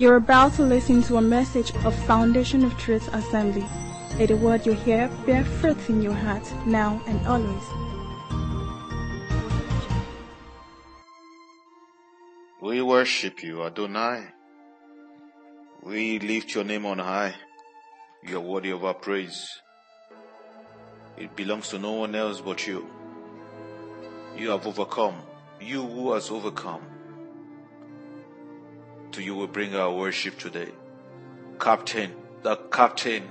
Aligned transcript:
You're 0.00 0.14
about 0.14 0.52
to 0.54 0.62
listen 0.62 1.02
to 1.04 1.16
a 1.16 1.20
message 1.20 1.74
of 1.84 1.92
Foundation 2.06 2.64
of 2.64 2.78
Truth 2.78 3.12
Assembly. 3.12 3.66
May 4.16 4.26
the 4.26 4.36
word 4.36 4.64
you 4.64 4.72
hear 4.72 5.10
bear 5.26 5.44
fruit 5.44 5.76
in 5.88 6.00
your 6.02 6.14
heart 6.14 6.46
now 6.64 7.02
and 7.08 7.26
always. 7.26 7.64
We 12.62 12.80
worship 12.80 13.42
you, 13.42 13.64
Adonai. 13.64 14.22
We 15.82 16.20
lift 16.20 16.54
your 16.54 16.62
name 16.62 16.86
on 16.86 17.00
high. 17.00 17.34
You 18.22 18.36
are 18.36 18.40
worthy 18.40 18.70
of 18.70 18.84
our 18.84 18.94
praise. 18.94 19.48
It 21.16 21.34
belongs 21.34 21.70
to 21.70 21.78
no 21.80 21.94
one 21.94 22.14
else 22.14 22.40
but 22.40 22.64
you. 22.68 22.86
You 24.36 24.50
have 24.50 24.64
overcome. 24.64 25.16
You 25.60 25.82
who 25.84 26.12
has 26.12 26.30
overcome. 26.30 26.97
To 29.18 29.24
you 29.24 29.34
we 29.34 29.48
bring 29.48 29.74
our 29.74 29.92
worship 29.92 30.38
today. 30.38 30.68
Captain, 31.58 32.14
the 32.44 32.54
captain 32.54 33.24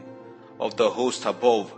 of 0.59 0.75
the 0.75 0.89
host 0.89 1.23
above. 1.23 1.73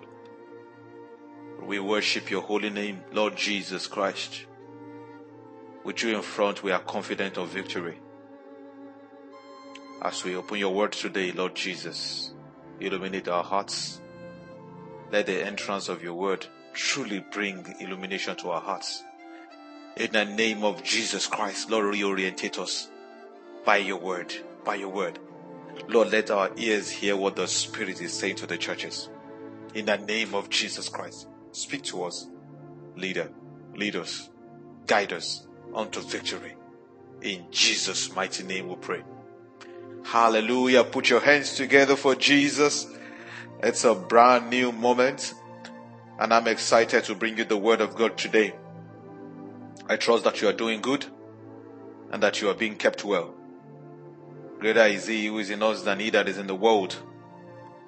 We 1.61 1.77
worship 1.77 2.31
your 2.31 2.41
holy 2.41 2.71
name, 2.71 3.03
Lord 3.13 3.35
Jesus 3.35 3.85
Christ. 3.85 4.45
With 5.83 6.01
you 6.01 6.15
in 6.15 6.23
front, 6.23 6.63
we 6.63 6.71
are 6.71 6.79
confident 6.79 7.37
of 7.37 7.49
victory. 7.49 7.99
As 10.01 10.23
we 10.23 10.35
open 10.35 10.57
your 10.57 10.73
word 10.73 10.93
today, 10.93 11.31
Lord 11.31 11.53
Jesus, 11.53 12.33
illuminate 12.79 13.27
our 13.27 13.43
hearts. 13.43 14.01
Let 15.11 15.27
the 15.27 15.45
entrance 15.45 15.87
of 15.87 16.01
your 16.01 16.15
word 16.15 16.47
truly 16.73 17.23
bring 17.31 17.75
illumination 17.79 18.35
to 18.37 18.49
our 18.49 18.61
hearts. 18.61 19.03
In 19.97 20.11
the 20.13 20.25
name 20.25 20.63
of 20.63 20.81
Jesus 20.81 21.27
Christ, 21.27 21.69
Lord, 21.69 21.93
reorientate 21.93 22.57
us 22.57 22.89
by 23.65 23.77
your 23.77 23.97
word, 23.97 24.33
by 24.63 24.75
your 24.75 24.89
word. 24.89 25.19
Lord, 25.87 26.11
let 26.11 26.31
our 26.31 26.51
ears 26.57 26.89
hear 26.89 27.15
what 27.15 27.35
the 27.35 27.47
Spirit 27.47 28.01
is 28.01 28.13
saying 28.13 28.35
to 28.37 28.47
the 28.47 28.57
churches. 28.57 29.09
In 29.73 29.85
the 29.85 29.97
name 29.97 30.33
of 30.33 30.49
Jesus 30.49 30.89
Christ, 30.89 31.27
speak 31.51 31.83
to 31.83 32.03
us, 32.03 32.27
leader, 32.95 33.31
lead 33.75 33.95
us, 33.95 34.29
guide 34.87 35.13
us 35.13 35.47
unto 35.73 36.01
victory. 36.01 36.55
In 37.21 37.45
Jesus' 37.51 38.13
mighty 38.15 38.43
name 38.43 38.67
we 38.67 38.75
pray. 38.75 39.03
Hallelujah. 40.03 40.83
Put 40.83 41.09
your 41.09 41.19
hands 41.19 41.55
together 41.55 41.95
for 41.95 42.15
Jesus. 42.15 42.87
It's 43.61 43.83
a 43.83 43.93
brand 43.93 44.49
new 44.49 44.71
moment 44.71 45.33
and 46.17 46.33
I'm 46.33 46.47
excited 46.47 47.03
to 47.05 47.15
bring 47.15 47.37
you 47.37 47.45
the 47.45 47.57
word 47.57 47.81
of 47.81 47.95
God 47.95 48.17
today. 48.17 48.53
I 49.87 49.95
trust 49.97 50.23
that 50.23 50.41
you 50.41 50.47
are 50.47 50.53
doing 50.53 50.81
good 50.81 51.05
and 52.11 52.21
that 52.23 52.41
you 52.41 52.49
are 52.49 52.53
being 52.53 52.75
kept 52.75 53.03
well. 53.03 53.35
Greater 54.59 54.83
is 54.83 55.07
he 55.07 55.27
who 55.27 55.39
is 55.39 55.49
in 55.49 55.63
us 55.63 55.83
than 55.83 56.01
he 56.01 56.09
that 56.09 56.27
is 56.27 56.37
in 56.37 56.47
the 56.47 56.55
world. 56.55 56.97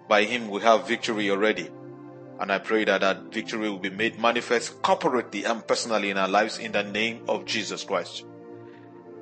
By 0.08 0.24
him 0.24 0.50
we 0.50 0.62
have 0.62 0.88
victory 0.88 1.30
already. 1.30 1.70
And 2.40 2.50
I 2.50 2.60
pray 2.60 2.86
that 2.86 3.02
that 3.02 3.34
victory 3.34 3.70
will 3.70 3.78
be 3.78 3.90
made 3.90 4.18
manifest 4.18 4.82
corporately 4.82 5.46
and 5.46 5.68
personally 5.68 6.10
in 6.10 6.18
our 6.18 6.30
lives 6.30 6.60
in 6.60 6.72
the 6.72 6.84
name 6.84 7.24
of 7.28 7.46
Jesus 7.46 7.84
Christ. 7.84 8.24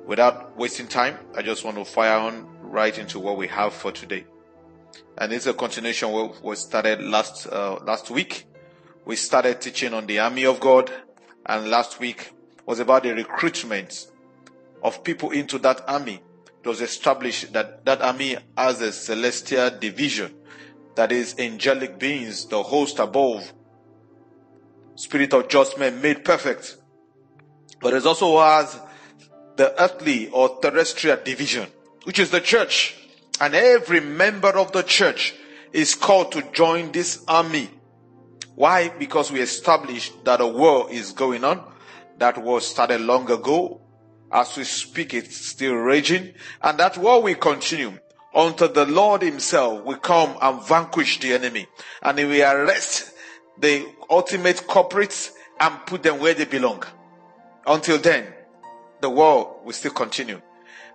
Without 0.06 0.56
wasting 0.56 0.86
time, 0.86 1.18
I 1.36 1.42
just 1.42 1.64
want 1.64 1.76
to 1.76 1.84
fire 1.84 2.18
on 2.18 2.46
right 2.62 2.96
into 2.96 3.18
what 3.18 3.36
we 3.36 3.48
have 3.48 3.74
for 3.74 3.90
today. 3.90 4.26
And 5.18 5.32
it's 5.32 5.46
a 5.46 5.52
continuation 5.52 6.12
what 6.12 6.42
was 6.42 6.60
started 6.60 7.02
last, 7.02 7.48
uh, 7.48 7.80
last 7.84 8.10
week. 8.10 8.46
We 9.04 9.16
started 9.16 9.60
teaching 9.60 9.92
on 9.92 10.06
the 10.06 10.20
army 10.20 10.46
of 10.46 10.60
God 10.60 10.90
and 11.46 11.68
last 11.68 11.98
week 11.98 12.32
was 12.64 12.78
about 12.78 13.02
the 13.02 13.12
recruitment 13.12 14.08
of 14.82 15.02
people 15.02 15.30
into 15.32 15.58
that 15.58 15.82
army 15.88 16.22
it 16.62 16.68
was 16.68 16.80
established 16.82 17.52
that 17.54 17.84
that 17.86 18.02
army 18.02 18.36
has 18.56 18.80
a 18.82 18.92
celestial 18.92 19.70
division, 19.70 20.34
that 20.94 21.10
is 21.10 21.34
angelic 21.38 21.98
beings, 21.98 22.44
the 22.46 22.62
host 22.62 22.98
above, 22.98 23.52
spirit 24.94 25.32
of 25.32 25.48
just 25.48 25.78
men 25.78 26.02
made 26.02 26.22
perfect. 26.24 26.76
But 27.80 27.94
it 27.94 28.04
also 28.04 28.38
has 28.40 28.78
the 29.56 29.74
earthly 29.82 30.28
or 30.28 30.60
terrestrial 30.60 31.18
division, 31.24 31.66
which 32.04 32.18
is 32.18 32.30
the 32.30 32.40
church. 32.40 32.96
And 33.40 33.54
every 33.54 34.00
member 34.00 34.50
of 34.50 34.72
the 34.72 34.82
church 34.82 35.34
is 35.72 35.94
called 35.94 36.32
to 36.32 36.42
join 36.52 36.92
this 36.92 37.24
army. 37.26 37.70
Why? 38.54 38.90
Because 38.90 39.32
we 39.32 39.40
established 39.40 40.26
that 40.26 40.42
a 40.42 40.46
war 40.46 40.90
is 40.90 41.12
going 41.12 41.44
on. 41.44 41.64
That 42.18 42.36
was 42.36 42.66
started 42.66 43.00
long 43.00 43.30
ago 43.30 43.80
as 44.32 44.56
we 44.56 44.64
speak, 44.64 45.14
it's 45.14 45.36
still 45.36 45.74
raging. 45.74 46.34
And 46.62 46.78
that 46.78 46.96
war 46.98 47.22
will 47.22 47.34
continue 47.34 47.98
until 48.34 48.68
the 48.68 48.86
Lord 48.86 49.22
himself 49.22 49.84
will 49.84 49.96
come 49.96 50.36
and 50.40 50.62
vanquish 50.62 51.18
the 51.20 51.32
enemy. 51.32 51.66
And 52.02 52.18
he 52.18 52.24
will 52.24 52.42
arrest 52.42 53.12
the 53.58 53.86
ultimate 54.08 54.66
culprits 54.68 55.32
and 55.58 55.74
put 55.86 56.02
them 56.02 56.20
where 56.20 56.34
they 56.34 56.44
belong. 56.44 56.84
Until 57.66 57.98
then, 57.98 58.26
the 59.00 59.10
war 59.10 59.60
will 59.64 59.72
still 59.72 59.92
continue. 59.92 60.40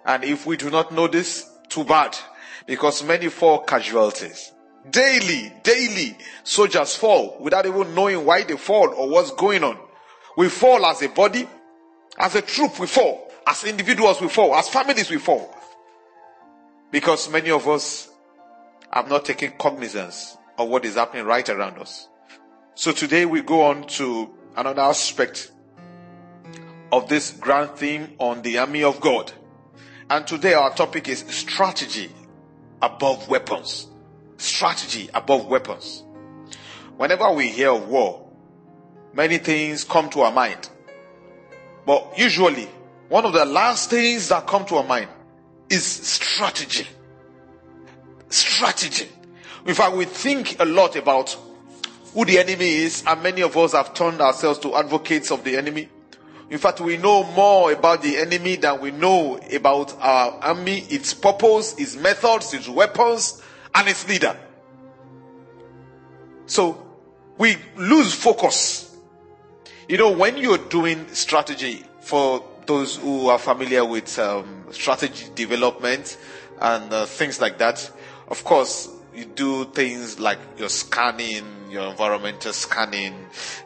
And 0.05 0.23
if 0.23 0.45
we 0.45 0.57
do 0.57 0.69
not 0.69 0.91
know 0.91 1.07
this, 1.07 1.49
too 1.67 1.83
bad. 1.83 2.17
Because 2.65 3.03
many 3.03 3.29
fall 3.29 3.59
casualties. 3.59 4.51
Daily, 4.89 5.51
daily, 5.63 6.17
soldiers 6.43 6.95
fall 6.95 7.37
without 7.39 7.65
even 7.65 7.93
knowing 7.95 8.23
why 8.23 8.43
they 8.43 8.55
fall 8.55 8.93
or 8.93 9.09
what's 9.09 9.31
going 9.31 9.63
on. 9.63 9.77
We 10.37 10.49
fall 10.49 10.85
as 10.85 11.01
a 11.01 11.09
body, 11.09 11.47
as 12.17 12.35
a 12.35 12.41
troop 12.41 12.79
we 12.79 12.87
fall. 12.87 13.24
As 13.47 13.63
individuals, 13.63 14.21
we 14.21 14.27
fall. 14.27 14.55
As 14.55 14.69
families, 14.69 15.09
we 15.09 15.17
fall. 15.17 15.53
Because 16.91 17.29
many 17.29 17.51
of 17.51 17.67
us 17.67 18.09
have 18.91 19.09
not 19.09 19.25
taken 19.25 19.53
cognizance 19.57 20.37
of 20.57 20.69
what 20.69 20.85
is 20.85 20.95
happening 20.95 21.25
right 21.25 21.47
around 21.49 21.77
us. 21.77 22.07
So 22.75 22.91
today 22.91 23.25
we 23.25 23.41
go 23.41 23.63
on 23.63 23.87
to 23.87 24.29
another 24.55 24.81
aspect 24.81 25.51
of 26.91 27.09
this 27.09 27.31
grand 27.31 27.71
theme 27.71 28.15
on 28.19 28.41
the 28.41 28.57
army 28.57 28.83
of 28.83 28.99
God. 29.01 29.31
And 30.09 30.25
today 30.25 30.53
our 30.53 30.73
topic 30.73 31.07
is 31.09 31.19
strategy 31.27 32.09
above 32.81 33.27
weapons. 33.27 33.87
Strategy 34.37 35.09
above 35.13 35.47
weapons. 35.47 36.03
Whenever 36.97 37.31
we 37.31 37.49
hear 37.49 37.71
of 37.71 37.87
war, 37.87 38.29
many 39.13 39.37
things 39.37 39.83
come 39.83 40.09
to 40.11 40.21
our 40.21 40.31
mind. 40.31 40.69
But 41.85 42.17
usually 42.17 42.69
one 43.09 43.25
of 43.25 43.33
the 43.33 43.45
last 43.45 43.89
things 43.89 44.29
that 44.29 44.47
come 44.47 44.65
to 44.65 44.75
our 44.77 44.83
mind 44.83 45.09
is 45.69 45.85
strategy. 45.85 46.87
Strategy. 48.29 49.07
In 49.65 49.73
fact, 49.73 49.95
we 49.95 50.05
think 50.05 50.59
a 50.59 50.65
lot 50.65 50.95
about 50.95 51.37
who 52.13 52.25
the 52.25 52.39
enemy 52.39 52.69
is, 52.69 53.03
and 53.05 53.21
many 53.21 53.41
of 53.41 53.57
us 53.57 53.73
have 53.73 53.93
turned 53.93 54.21
ourselves 54.21 54.59
to 54.59 54.75
advocates 54.75 55.31
of 55.31 55.43
the 55.43 55.57
enemy. 55.57 55.89
In 56.49 56.59
fact, 56.59 56.79
we 56.79 56.97
know 56.97 57.23
more 57.23 57.71
about 57.71 58.01
the 58.01 58.17
enemy 58.17 58.55
than 58.55 58.79
we 58.79 58.91
know 58.91 59.39
about 59.51 59.95
our 59.99 60.31
army, 60.43 60.79
its 60.89 61.13
purpose, 61.13 61.75
its 61.77 61.95
methods, 61.95 62.53
its 62.53 62.69
weapons, 62.69 63.41
and 63.73 63.87
its 63.87 64.07
leader. 64.07 64.37
So 66.45 66.85
we 67.37 67.57
lose 67.75 68.13
focus. 68.13 68.95
You 69.89 69.97
know, 69.97 70.11
when 70.11 70.37
you're 70.37 70.57
doing 70.57 71.07
strategy 71.09 71.83
for 72.01 72.43
those 72.67 72.97
who 72.97 73.27
are 73.29 73.39
familiar 73.39 73.85
with 73.85 74.17
um, 74.19 74.65
strategy 74.71 75.25
development 75.35 76.17
and 76.61 76.91
uh, 76.91 77.05
things 77.05 77.41
like 77.41 77.57
that, 77.59 77.89
of 78.27 78.43
course, 78.43 78.89
you 79.13 79.25
do 79.25 79.65
things 79.65 80.19
like 80.19 80.39
your 80.57 80.69
scanning, 80.69 81.45
your 81.69 81.89
environmental 81.89 82.51
scanning, 82.53 83.13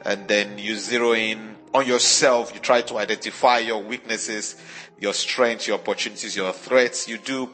and 0.06 0.28
then 0.28 0.58
you 0.58 0.76
zero 0.76 1.14
in 1.14 1.56
on 1.74 1.88
yourself. 1.88 2.54
You 2.54 2.60
try 2.60 2.82
to 2.82 2.98
identify 2.98 3.60
your 3.60 3.82
weaknesses, 3.82 4.56
your 5.00 5.14
strengths, 5.14 5.68
your 5.68 5.80
opportunities, 5.80 6.36
your 6.36 6.54
threats. 6.54 7.08
You 7.08 7.18
do 7.18 7.50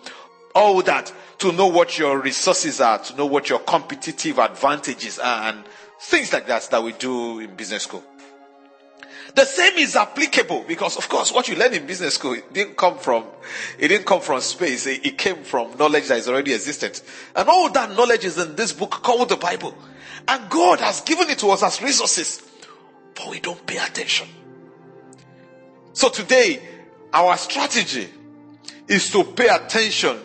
all 0.54 0.82
that 0.84 1.14
to 1.40 1.52
know 1.52 1.68
what 1.68 1.98
your 1.98 2.20
resources 2.20 2.82
are, 2.82 2.98
to 3.00 3.16
know 3.16 3.26
what 3.26 3.50
your 3.50 3.60
competitive 3.60 4.40
advantages 4.40 5.20
are, 5.20 5.50
and 5.50 5.64
things 6.00 6.34
like 6.34 6.48
that 6.48 6.64
that 6.72 6.84
we 6.84 6.92
do 6.94 7.40
in 7.40 7.56
business 7.56 7.84
school. 7.84 8.04
The 9.36 9.44
same 9.44 9.74
is 9.80 9.98
applicable 9.98 10.64
because, 10.66 10.96
of 10.96 11.10
course, 11.10 11.34
what 11.34 11.50
you 11.50 11.58
learn 11.58 11.74
in 11.74 11.86
business 11.86 12.16
school 12.16 12.34
it 12.34 12.54
didn't 12.54 12.78
come 12.78 12.98
from 12.98 13.26
it 13.78 13.90
didn't 13.90 14.06
come 14.06 14.22
from 14.22 14.40
space. 14.40 14.88
It, 14.88 15.06
it 15.06 15.18
came 15.18 15.44
from 15.44 15.78
knowledge 15.78 16.08
that 16.08 16.20
is 16.20 16.30
already 16.30 16.54
existent, 16.54 17.04
and 17.36 17.50
all 17.50 17.70
that 17.72 17.92
knowledge 17.92 18.24
is 18.24 18.38
in 18.38 18.56
this 18.56 18.72
book 18.72 18.92
called 18.92 19.28
the 19.28 19.36
Bible. 19.36 19.76
And 20.26 20.50
God 20.50 20.80
has 20.80 21.02
given 21.02 21.30
it 21.30 21.38
to 21.40 21.48
us 21.50 21.64
as 21.64 21.82
resources, 21.82 22.42
but 23.14 23.30
we 23.30 23.42
don't 23.42 23.64
pay 23.68 23.78
attention. 23.78 24.30
So 25.92 26.08
today, 26.08 26.62
our 27.12 27.36
strategy 27.36 28.10
is 28.88 29.12
to 29.12 29.26
pay 29.26 29.50
attention 29.50 30.18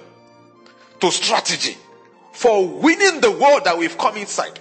to 1.01 1.11
strategy 1.11 1.77
for 2.33 2.65
winning 2.67 3.21
the 3.21 3.33
world 3.33 3.65
that 3.65 3.77
we've 3.77 3.99
come 3.99 4.17
inside 4.17 4.59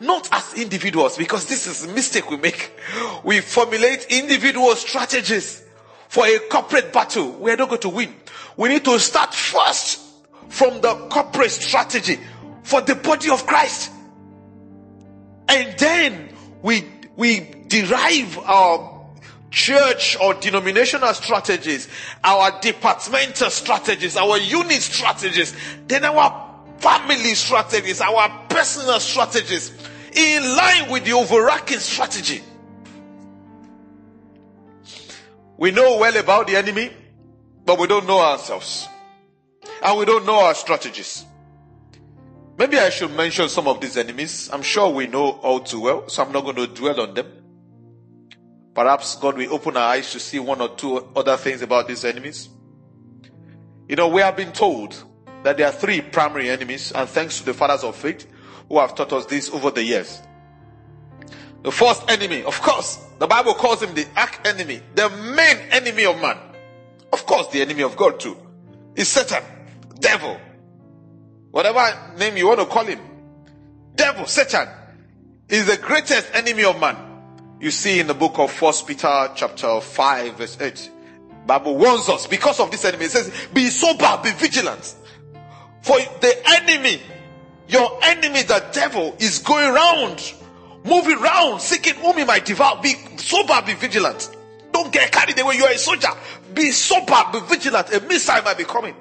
not 0.00 0.28
as 0.32 0.54
individuals, 0.54 1.16
because 1.16 1.46
this 1.46 1.66
is 1.66 1.84
a 1.84 1.88
mistake 1.94 2.30
we 2.30 2.36
make. 2.36 2.72
We 3.24 3.40
formulate 3.40 4.06
individual 4.10 4.74
strategies 4.76 5.62
for 6.08 6.26
a 6.26 6.38
corporate 6.48 6.92
battle, 6.92 7.30
we 7.32 7.50
are 7.50 7.56
not 7.56 7.68
going 7.68 7.80
to 7.82 7.88
win. 7.88 8.14
We 8.56 8.68
need 8.68 8.84
to 8.84 8.98
start 8.98 9.34
first 9.34 10.00
from 10.48 10.80
the 10.80 10.94
corporate 11.10 11.50
strategy 11.50 12.18
for 12.62 12.80
the 12.80 12.94
body 12.94 13.30
of 13.30 13.46
Christ. 13.46 13.90
And 15.48 15.78
then 15.78 16.28
we, 16.62 16.84
we 17.16 17.40
derive 17.68 18.38
our 18.38 18.96
church 19.50 20.16
or 20.20 20.34
denominational 20.34 21.14
strategies, 21.14 21.88
our 22.22 22.60
departmental 22.60 23.50
strategies, 23.50 24.16
our 24.16 24.38
unit 24.38 24.82
strategies, 24.82 25.56
then 25.86 26.04
our 26.04 26.45
family 26.78 27.34
strategies, 27.34 28.00
our 28.00 28.46
personal 28.48 29.00
strategies 29.00 29.72
in 30.14 30.42
line 30.56 30.90
with 30.90 31.04
the 31.04 31.12
overarching 31.12 31.78
strategy. 31.78 32.42
We 35.58 35.70
know 35.70 35.98
well 35.98 36.16
about 36.16 36.46
the 36.48 36.56
enemy, 36.56 36.92
but 37.64 37.78
we 37.78 37.86
don't 37.86 38.06
know 38.06 38.20
ourselves. 38.20 38.88
And 39.82 39.98
we 39.98 40.04
don't 40.04 40.26
know 40.26 40.40
our 40.40 40.54
strategies. 40.54 41.24
Maybe 42.58 42.78
I 42.78 42.88
should 42.88 43.12
mention 43.12 43.48
some 43.48 43.68
of 43.68 43.80
these 43.80 43.96
enemies. 43.96 44.48
I'm 44.52 44.62
sure 44.62 44.88
we 44.88 45.06
know 45.06 45.30
all 45.30 45.60
too 45.60 45.80
well, 45.80 46.08
so 46.08 46.22
I'm 46.22 46.32
not 46.32 46.44
going 46.44 46.56
to 46.56 46.66
dwell 46.66 47.00
on 47.00 47.14
them. 47.14 47.26
Perhaps 48.74 49.16
God 49.16 49.36
will 49.36 49.52
open 49.52 49.76
our 49.76 49.90
eyes 49.92 50.12
to 50.12 50.20
see 50.20 50.38
one 50.38 50.60
or 50.60 50.68
two 50.70 50.96
other 51.16 51.36
things 51.36 51.62
about 51.62 51.88
these 51.88 52.04
enemies. 52.04 52.48
You 53.88 53.96
know, 53.96 54.08
we 54.08 54.20
have 54.20 54.36
been 54.36 54.52
told 54.52 55.02
that 55.46 55.58
there 55.58 55.68
are 55.68 55.72
three 55.72 56.00
primary 56.00 56.50
enemies, 56.50 56.90
and 56.90 57.08
thanks 57.08 57.38
to 57.38 57.44
the 57.44 57.54
fathers 57.54 57.84
of 57.84 57.94
faith 57.94 58.26
who 58.68 58.80
have 58.80 58.96
taught 58.96 59.12
us 59.12 59.26
this 59.26 59.48
over 59.50 59.70
the 59.70 59.84
years. 59.84 60.20
The 61.62 61.70
first 61.70 62.02
enemy, 62.10 62.42
of 62.42 62.60
course, 62.60 62.96
the 63.20 63.28
Bible 63.28 63.54
calls 63.54 63.80
him 63.80 63.94
the 63.94 64.08
arch 64.16 64.34
enemy, 64.44 64.80
the 64.96 65.08
main 65.08 65.58
enemy 65.70 66.04
of 66.04 66.20
man. 66.20 66.36
Of 67.12 67.26
course, 67.26 67.46
the 67.52 67.62
enemy 67.62 67.84
of 67.84 67.96
God 67.96 68.18
too. 68.18 68.36
Is 68.96 69.06
Satan, 69.06 69.44
devil, 70.00 70.36
whatever 71.52 71.96
name 72.18 72.36
you 72.36 72.48
want 72.48 72.58
to 72.58 72.66
call 72.66 72.84
him. 72.84 72.98
Devil, 73.94 74.26
Satan, 74.26 74.66
is 75.48 75.66
the 75.66 75.76
greatest 75.76 76.28
enemy 76.34 76.64
of 76.64 76.80
man. 76.80 76.96
You 77.60 77.70
see 77.70 78.00
in 78.00 78.08
the 78.08 78.14
book 78.14 78.40
of 78.40 78.50
First 78.50 78.84
Peter 78.88 79.30
chapter 79.36 79.80
5 79.80 80.38
verse 80.38 80.60
8. 80.60 80.90
Bible 81.46 81.76
warns 81.76 82.08
us 82.08 82.26
because 82.26 82.58
of 82.58 82.72
this 82.72 82.84
enemy. 82.84 83.04
It 83.04 83.12
says, 83.12 83.32
be 83.54 83.68
sober, 83.68 84.20
be 84.24 84.32
vigilant. 84.32 84.96
For 85.86 85.98
the 86.20 86.34
enemy, 86.46 87.00
your 87.68 87.98
enemy, 88.02 88.42
the 88.42 88.64
devil, 88.72 89.16
is 89.18 89.38
going 89.38 89.72
around 89.72 90.34
moving 90.86 91.18
around, 91.18 91.60
seeking 91.60 91.94
whom 91.94 92.16
he 92.16 92.24
might 92.24 92.44
devour. 92.44 92.80
Be 92.80 92.94
sober, 93.16 93.60
be 93.66 93.74
vigilant. 93.74 94.30
Don't 94.72 94.92
get 94.92 95.10
carried 95.12 95.38
away. 95.38 95.56
You 95.56 95.64
are 95.64 95.72
a 95.72 95.78
soldier. 95.78 96.08
Be 96.54 96.70
sober, 96.70 97.22
be 97.32 97.40
vigilant. 97.40 97.92
A 97.92 98.00
missile 98.00 98.42
might 98.42 98.58
be 98.58 98.64
coming. 98.64 98.94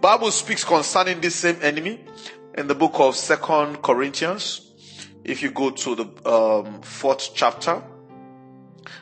Bible 0.00 0.30
speaks 0.30 0.64
concerning 0.64 1.20
this 1.20 1.34
same 1.34 1.58
enemy 1.60 2.04
in 2.56 2.68
the 2.68 2.74
book 2.74 2.94
of 3.00 3.16
Second 3.16 3.82
Corinthians. 3.82 4.64
If 5.24 5.42
you 5.42 5.50
go 5.50 5.70
to 5.70 5.94
the 5.96 6.30
um, 6.30 6.80
fourth 6.82 7.30
chapter 7.34 7.82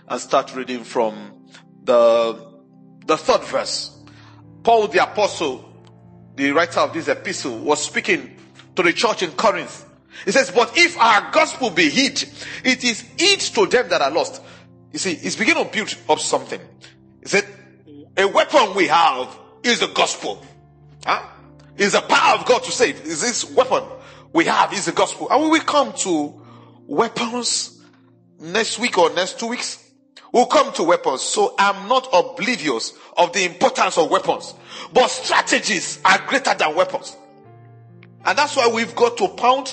and 0.09 0.21
start 0.21 0.55
reading 0.57 0.83
from 0.85 1.45
the 1.85 2.57
the 3.07 3.17
third 3.17 3.45
verse, 3.45 4.03
Paul 4.65 4.89
the 4.89 5.03
apostle, 5.03 5.66
the 6.37 6.53
writer 6.53 6.81
of 6.81 6.93
this 6.93 7.09
epistle, 7.09 7.59
was 7.59 7.83
speaking 7.83 8.37
to 8.75 8.83
the 8.83 8.93
church 8.93 9.23
in 9.23 9.33
Corinth 9.33 9.87
he 10.25 10.33
says, 10.33 10.51
but 10.51 10.77
if 10.77 10.99
our 10.99 11.31
gospel 11.31 11.71
be 11.71 11.91
hid, 11.91 12.25
it 12.65 12.85
is 12.85 13.01
hid 13.19 13.41
to 13.41 13.67
them 13.67 13.89
that 13.89 14.01
are 14.01 14.11
lost. 14.11 14.43
You 14.93 14.99
see, 14.99 15.15
he's 15.15 15.37
beginning 15.37 15.65
to 15.67 15.71
build 15.71 15.95
up 16.09 16.19
something. 16.19 16.61
He 17.23 17.29
said, 17.29 17.47
a 18.17 18.27
weapon 18.27 18.75
we 18.75 18.87
have 18.87 19.37
is 19.63 19.81
the 19.81 19.89
gospel. 19.89 20.45
Huh? 21.05 21.23
Is 21.77 21.93
the 21.93 22.01
power 22.01 22.39
of 22.39 22.47
God 22.47 22.63
to 22.65 22.73
save. 22.73 23.05
Is 23.05 23.21
this 23.21 23.51
weapon 23.51 23.85
we 24.33 24.47
have 24.47 24.73
is 24.73 24.87
the 24.87 24.93
gospel. 24.93 25.29
And 25.31 25.51
we 25.51 25.61
come 25.61 25.93
to 25.99 26.43
weapons 26.87 27.83
next 28.41 28.79
week 28.79 28.97
or 28.97 29.13
next 29.13 29.39
two 29.39 29.49
weeks, 29.49 29.86
we'll 30.37 30.45
come 30.45 30.71
to 30.71 30.83
weapons. 30.83 31.23
So 31.23 31.55
I'm 31.59 31.89
not 31.89 32.09
oblivious 32.13 32.93
of 33.17 33.33
the 33.33 33.45
importance 33.45 33.97
of 33.97 34.11
weapons. 34.11 34.53
But 34.93 35.09
strategies 35.09 35.99
are 36.05 36.19
greater 36.27 36.53
than 36.55 36.77
weapons. 36.77 37.17
And 38.23 38.37
that's 38.37 38.55
why 38.55 38.69
we've 38.69 38.95
got 38.95 39.17
to 39.17 39.29
pound 39.29 39.73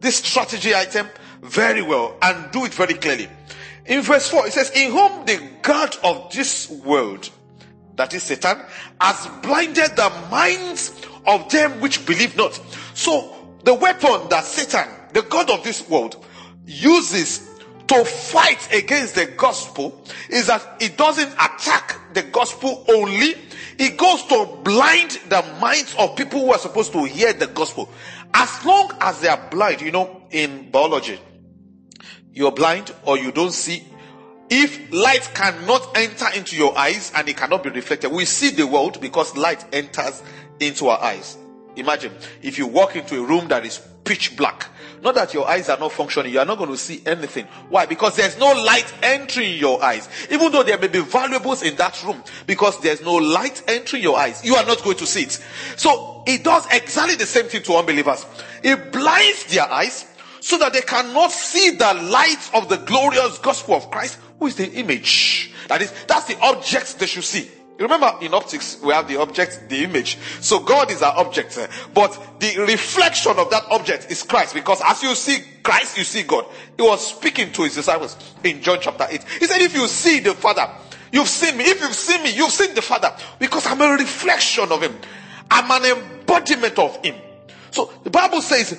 this 0.00 0.16
strategy 0.16 0.74
item 0.74 1.06
very 1.42 1.82
well 1.82 2.16
and 2.22 2.50
do 2.50 2.64
it 2.64 2.74
very 2.74 2.94
clearly. 2.94 3.28
In 3.86 4.02
verse 4.02 4.28
4, 4.28 4.48
it 4.48 4.52
says, 4.52 4.72
In 4.74 4.90
whom 4.90 5.26
the 5.26 5.48
God 5.62 5.96
of 6.02 6.32
this 6.32 6.68
world, 6.68 7.30
that 7.94 8.12
is 8.12 8.24
Satan, 8.24 8.58
has 9.00 9.28
blinded 9.42 9.94
the 9.94 10.12
minds 10.28 11.06
of 11.24 11.48
them 11.52 11.80
which 11.80 12.04
believe 12.04 12.36
not. 12.36 12.60
So, 12.94 13.36
the 13.62 13.74
weapon 13.74 14.28
that 14.30 14.44
Satan, 14.44 14.88
the 15.12 15.22
God 15.22 15.50
of 15.50 15.62
this 15.62 15.88
world, 15.88 16.24
uses 16.66 17.49
to 17.90 18.04
fight 18.04 18.72
against 18.72 19.16
the 19.16 19.26
gospel 19.26 20.00
is 20.28 20.46
that 20.46 20.76
it 20.80 20.96
doesn't 20.96 21.32
attack 21.32 22.14
the 22.14 22.22
gospel 22.22 22.84
only, 22.88 23.34
it 23.78 23.96
goes 23.96 24.22
to 24.26 24.60
blind 24.62 25.18
the 25.28 25.44
minds 25.60 25.96
of 25.98 26.14
people 26.14 26.38
who 26.38 26.52
are 26.52 26.58
supposed 26.58 26.92
to 26.92 27.02
hear 27.02 27.32
the 27.32 27.48
gospel. 27.48 27.90
As 28.32 28.64
long 28.64 28.92
as 29.00 29.20
they 29.20 29.26
are 29.26 29.48
blind, 29.50 29.80
you 29.80 29.90
know, 29.90 30.22
in 30.30 30.70
biology, 30.70 31.18
you're 32.32 32.52
blind 32.52 32.94
or 33.06 33.18
you 33.18 33.32
don't 33.32 33.52
see. 33.52 33.84
If 34.48 34.92
light 34.92 35.28
cannot 35.34 35.96
enter 35.96 36.26
into 36.36 36.56
your 36.56 36.78
eyes 36.78 37.10
and 37.16 37.28
it 37.28 37.36
cannot 37.36 37.64
be 37.64 37.70
reflected, 37.70 38.12
we 38.12 38.24
see 38.24 38.50
the 38.50 38.68
world 38.68 39.00
because 39.00 39.36
light 39.36 39.64
enters 39.74 40.22
into 40.60 40.86
our 40.86 41.00
eyes. 41.02 41.36
Imagine 41.74 42.12
if 42.40 42.56
you 42.56 42.68
walk 42.68 42.94
into 42.94 43.20
a 43.20 43.26
room 43.26 43.48
that 43.48 43.66
is 43.66 43.80
pitch 44.04 44.36
black. 44.36 44.68
Not 45.02 45.14
that 45.14 45.32
your 45.32 45.48
eyes 45.48 45.68
are 45.68 45.78
not 45.78 45.92
functioning, 45.92 46.32
you 46.32 46.38
are 46.40 46.44
not 46.44 46.58
going 46.58 46.70
to 46.70 46.76
see 46.76 47.02
anything. 47.06 47.46
Why? 47.68 47.86
Because 47.86 48.16
there's 48.16 48.38
no 48.38 48.52
light 48.52 48.92
entering 49.02 49.56
your 49.56 49.82
eyes. 49.82 50.08
Even 50.30 50.52
though 50.52 50.62
there 50.62 50.78
may 50.78 50.88
be 50.88 51.00
valuables 51.00 51.62
in 51.62 51.76
that 51.76 52.02
room, 52.04 52.22
because 52.46 52.78
there's 52.80 53.02
no 53.02 53.14
light 53.14 53.62
entering 53.66 54.02
your 54.02 54.18
eyes, 54.18 54.44
you 54.44 54.56
are 54.56 54.66
not 54.66 54.82
going 54.82 54.98
to 54.98 55.06
see 55.06 55.22
it. 55.22 55.42
So 55.76 56.22
it 56.26 56.44
does 56.44 56.66
exactly 56.70 57.14
the 57.14 57.26
same 57.26 57.46
thing 57.46 57.62
to 57.62 57.74
unbelievers. 57.74 58.26
It 58.62 58.92
blinds 58.92 59.46
their 59.46 59.70
eyes 59.70 60.06
so 60.40 60.58
that 60.58 60.72
they 60.72 60.82
cannot 60.82 61.32
see 61.32 61.70
the 61.70 61.94
light 61.94 62.50
of 62.54 62.68
the 62.68 62.76
glorious 62.76 63.38
gospel 63.38 63.76
of 63.76 63.90
Christ, 63.90 64.18
who 64.38 64.46
is 64.46 64.56
the 64.56 64.70
image. 64.72 65.52
That 65.68 65.82
is, 65.82 65.92
that's 66.06 66.26
the 66.26 66.38
object 66.40 66.98
they 66.98 67.06
should 67.06 67.24
see. 67.24 67.50
Remember 67.80 68.14
in 68.20 68.34
optics, 68.34 68.78
we 68.82 68.92
have 68.92 69.08
the 69.08 69.16
object, 69.16 69.68
the 69.70 69.84
image. 69.84 70.18
So 70.40 70.60
God 70.60 70.90
is 70.90 71.00
our 71.00 71.16
object. 71.16 71.56
Eh? 71.56 71.66
But 71.94 72.38
the 72.38 72.58
reflection 72.58 73.38
of 73.38 73.48
that 73.50 73.64
object 73.70 74.10
is 74.10 74.22
Christ. 74.22 74.52
Because 74.52 74.82
as 74.84 75.02
you 75.02 75.14
see 75.14 75.42
Christ, 75.62 75.96
you 75.96 76.04
see 76.04 76.24
God. 76.24 76.44
He 76.76 76.82
was 76.82 77.16
speaking 77.16 77.50
to 77.52 77.62
his 77.62 77.74
disciples 77.74 78.18
in 78.44 78.60
John 78.60 78.78
chapter 78.82 79.06
8. 79.08 79.24
He 79.38 79.46
said, 79.46 79.62
if 79.62 79.74
you 79.74 79.88
see 79.88 80.20
the 80.20 80.34
Father, 80.34 80.68
you've 81.10 81.26
seen 81.26 81.56
me. 81.56 81.64
If 81.64 81.80
you've 81.80 81.94
seen 81.94 82.22
me, 82.22 82.36
you've 82.36 82.50
seen 82.50 82.74
the 82.74 82.82
Father. 82.82 83.14
Because 83.38 83.66
I'm 83.66 83.80
a 83.80 83.92
reflection 83.92 84.70
of 84.70 84.82
him. 84.82 84.94
I'm 85.50 85.70
an 85.70 85.98
embodiment 85.98 86.78
of 86.78 87.02
him. 87.02 87.14
So 87.70 87.90
the 88.04 88.10
Bible 88.10 88.42
says, 88.42 88.78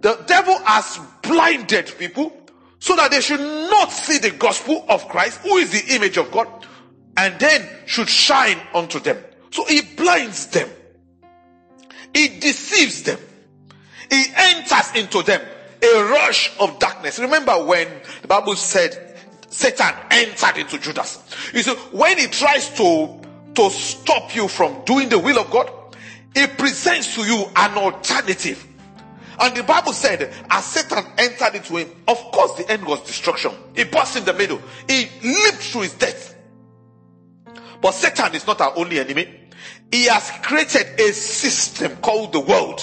the 0.00 0.22
devil 0.26 0.58
has 0.66 1.00
blinded 1.22 1.86
people 1.98 2.36
so 2.80 2.96
that 2.96 3.10
they 3.12 3.22
should 3.22 3.40
not 3.40 3.90
see 3.90 4.18
the 4.18 4.30
gospel 4.32 4.84
of 4.90 5.08
Christ, 5.08 5.40
who 5.40 5.56
is 5.56 5.70
the 5.70 5.94
image 5.94 6.18
of 6.18 6.30
God 6.30 6.48
and 7.16 7.38
then 7.38 7.68
should 7.86 8.08
shine 8.08 8.58
unto 8.74 9.00
them. 9.00 9.18
So 9.50 9.64
he 9.66 9.82
blinds 9.82 10.46
them. 10.48 10.68
He 12.12 12.40
deceives 12.40 13.02
them. 13.02 13.18
He 14.10 14.24
enters 14.34 14.94
into 14.94 15.22
them 15.22 15.40
a 15.82 16.04
rush 16.04 16.52
of 16.60 16.78
darkness. 16.78 17.18
Remember 17.18 17.64
when 17.64 17.88
the 18.22 18.28
Bible 18.28 18.56
said 18.56 19.16
Satan 19.48 19.94
entered 20.10 20.58
into 20.58 20.78
Judas. 20.78 21.22
You 21.52 21.62
see, 21.62 21.74
when 21.92 22.18
he 22.18 22.26
tries 22.26 22.70
to, 22.76 23.20
to 23.54 23.70
stop 23.70 24.34
you 24.34 24.48
from 24.48 24.84
doing 24.84 25.08
the 25.08 25.18
will 25.18 25.38
of 25.38 25.50
God, 25.50 25.70
he 26.34 26.46
presents 26.46 27.14
to 27.14 27.22
you 27.22 27.44
an 27.54 27.76
alternative. 27.76 28.66
And 29.38 29.56
the 29.56 29.62
Bible 29.62 29.92
said, 29.92 30.32
as 30.50 30.64
Satan 30.64 31.04
entered 31.18 31.56
into 31.56 31.76
him, 31.76 31.88
of 32.06 32.18
course 32.32 32.54
the 32.56 32.70
end 32.70 32.84
was 32.86 33.00
destruction. 33.02 33.52
He 33.74 33.84
burst 33.84 34.16
in 34.16 34.24
the 34.24 34.32
middle. 34.32 34.60
He 34.88 35.08
lived 35.22 35.58
through 35.58 35.82
his 35.82 35.94
death. 35.94 36.33
But 37.84 37.92
Satan 37.92 38.34
is 38.34 38.46
not 38.46 38.62
our 38.62 38.72
only 38.78 38.98
enemy. 38.98 39.28
He 39.92 40.06
has 40.06 40.30
created 40.42 40.98
a 40.98 41.12
system 41.12 41.96
called 41.96 42.32
the 42.32 42.40
world. 42.40 42.80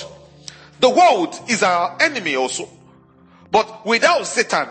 The 0.79 0.91
world 0.91 1.39
is 1.50 1.63
our 1.63 1.98
enemy 2.00 2.36
also. 2.36 2.70
But 3.50 3.84
without 3.84 4.27
Satan, 4.27 4.67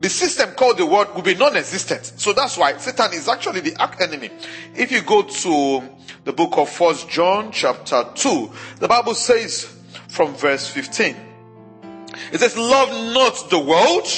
the 0.00 0.08
system 0.08 0.52
called 0.52 0.78
the 0.78 0.86
world 0.86 1.14
will 1.14 1.20
be 1.20 1.34
non-existent. 1.34 2.14
So 2.16 2.32
that's 2.32 2.56
why 2.56 2.78
Satan 2.78 3.12
is 3.12 3.28
actually 3.28 3.60
the 3.60 3.76
enemy. 4.00 4.30
If 4.74 4.90
you 4.90 5.02
go 5.02 5.20
to 5.20 5.82
the 6.24 6.32
book 6.32 6.56
of 6.56 6.70
First 6.70 7.10
John 7.10 7.52
chapter 7.52 8.06
2, 8.14 8.50
the 8.78 8.88
Bible 8.88 9.14
says 9.14 9.70
from 10.08 10.34
verse 10.34 10.66
15, 10.66 11.14
it 12.32 12.38
says, 12.38 12.56
love 12.56 12.88
not 13.12 13.50
the 13.50 13.58
world, 13.58 14.08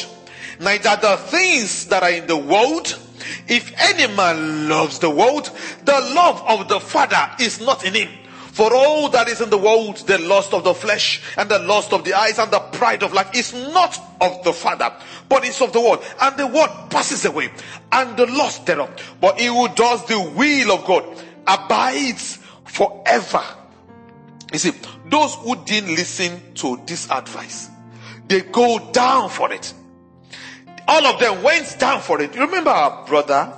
neither 0.61 0.97
the 1.03 1.17
things 1.17 1.87
that 1.87 2.05
are 2.05 2.11
in 2.11 2.29
the 2.29 2.37
world. 2.37 2.97
If 3.49 3.73
any 3.79 4.13
man 4.15 4.69
loves 4.69 4.99
the 4.99 5.11
world, 5.11 5.51
the 5.85 6.01
love 6.15 6.43
of 6.47 6.69
the 6.69 6.81
Father 6.81 7.31
is 7.41 7.61
not 7.61 7.85
in 7.85 7.95
him. 7.95 8.09
For 8.57 8.75
all 8.75 9.11
that 9.11 9.29
is 9.29 9.43
in 9.43 9.51
the 9.51 9.59
world, 9.59 9.99
the 10.07 10.17
lust 10.17 10.55
of 10.55 10.65
the 10.65 10.73
flesh 10.73 11.21
and 11.37 11.47
the 11.51 11.59
lust 11.59 11.93
of 11.93 12.05
the 12.05 12.15
eyes 12.15 12.39
and 12.39 12.51
the 12.51 12.59
pride 12.59 13.03
of 13.03 13.13
life 13.13 13.29
is 13.35 13.53
not 13.53 14.01
of 14.19 14.43
the 14.45 14.53
Father, 14.55 14.91
but 15.29 15.45
is 15.45 15.61
of 15.61 15.75
the 15.75 15.81
world. 15.81 16.03
And 16.23 16.39
the 16.39 16.47
world 16.47 16.71
passes 16.89 17.27
away 17.27 17.51
and 17.93 18.17
the 18.17 18.25
lust 18.25 18.65
thereof. 18.65 18.91
But 19.21 19.39
he 19.39 19.49
who 19.49 19.69
does 19.75 20.07
the 20.07 20.19
will 20.19 20.73
of 20.73 20.87
God 20.87 21.05
abides 21.47 22.39
forever. 22.65 23.43
You 24.55 24.59
see, 24.59 24.73
those 25.11 25.35
who 25.35 25.63
didn't 25.65 25.95
listen 25.95 26.55
to 26.55 26.81
this 26.87 27.11
advice, 27.11 27.69
they 28.27 28.41
go 28.41 28.91
down 28.91 29.29
for 29.29 29.53
it. 29.53 29.75
All 30.89 31.07
of 31.07 31.21
them 31.21 31.43
went 31.43 31.77
down 31.79 32.01
for 32.01 32.21
it. 32.21 32.35
You 32.35 32.43
remember 32.43 32.71
our 32.71 33.07
brother 33.07 33.53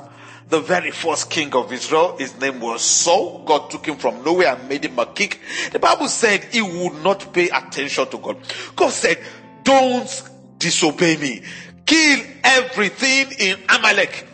the 0.48 0.60
very 0.60 0.90
first 0.90 1.30
king 1.30 1.54
of 1.54 1.72
Israel. 1.72 2.16
His 2.16 2.38
name 2.40 2.60
was 2.60 2.82
Saul. 2.82 3.44
God 3.44 3.70
took 3.70 3.86
him 3.86 3.96
from 3.96 4.24
nowhere 4.24 4.54
and 4.56 4.68
made 4.68 4.84
him 4.84 4.98
a 4.98 5.06
king. 5.06 5.32
The 5.72 5.78
Bible 5.78 6.08
said 6.08 6.44
he 6.44 6.62
would 6.62 7.02
not 7.02 7.32
pay 7.32 7.50
attention 7.50 8.08
to 8.08 8.18
God. 8.18 8.38
God 8.74 8.90
said, 8.90 9.18
don't 9.62 10.22
disobey 10.58 11.16
me. 11.18 11.42
Kill 11.84 12.20
everything 12.42 13.32
in 13.38 13.58
Amalek. 13.68 14.26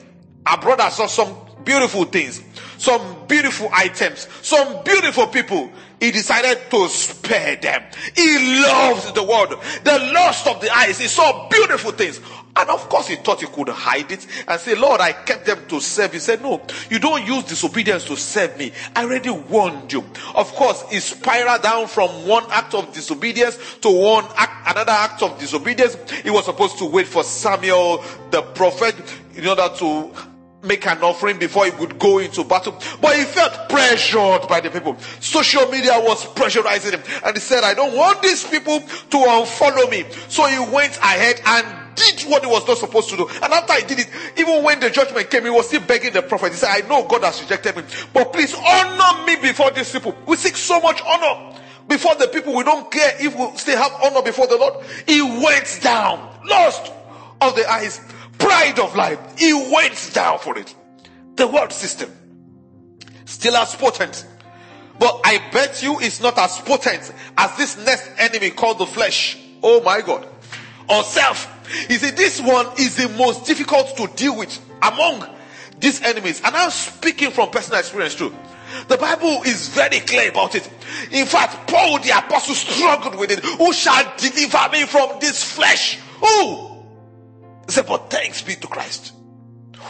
Our 0.46 0.60
brother 0.60 0.88
saw 0.90 1.06
some 1.06 1.36
beautiful 1.64 2.04
things, 2.04 2.42
some 2.78 3.26
beautiful 3.26 3.68
items, 3.72 4.28
some 4.42 4.84
beautiful 4.84 5.26
people. 5.26 5.70
He 6.04 6.10
decided 6.10 6.70
to 6.70 6.86
spare 6.88 7.56
them. 7.56 7.82
He 8.14 8.60
loved 8.60 9.14
the 9.14 9.22
world. 9.22 9.58
The 9.84 10.10
lust 10.12 10.46
of 10.46 10.60
the 10.60 10.68
eyes. 10.70 10.98
He 10.98 11.06
saw 11.06 11.48
beautiful 11.48 11.92
things. 11.92 12.20
And 12.54 12.68
of 12.68 12.90
course, 12.90 13.08
he 13.08 13.16
thought 13.16 13.40
he 13.40 13.46
could 13.46 13.70
hide 13.70 14.12
it 14.12 14.26
and 14.46 14.60
say, 14.60 14.74
Lord, 14.74 15.00
I 15.00 15.12
kept 15.12 15.46
them 15.46 15.66
to 15.68 15.80
serve. 15.80 16.12
He 16.12 16.18
said, 16.18 16.42
No, 16.42 16.60
you 16.90 16.98
don't 16.98 17.26
use 17.26 17.44
disobedience 17.44 18.04
to 18.04 18.16
serve 18.16 18.58
me. 18.58 18.72
I 18.94 19.04
already 19.04 19.30
warned 19.30 19.94
you. 19.94 20.04
Of 20.34 20.52
course, 20.52 20.84
he 20.90 21.00
spiraled 21.00 21.62
down 21.62 21.88
from 21.88 22.28
one 22.28 22.44
act 22.50 22.74
of 22.74 22.92
disobedience 22.92 23.56
to 23.80 23.88
one 23.88 24.26
act, 24.36 24.76
another 24.76 24.92
act 24.92 25.22
of 25.22 25.38
disobedience. 25.38 25.96
He 26.22 26.28
was 26.28 26.44
supposed 26.44 26.76
to 26.80 26.84
wait 26.84 27.08
for 27.08 27.24
Samuel, 27.24 28.04
the 28.30 28.42
prophet, 28.42 28.94
in 29.36 29.46
order 29.46 29.70
to 29.78 30.10
make 30.64 30.86
an 30.86 31.02
offering 31.02 31.38
before 31.38 31.66
he 31.66 31.70
would 31.72 31.98
go 31.98 32.18
into 32.18 32.44
battle. 32.44 32.78
But 33.00 33.16
he 33.16 33.24
felt 33.24 33.68
pressured 33.68 34.48
by 34.48 34.60
the 34.60 34.70
people. 34.70 34.96
Social 35.20 35.66
media 35.70 35.92
was 35.96 36.24
pressurizing 36.26 36.92
him. 36.92 37.02
And 37.24 37.36
he 37.36 37.40
said, 37.40 37.64
I 37.64 37.74
don't 37.74 37.96
want 37.96 38.22
these 38.22 38.46
people 38.46 38.80
to 38.80 39.16
unfollow 39.16 39.90
me. 39.90 40.04
So 40.28 40.46
he 40.46 40.58
went 40.72 40.96
ahead 40.98 41.40
and 41.44 41.84
did 41.94 42.22
what 42.22 42.44
he 42.44 42.50
was 42.50 42.66
not 42.66 42.78
supposed 42.78 43.08
to 43.10 43.16
do. 43.16 43.28
And 43.42 43.52
after 43.52 43.74
he 43.74 43.86
did 43.86 44.00
it, 44.00 44.08
even 44.36 44.62
when 44.62 44.80
the 44.80 44.90
judgment 44.90 45.30
came, 45.30 45.44
he 45.44 45.50
was 45.50 45.68
still 45.68 45.82
begging 45.82 46.12
the 46.12 46.22
prophet. 46.22 46.52
He 46.52 46.58
said, 46.58 46.70
I 46.70 46.88
know 46.88 47.06
God 47.06 47.22
has 47.22 47.40
rejected 47.40 47.76
me, 47.76 47.82
but 48.12 48.32
please 48.32 48.54
honor 48.54 49.24
me 49.26 49.36
before 49.36 49.70
these 49.70 49.90
people. 49.90 50.14
We 50.26 50.36
seek 50.36 50.56
so 50.56 50.80
much 50.80 51.00
honor 51.06 51.56
before 51.88 52.14
the 52.16 52.28
people. 52.28 52.54
We 52.54 52.64
don't 52.64 52.90
care 52.90 53.12
if 53.20 53.36
we 53.36 53.56
still 53.58 53.78
have 53.78 53.92
honor 54.02 54.22
before 54.22 54.46
the 54.46 54.56
Lord. 54.56 54.84
He 55.06 55.22
went 55.22 55.80
down, 55.82 56.28
lost 56.44 56.92
of 57.40 57.54
the 57.56 57.68
eyes, 57.70 58.00
pride 58.38 58.78
of 58.78 58.94
life. 58.96 59.18
He 59.38 59.52
waits 59.52 60.12
down 60.12 60.38
for 60.38 60.58
it. 60.58 60.74
The 61.36 61.46
world 61.46 61.72
system 61.72 62.10
still 63.24 63.56
as 63.56 63.74
potent. 63.74 64.26
But 64.98 65.20
I 65.24 65.38
bet 65.52 65.82
you 65.82 65.98
it's 66.00 66.20
not 66.20 66.38
as 66.38 66.58
potent 66.58 67.12
as 67.36 67.56
this 67.56 67.76
next 67.84 68.10
enemy 68.18 68.50
called 68.50 68.78
the 68.78 68.86
flesh. 68.86 69.38
Oh 69.62 69.82
my 69.82 70.00
God. 70.00 70.26
Or 70.88 71.02
self. 71.02 71.50
You 71.88 71.96
see, 71.96 72.10
this 72.10 72.40
one 72.40 72.66
is 72.78 72.96
the 72.96 73.08
most 73.10 73.46
difficult 73.46 73.96
to 73.96 74.06
deal 74.14 74.36
with 74.36 74.58
among 74.82 75.26
these 75.80 76.02
enemies. 76.02 76.40
And 76.44 76.54
I'm 76.54 76.70
speaking 76.70 77.30
from 77.30 77.50
personal 77.50 77.80
experience 77.80 78.14
too. 78.14 78.34
The 78.88 78.96
Bible 78.96 79.42
is 79.44 79.68
very 79.68 80.00
clear 80.00 80.30
about 80.30 80.54
it. 80.54 80.68
In 81.10 81.26
fact, 81.26 81.68
Paul 81.68 81.98
the 82.00 82.10
apostle 82.10 82.54
struggled 82.54 83.16
with 83.16 83.30
it. 83.30 83.44
Who 83.44 83.72
shall 83.72 84.12
deliver 84.16 84.68
me 84.72 84.84
from 84.84 85.18
this 85.20 85.42
flesh? 85.42 85.98
Who? 86.20 86.73
Said, 87.68 87.86
but 87.86 88.10
thanks 88.10 88.42
be 88.42 88.56
to 88.56 88.66
Christ. 88.66 89.12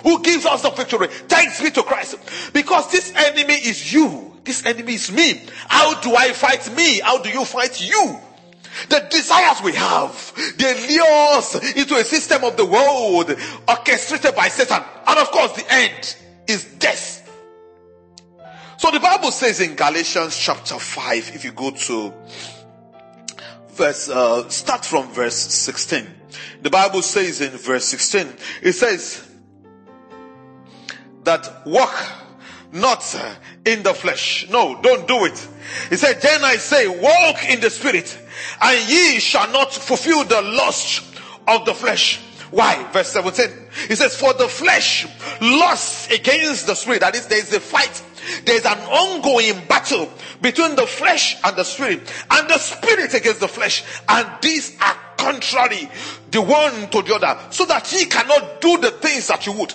Who 0.02 0.22
gives 0.22 0.44
us 0.46 0.62
the 0.62 0.70
victory? 0.70 1.08
Thanks 1.08 1.62
be 1.62 1.70
to 1.70 1.82
Christ. 1.82 2.16
Because 2.52 2.90
this 2.90 3.14
enemy 3.14 3.54
is 3.54 3.92
you. 3.92 4.32
This 4.44 4.64
enemy 4.66 4.94
is 4.94 5.10
me. 5.10 5.40
How 5.68 6.00
do 6.00 6.14
I 6.14 6.32
fight 6.32 6.74
me? 6.76 7.00
How 7.00 7.22
do 7.22 7.30
you 7.30 7.44
fight 7.44 7.80
you? 7.80 8.18
The 8.88 9.06
desires 9.08 9.62
we 9.62 9.72
have, 9.72 10.54
they 10.58 10.88
lure 10.88 11.36
us 11.38 11.54
into 11.76 11.94
a 11.94 12.04
system 12.04 12.42
of 12.42 12.56
the 12.56 12.66
world 12.66 13.36
orchestrated 13.68 14.34
by 14.34 14.48
Satan. 14.48 14.82
And 15.06 15.18
of 15.18 15.30
course, 15.30 15.52
the 15.52 15.72
end 15.72 16.16
is 16.48 16.64
death. 16.64 17.20
So 18.78 18.90
the 18.90 19.00
Bible 19.00 19.30
says 19.30 19.60
in 19.60 19.76
Galatians 19.76 20.36
chapter 20.36 20.78
5, 20.78 21.32
if 21.34 21.44
you 21.44 21.52
go 21.52 21.70
to 21.70 22.12
verse, 23.70 24.08
uh, 24.10 24.48
start 24.48 24.84
from 24.84 25.10
verse 25.12 25.36
16. 25.36 26.06
The 26.62 26.70
Bible 26.70 27.02
says 27.02 27.40
in 27.40 27.50
verse 27.50 27.84
16, 27.86 28.28
it 28.62 28.72
says 28.72 29.28
that 31.24 31.66
walk 31.66 31.94
not 32.72 33.16
in 33.64 33.82
the 33.82 33.94
flesh. 33.94 34.48
No, 34.50 34.80
don't 34.82 35.06
do 35.06 35.24
it. 35.24 35.48
He 35.88 35.96
said, 35.96 36.20
then 36.20 36.44
I 36.44 36.56
say, 36.56 36.88
walk 36.88 37.48
in 37.48 37.60
the 37.60 37.70
spirit 37.70 38.18
and 38.60 38.88
ye 38.88 39.20
shall 39.20 39.50
not 39.52 39.72
fulfill 39.72 40.24
the 40.24 40.42
lust 40.42 41.04
of 41.46 41.64
the 41.64 41.74
flesh. 41.74 42.20
Why? 42.50 42.88
Verse 42.92 43.08
17. 43.08 43.68
He 43.88 43.94
says, 43.94 44.16
for 44.16 44.32
the 44.34 44.48
flesh 44.48 45.06
lusts 45.40 46.10
against 46.10 46.66
the 46.66 46.74
spirit. 46.74 47.00
That 47.00 47.14
is, 47.14 47.26
there 47.26 47.38
is 47.38 47.52
a 47.52 47.60
fight. 47.60 48.02
There 48.44 48.56
is 48.56 48.64
an 48.64 48.78
ongoing 48.78 49.66
battle 49.66 50.10
between 50.40 50.76
the 50.76 50.86
flesh 50.86 51.36
and 51.44 51.56
the 51.56 51.64
spirit 51.64 52.00
and 52.30 52.48
the 52.48 52.58
spirit 52.58 53.14
against 53.14 53.40
the 53.40 53.48
flesh. 53.48 53.84
And 54.08 54.28
these 54.40 54.76
are 54.80 54.96
contrary 55.24 55.88
the 56.30 56.42
one 56.42 56.90
to 56.90 57.02
the 57.02 57.14
other 57.14 57.40
so 57.50 57.64
that 57.66 57.90
ye 57.92 58.06
cannot 58.06 58.60
do 58.60 58.78
the 58.78 58.90
things 58.90 59.28
that 59.28 59.46
you 59.46 59.52
would. 59.52 59.74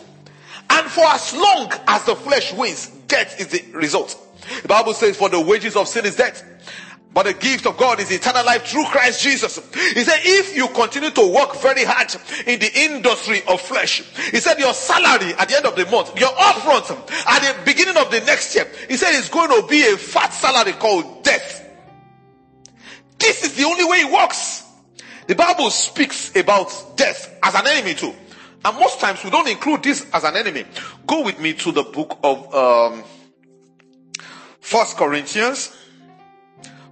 And 0.70 0.88
for 0.88 1.06
as 1.06 1.34
long 1.34 1.72
as 1.88 2.04
the 2.06 2.16
flesh 2.16 2.54
wins, 2.54 2.88
death 3.08 3.40
is 3.40 3.48
the 3.48 3.64
result. 3.74 4.18
The 4.62 4.68
Bible 4.68 4.94
says, 4.94 5.18
for 5.18 5.30
the 5.30 5.40
wages 5.40 5.76
of 5.76 5.88
sin 5.88 6.06
is 6.06 6.16
death. 6.16 6.44
But 7.12 7.24
the 7.24 7.34
gift 7.34 7.66
of 7.66 7.76
God 7.76 8.00
is 8.00 8.12
eternal 8.12 8.46
life 8.46 8.68
through 8.68 8.86
Christ 8.86 9.24
Jesus. 9.24 9.56
He 9.74 10.04
said, 10.04 10.20
if 10.24 10.56
you 10.56 10.68
continue 10.68 11.10
to 11.10 11.34
work 11.34 11.56
very 11.56 11.84
hard 11.84 12.16
in 12.46 12.60
the 12.60 12.72
industry 12.82 13.42
of 13.48 13.60
flesh, 13.62 14.04
he 14.30 14.38
said 14.38 14.60
your 14.60 14.74
salary 14.76 15.34
at 15.34 15.50
the 15.50 15.58
end 15.58 15.66
of 15.66 15.76
the 15.76 15.88
month, 15.88 16.18
your 16.20 16.30
upfront 16.30 16.92
at 17.28 17.40
the 17.42 17.66
beginning 17.66 17.98
of 17.98 18.12
the 18.12 18.20
next 18.22 18.54
year, 18.54 18.68
he 18.88 18.96
said 18.96 19.18
it's 19.18 19.30
going 19.30 19.50
to 19.50 19.68
be 19.68 19.82
a 19.92 19.98
fat 19.98 20.32
salary 20.32 20.74
called 20.74 21.24
death. 21.24 21.68
This 23.18 23.44
is 23.44 23.56
the 23.56 23.64
only 23.64 23.86
way 23.86 24.02
it 24.02 24.12
works. 24.14 24.59
The 25.30 25.36
Bible 25.36 25.70
speaks 25.70 26.36
about 26.36 26.74
death 26.96 27.38
as 27.44 27.54
an 27.54 27.68
enemy 27.68 27.94
too. 27.94 28.16
And 28.66 28.76
most 28.80 29.00
times 29.00 29.24
we 29.24 29.30
don't 29.30 29.48
include 29.48 29.84
this 29.84 30.08
as 30.12 30.24
an 30.24 30.36
enemy. 30.36 30.66
Go 31.06 31.24
with 31.24 31.40
me 31.40 31.54
to 31.54 31.72
the 31.72 31.84
book 31.84 32.18
of 32.24 32.52
um, 32.56 33.04
First 34.60 34.98
Corinthians. 34.98 35.78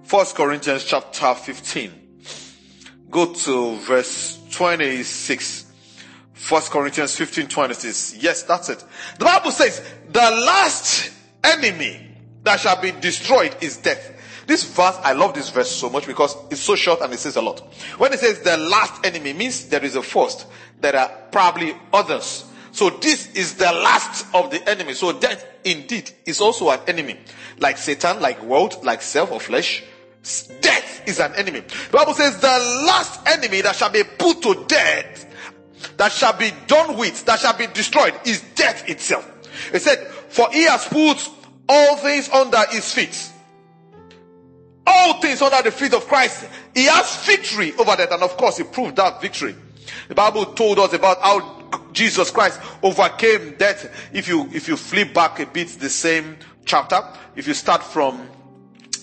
First 0.04 0.36
Corinthians 0.36 0.84
chapter 0.84 1.34
15. 1.34 1.90
Go 3.10 3.34
to 3.34 3.74
verse 3.78 4.38
26. 4.52 5.72
First 6.32 6.70
Corinthians 6.70 7.16
15, 7.16 7.48
26. 7.48 8.22
Yes, 8.22 8.44
that's 8.44 8.68
it. 8.68 8.84
The 9.18 9.24
Bible 9.24 9.50
says, 9.50 9.84
the 10.10 10.20
last 10.20 11.10
enemy 11.42 12.06
that 12.44 12.60
shall 12.60 12.80
be 12.80 12.92
destroyed 12.92 13.56
is 13.60 13.78
death. 13.78 14.14
This 14.46 14.62
verse, 14.62 14.96
I 15.02 15.12
love 15.12 15.34
this 15.34 15.50
verse 15.50 15.70
so 15.70 15.90
much 15.90 16.06
because 16.06 16.36
it's 16.50 16.60
so 16.60 16.76
short 16.76 17.00
and 17.00 17.12
it 17.12 17.18
says 17.18 17.34
a 17.34 17.42
lot. 17.42 17.67
When 17.98 18.12
it 18.12 18.20
says 18.20 18.40
the 18.40 18.56
last 18.56 19.04
enemy 19.04 19.32
means 19.32 19.66
there 19.66 19.84
is 19.84 19.96
a 19.96 20.02
first. 20.02 20.46
There 20.80 20.96
are 20.96 21.10
probably 21.30 21.74
others. 21.92 22.44
So 22.70 22.90
this 22.90 23.34
is 23.34 23.54
the 23.54 23.72
last 23.72 24.26
of 24.34 24.50
the 24.50 24.66
enemy. 24.68 24.94
So 24.94 25.18
death 25.18 25.44
indeed 25.64 26.10
is 26.24 26.40
also 26.40 26.70
an 26.70 26.80
enemy. 26.86 27.18
Like 27.58 27.76
Satan, 27.76 28.20
like 28.20 28.40
world, 28.42 28.84
like 28.84 29.02
self 29.02 29.32
or 29.32 29.40
flesh. 29.40 29.82
Death 30.60 31.02
is 31.08 31.18
an 31.18 31.34
enemy. 31.34 31.60
The 31.60 31.96
Bible 31.96 32.14
says 32.14 32.40
the 32.40 32.46
last 32.86 33.26
enemy 33.26 33.62
that 33.62 33.74
shall 33.74 33.90
be 33.90 34.04
put 34.04 34.42
to 34.42 34.64
death, 34.68 35.26
that 35.96 36.12
shall 36.12 36.36
be 36.36 36.52
done 36.66 36.96
with, 36.96 37.24
that 37.24 37.40
shall 37.40 37.56
be 37.56 37.66
destroyed 37.66 38.14
is 38.24 38.42
death 38.54 38.88
itself. 38.88 39.28
It 39.72 39.82
said, 39.82 40.06
for 40.28 40.48
he 40.52 40.64
has 40.64 40.86
put 40.86 41.28
all 41.68 41.96
things 41.96 42.28
under 42.28 42.64
his 42.70 42.92
feet 42.92 43.32
all 44.88 45.20
things 45.20 45.42
under 45.42 45.62
the 45.62 45.70
feet 45.70 45.92
of 45.92 46.06
Christ. 46.06 46.48
He 46.74 46.84
has 46.84 47.24
victory 47.26 47.72
over 47.74 47.94
that. 47.96 48.10
And 48.10 48.22
of 48.22 48.36
course, 48.36 48.56
he 48.56 48.64
proved 48.64 48.96
that 48.96 49.20
victory. 49.20 49.54
The 50.08 50.14
Bible 50.14 50.46
told 50.46 50.78
us 50.78 50.92
about 50.92 51.20
how 51.20 51.68
Jesus 51.92 52.30
Christ 52.30 52.60
overcame 52.82 53.56
death. 53.58 54.08
If 54.12 54.28
you, 54.28 54.48
if 54.52 54.68
you 54.68 54.76
flip 54.76 55.12
back 55.12 55.40
a 55.40 55.46
bit, 55.46 55.68
the 55.68 55.90
same 55.90 56.36
chapter, 56.64 57.02
if 57.36 57.46
you 57.46 57.54
start 57.54 57.82
from 57.82 58.28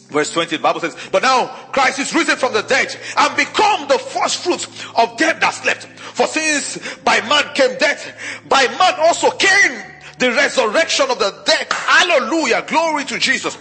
Verse 0.10 0.30
20, 0.32 0.58
the 0.58 0.62
Bible 0.62 0.80
says, 0.80 0.96
But 1.12 1.24
now 1.24 1.48
Christ 1.72 1.98
is 1.98 2.14
risen 2.14 2.38
from 2.38 2.54
the 2.54 2.62
dead 2.62 2.96
and 3.18 3.36
become 3.36 3.88
the 3.88 3.98
first 3.98 4.44
fruits 4.44 4.66
of 4.96 5.18
them 5.18 5.40
that 5.40 5.50
slept. 5.50 5.86
For 5.86 6.28
since 6.28 6.78
by 6.98 7.22
man 7.22 7.54
came 7.56 7.78
death, 7.80 8.16
by 8.48 8.68
man 8.68 8.94
also 9.00 9.32
came 9.32 9.82
the 10.20 10.32
resurrection 10.32 11.08
of 11.10 11.18
the 11.18 11.42
dead. 11.46 11.68
Hallelujah. 11.72 12.64
Glory 12.68 13.04
to 13.06 13.18
Jesus. 13.18 13.58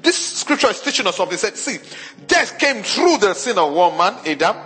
This 0.00 0.38
scripture 0.38 0.68
is 0.68 0.80
teaching 0.80 1.06
us 1.06 1.16
something. 1.16 1.38
Said, 1.38 1.56
see, 1.56 1.78
death 2.26 2.58
came 2.58 2.82
through 2.82 3.18
the 3.18 3.34
sin 3.34 3.58
of 3.58 3.72
one 3.72 3.96
man, 3.98 4.14
Adam, 4.26 4.56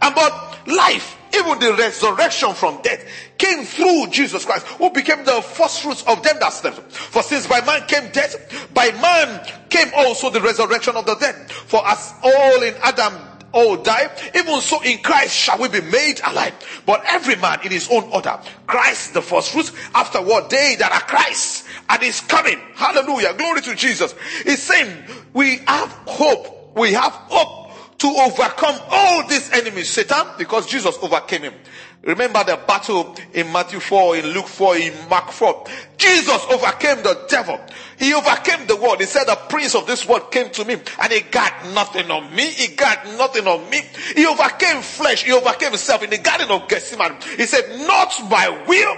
and 0.00 0.14
but 0.14 0.58
life, 0.68 1.16
even 1.34 1.58
the 1.58 1.74
resurrection 1.74 2.54
from 2.54 2.80
death, 2.82 3.04
came 3.36 3.64
through 3.64 4.08
Jesus 4.10 4.44
Christ, 4.44 4.66
who 4.66 4.90
became 4.90 5.24
the 5.24 5.42
first 5.42 5.82
fruits 5.82 6.02
of 6.06 6.22
them 6.22 6.36
that 6.40 6.52
slept. 6.52 6.78
For 6.92 7.22
since 7.22 7.46
by 7.46 7.60
man 7.62 7.86
came 7.86 8.10
death, 8.12 8.68
by 8.72 8.90
man 8.92 9.46
came 9.68 9.88
also 9.96 10.30
the 10.30 10.40
resurrection 10.40 10.96
of 10.96 11.06
the 11.06 11.16
dead. 11.16 11.50
For 11.50 11.86
as 11.86 12.14
all 12.22 12.62
in 12.62 12.74
Adam 12.82 13.14
all 13.52 13.76
die, 13.78 14.10
even 14.34 14.60
so 14.60 14.82
in 14.82 14.98
Christ 14.98 15.34
shall 15.34 15.58
we 15.58 15.68
be 15.68 15.80
made 15.80 16.20
alive. 16.24 16.82
But 16.86 17.02
every 17.08 17.36
man 17.36 17.60
in 17.64 17.70
his 17.72 17.88
own 17.90 18.04
order. 18.12 18.38
Christ 18.66 19.14
the 19.14 19.22
first 19.22 19.52
fruits, 19.52 19.72
afterward 19.94 20.50
they 20.50 20.76
that 20.78 20.92
are 20.92 21.00
Christ 21.00 21.64
and 21.88 22.02
is 22.02 22.20
coming. 22.20 22.58
Hallelujah. 22.74 23.34
Glory 23.34 23.60
to 23.62 23.74
Jesus. 23.74 24.14
He's 24.44 24.62
saying 24.62 25.04
we 25.32 25.58
have 25.66 25.90
hope. 26.06 26.76
We 26.76 26.92
have 26.92 27.12
hope 27.12 27.98
to 27.98 28.06
overcome 28.06 28.80
all 28.90 29.26
these 29.26 29.50
enemies, 29.50 29.90
Satan, 29.90 30.26
because 30.38 30.66
Jesus 30.66 30.96
overcame 31.02 31.42
him. 31.42 31.54
Remember 32.02 32.44
the 32.44 32.56
battle 32.64 33.16
in 33.34 33.50
Matthew 33.50 33.80
4, 33.80 34.18
in 34.18 34.26
Luke 34.28 34.46
4, 34.46 34.76
in 34.76 35.08
Mark 35.10 35.32
4. 35.32 35.64
Jesus 35.96 36.44
overcame 36.48 37.02
the 37.02 37.26
devil. 37.28 37.60
He 37.98 38.14
overcame 38.14 38.68
the 38.68 38.76
world. 38.76 39.00
He 39.00 39.06
said, 39.06 39.24
the 39.24 39.34
prince 39.48 39.74
of 39.74 39.88
this 39.88 40.06
world 40.06 40.30
came 40.30 40.48
to 40.50 40.64
me 40.64 40.74
and 40.74 41.12
he 41.12 41.20
got 41.22 41.52
nothing 41.74 42.08
on 42.12 42.32
me. 42.34 42.46
He 42.46 42.76
got 42.76 43.04
nothing 43.18 43.48
on 43.48 43.68
me. 43.68 43.80
He 44.14 44.24
overcame 44.26 44.80
flesh. 44.80 45.24
He 45.24 45.32
overcame 45.32 45.70
himself 45.70 46.04
in 46.04 46.10
the 46.10 46.18
garden 46.18 46.52
of 46.52 46.68
Gethsemane. 46.68 47.16
He 47.36 47.46
said, 47.46 47.86
not 47.88 48.14
my 48.30 48.64
will, 48.68 48.96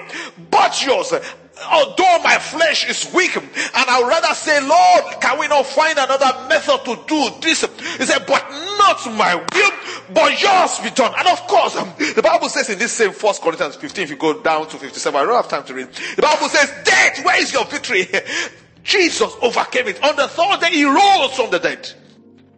but 0.50 0.84
yours 0.84 1.14
although 1.64 2.18
my 2.22 2.38
flesh 2.38 2.88
is 2.88 3.12
weak, 3.12 3.36
and 3.36 3.48
I 3.54 4.00
would 4.00 4.08
rather 4.08 4.34
say, 4.34 4.60
Lord, 4.60 5.20
can 5.20 5.38
we 5.38 5.48
not 5.48 5.66
find 5.66 5.98
another 5.98 6.48
method 6.48 6.84
to 6.84 6.98
do 7.06 7.30
this? 7.40 7.62
He 7.98 8.06
said, 8.06 8.26
but 8.26 8.48
not 8.78 9.06
my 9.14 9.34
will, 9.34 9.70
but 10.14 10.40
yours 10.40 10.78
be 10.80 10.90
done. 10.90 11.12
And 11.18 11.28
of 11.28 11.46
course, 11.46 11.76
um, 11.76 11.92
the 11.98 12.22
Bible 12.22 12.48
says 12.48 12.70
in 12.70 12.78
this 12.78 12.92
same 12.92 13.12
First 13.12 13.42
Corinthians 13.42 13.76
15, 13.76 14.04
if 14.04 14.10
you 14.10 14.16
go 14.16 14.40
down 14.42 14.68
to 14.68 14.76
57, 14.78 15.20
I 15.20 15.24
don't 15.24 15.34
have 15.34 15.48
time 15.48 15.64
to 15.64 15.74
read. 15.74 15.88
The 16.16 16.22
Bible 16.22 16.48
says, 16.48 16.72
death, 16.84 17.24
where 17.24 17.40
is 17.40 17.52
your 17.52 17.64
victory? 17.66 18.06
Jesus 18.82 19.32
overcame 19.42 19.88
it. 19.88 20.02
On 20.02 20.16
the 20.16 20.28
third 20.28 20.60
day, 20.60 20.70
he 20.70 20.84
rose 20.84 21.34
from 21.34 21.50
the 21.50 21.58
dead, 21.58 21.90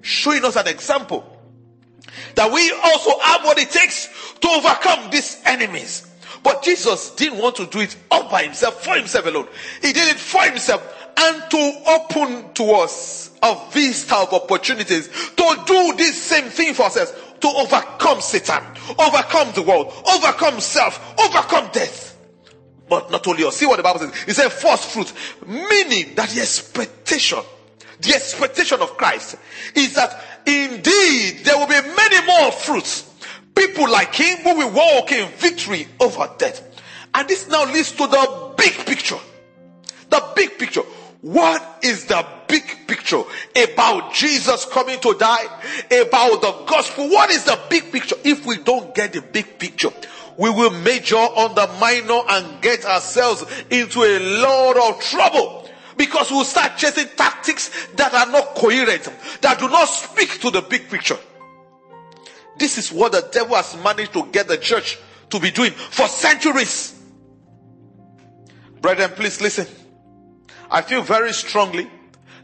showing 0.01 0.45
us 0.45 0.57
an 0.57 0.69
example 0.69 1.29
that 2.35 2.51
we 2.51 2.71
also 2.85 3.19
have 3.21 3.45
what 3.45 3.59
it 3.59 3.71
takes 3.71 4.09
to 4.41 4.49
overcome 4.49 5.11
these 5.11 5.41
enemies. 5.45 6.07
But 6.43 6.63
Jesus 6.63 7.11
didn't 7.11 7.39
want 7.39 7.57
to 7.57 7.67
do 7.67 7.81
it 7.81 7.97
all 8.11 8.29
by 8.29 8.43
himself, 8.45 8.83
for 8.83 8.97
himself 8.97 9.27
alone. 9.27 9.49
He 9.81 9.93
did 9.93 10.09
it 10.09 10.19
for 10.19 10.43
himself 10.43 11.11
and 11.17 11.51
to 11.51 11.83
open 11.87 12.53
to 12.55 12.73
us 12.73 13.31
these 13.73 14.07
type 14.07 14.33
of 14.33 14.43
opportunities 14.43 15.09
to 15.09 15.63
do 15.67 15.95
this 15.97 16.21
same 16.21 16.45
thing 16.45 16.75
for 16.75 16.85
ourselves, 16.85 17.13
to 17.41 17.49
overcome 17.49 18.21
Satan, 18.21 18.63
overcome 18.99 19.53
the 19.55 19.63
world, 19.63 19.93
overcome 20.09 20.61
self, 20.61 21.15
overcome 21.19 21.69
death. 21.73 22.19
But 22.89 23.11
not 23.11 23.27
only 23.27 23.45
us. 23.45 23.57
See 23.57 23.67
what 23.67 23.77
the 23.77 23.83
Bible 23.83 24.01
says. 24.01 24.13
It 24.27 24.35
says 24.35 24.53
first 24.53 24.91
fruit, 24.91 25.13
meaning 25.47 26.15
that 26.15 26.29
the 26.31 26.41
expectation, 26.41 27.39
the 28.01 28.15
expectation 28.15 28.81
of 28.81 28.97
Christ 28.97 29.37
is 29.75 29.95
that 29.95 30.23
indeed 30.47 31.45
there 31.45 31.57
will 31.57 31.69
be 31.69 31.81
many 31.97 32.27
more 32.27 32.53
fruits 32.53 33.12
People 33.67 33.89
like 33.91 34.13
him 34.13 34.39
who 34.39 34.57
will 34.57 34.73
walk 34.73 35.13
in 35.13 35.29
victory 35.29 35.87
over 36.01 36.29
death. 36.37 36.69
And 37.15 37.29
this 37.29 37.49
now 37.49 37.65
leads 37.73 37.93
to 37.93 38.09
the 38.09 38.55
big 38.57 38.73
picture. 38.87 39.19
The 40.11 40.23
big 40.35 40.59
picture. 40.59 40.83
What 41.21 41.79
is 41.81 42.07
the 42.07 42.27
big 42.49 42.65
picture 42.89 43.23
about 43.55 44.13
Jesus 44.15 44.65
coming 44.65 44.99
to 45.01 45.15
die? 45.17 45.45
About 45.93 46.41
the 46.41 46.65
gospel? 46.67 47.09
What 47.09 47.31
is 47.31 47.45
the 47.45 47.57
big 47.71 47.93
picture? 47.93 48.17
If 48.25 48.45
we 48.45 48.57
don't 48.59 48.93
get 48.97 49.13
the 49.13 49.23
big 49.23 49.61
picture, 49.61 49.91
we 50.37 50.51
will 50.51 50.71
major 50.71 51.15
on 51.15 51.55
the 51.55 51.69
minor 51.81 52.21
and 52.31 52.61
get 52.61 52.85
ourselves 52.85 53.45
into 53.71 54.03
a 54.03 54.19
lot 54.41 54.77
of 54.77 55.01
trouble. 55.01 55.71
Because 55.97 56.33
we'll 56.33 56.43
start 56.45 56.77
chasing 56.77 57.07
tactics 57.17 57.71
that 57.95 58.13
are 58.13 58.27
not 58.33 58.57
coherent, 58.57 59.09
that 59.41 59.61
do 59.61 59.69
not 59.69 59.85
speak 59.85 60.41
to 60.41 60.51
the 60.51 60.63
big 60.63 60.89
picture. 60.91 61.19
This 62.59 62.79
is 62.79 62.93
what 62.93 63.13
the 63.13 63.29
devil 63.33 63.57
has 63.57 63.77
managed 63.83 64.13
to 64.13 64.27
get 64.27 64.49
the 64.49 64.59
church 64.59 64.99
to 65.31 65.41
be 65.41 65.51
doing 65.51 65.73
for 65.73 66.07
centuries. 66.09 66.99
Brethren, 68.81 69.11
please 69.11 69.41
listen. 69.41 69.67
I 70.71 70.83
feel 70.83 71.03
very 71.03 71.33
strongly 71.33 71.91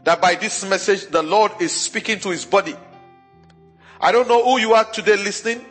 that 0.03 0.21
by 0.21 0.35
this 0.35 0.63
message, 0.65 1.07
the 1.07 1.21
Lord 1.21 1.51
is 1.59 1.71
speaking 1.71 2.19
to 2.21 2.29
his 2.29 2.45
body. 2.45 2.75
I 3.99 4.11
don't 4.11 4.27
know 4.27 4.43
who 4.43 4.59
you 4.59 4.73
are 4.73 4.85
today 4.85 5.17
listening. 5.17 5.65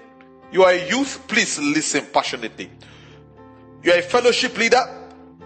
You 0.53 0.65
are 0.65 0.73
a 0.73 0.89
youth, 0.89 1.25
please 1.29 1.59
listen 1.59 2.07
passionately. 2.13 2.71
You 3.83 3.93
are 3.93 3.99
a 3.99 4.03
fellowship 4.03 4.57
leader, 4.57 4.83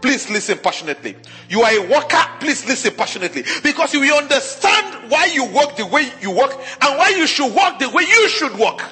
please 0.03 0.29
listen 0.29 0.59
passionately. 0.59 1.17
You 1.49 1.63
are 1.63 1.73
a 1.73 1.89
worker, 1.89 2.23
please 2.41 2.67
listen 2.67 2.93
passionately. 2.95 3.45
Because 3.63 3.95
you 3.95 4.01
will 4.01 4.19
understand 4.19 5.11
why 5.11 5.27
you 5.27 5.45
work 5.47 5.77
the 5.77 5.87
way 5.87 6.13
you 6.21 6.33
work 6.33 6.53
and 6.53 6.99
why 6.99 7.15
you 7.17 7.27
should 7.27 7.55
work 7.55 7.79
the 7.79 7.89
way 7.89 8.03
you 8.03 8.29
should 8.29 8.59
work. 8.59 8.83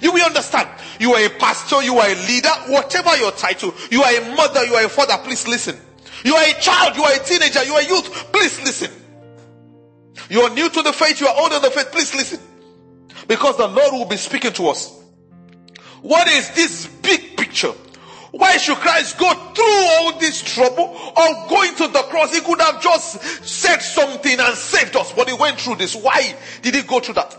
You 0.00 0.12
will 0.12 0.24
understand. 0.24 0.68
You 0.98 1.14
are 1.14 1.24
a 1.24 1.30
pastor, 1.30 1.82
you 1.82 1.98
are 1.98 2.08
a 2.08 2.14
leader, 2.26 2.50
whatever 2.68 3.16
your 3.16 3.32
title, 3.32 3.74
you 3.90 4.02
are 4.02 4.10
a 4.10 4.34
mother, 4.34 4.64
you 4.64 4.74
are 4.74 4.84
a 4.84 4.88
father, 4.88 5.16
please 5.22 5.46
listen. 5.46 5.78
You 6.24 6.34
are 6.34 6.44
a 6.44 6.60
child, 6.60 6.96
you 6.96 7.02
are 7.04 7.14
a 7.14 7.18
teenager, 7.18 7.62
you 7.64 7.74
are 7.74 7.80
a 7.80 7.86
youth, 7.86 8.32
please 8.32 8.60
listen. 8.62 8.90
You 10.28 10.40
are 10.40 10.50
new 10.50 10.68
to 10.68 10.82
the 10.82 10.92
faith, 10.92 11.20
you 11.20 11.28
are 11.28 11.38
old 11.38 11.52
in 11.52 11.62
the 11.62 11.70
faith, 11.70 11.92
please 11.92 12.14
listen. 12.14 12.40
Because 13.28 13.56
the 13.56 13.68
Lord 13.68 13.92
will 13.92 14.06
be 14.06 14.16
speaking 14.16 14.52
to 14.54 14.68
us. 14.68 14.92
What 16.02 16.28
is 16.28 16.50
this 16.50 16.86
big 16.86 17.36
picture? 17.36 17.72
Why 18.36 18.58
should 18.58 18.76
Christ 18.76 19.16
go 19.18 19.32
through 19.32 19.64
all 19.64 20.18
this 20.18 20.42
trouble 20.42 20.94
of 21.16 21.48
going 21.48 21.74
to 21.76 21.88
the 21.88 22.02
cross? 22.10 22.34
He 22.34 22.42
could 22.42 22.60
have 22.60 22.82
just 22.82 23.22
said 23.46 23.78
something 23.78 24.38
and 24.38 24.54
saved 24.54 24.94
us, 24.94 25.10
but 25.12 25.28
he 25.28 25.34
went 25.34 25.58
through 25.58 25.76
this. 25.76 25.96
Why 25.96 26.36
did 26.60 26.74
he 26.74 26.82
go 26.82 27.00
through 27.00 27.14
that? 27.14 27.34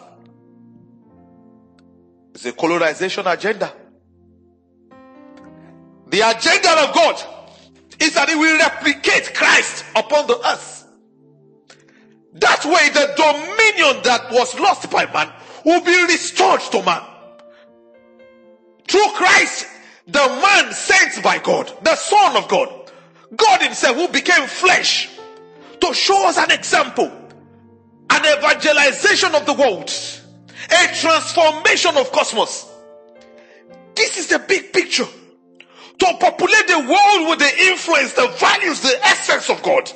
It's 2.34 2.46
a 2.46 2.52
colonization 2.52 3.28
agenda. 3.28 3.72
The 6.08 6.22
agenda 6.22 6.88
of 6.88 6.96
God 6.96 7.24
is 8.00 8.16
that 8.16 8.30
he 8.30 8.36
will 8.36 8.58
replicate 8.58 9.36
Christ 9.36 9.86
upon 9.96 10.26
the 10.26 10.40
earth. 10.48 10.88
That 12.34 12.66
way, 12.66 12.90
the 12.90 13.14
dominion 13.16 14.04
that 14.04 14.32
was 14.32 14.60
lost 14.60 14.90
by 14.90 15.06
man 15.12 15.32
will 15.64 15.82
be 15.82 16.04
restored 16.12 16.62
to 16.62 16.82
man. 16.84 17.02
Through 18.88 19.10
Christ, 19.16 19.68
the 20.08 20.20
man 20.20 20.72
sent 20.74 21.22
by 21.24 21.38
God, 21.40 21.72
the 21.84 21.96
Son 21.96 22.38
of 22.38 22.48
God, 22.48 22.92
God 23.36 23.62
Himself 23.62 23.98
who 23.98 24.08
became 24.08 24.48
flesh 24.48 25.10
to 25.82 25.94
show 25.94 26.28
us 26.28 26.38
an 26.38 26.52
example, 26.52 27.12
an 28.10 28.38
evangelization 28.38 29.36
of 29.36 29.46
the 29.46 29.54
world, 29.54 29.92
a 30.72 30.96
transformation 30.96 31.98
of 31.98 32.12
cosmos. 32.12 32.72
This 33.96 34.18
is 34.18 34.28
the 34.28 34.40
big 34.40 34.72
picture. 34.74 35.06
To 36.00 36.06
populate 36.20 36.68
the 36.68 36.80
world 36.80 37.30
with 37.30 37.40
the 37.40 37.72
influence, 37.72 38.14
the 38.14 38.28
values, 38.38 38.82
the 38.82 39.00
essence 39.04 39.50
of 39.50 39.64
God. 39.64 39.92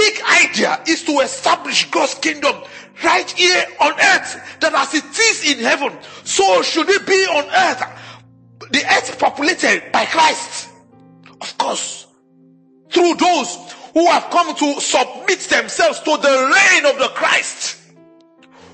Big 0.00 0.22
idea 0.46 0.80
is 0.88 1.04
to 1.04 1.20
establish 1.20 1.90
God's 1.90 2.14
kingdom 2.14 2.56
right 3.04 3.30
here 3.32 3.64
on 3.82 3.92
earth 3.92 4.56
that 4.60 4.72
as 4.72 4.94
it 4.94 5.04
is 5.04 5.52
in 5.52 5.62
heaven, 5.62 5.92
so 6.24 6.62
should 6.62 6.88
it 6.88 7.06
be 7.06 7.26
on 7.26 7.44
earth. 7.44 7.84
The 8.70 8.82
earth 8.82 9.18
populated 9.18 9.92
by 9.92 10.06
Christ. 10.06 10.70
Of 11.42 11.58
course. 11.58 12.06
Through 12.90 13.16
those 13.16 13.74
who 13.92 14.06
have 14.06 14.30
come 14.30 14.56
to 14.56 14.80
submit 14.80 15.40
themselves 15.40 16.00
to 16.00 16.16
the 16.16 16.50
reign 16.56 16.86
of 16.86 16.98
the 16.98 17.10
Christ. 17.14 17.78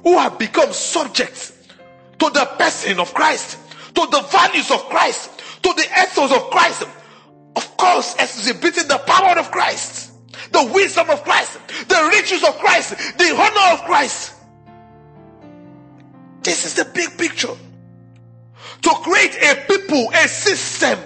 Who 0.04 0.16
have 0.18 0.38
become 0.38 0.72
subject 0.72 1.52
to 2.20 2.30
the 2.30 2.44
person 2.56 3.00
of 3.00 3.12
Christ. 3.14 3.58
To 3.96 4.06
the 4.12 4.20
values 4.30 4.70
of 4.70 4.88
Christ. 4.90 5.30
To 5.64 5.74
the 5.74 5.88
ethos 6.02 6.30
of 6.30 6.50
Christ. 6.50 6.84
Of 7.56 7.76
course, 7.76 8.14
exhibiting 8.14 8.86
the 8.86 8.98
power 8.98 9.40
of 9.40 9.50
Christ 9.50 10.05
the 10.52 10.70
wisdom 10.72 11.10
of 11.10 11.22
Christ, 11.22 11.58
the 11.88 12.10
riches 12.12 12.42
of 12.44 12.58
Christ, 12.58 12.90
the 13.18 13.34
honor 13.34 13.74
of 13.74 13.84
Christ. 13.84 14.34
This 16.42 16.64
is 16.64 16.74
the 16.74 16.84
big 16.84 17.18
picture. 17.18 17.54
To 18.82 18.90
create 19.02 19.36
a 19.42 19.66
people, 19.66 20.10
a 20.12 20.28
system 20.28 20.98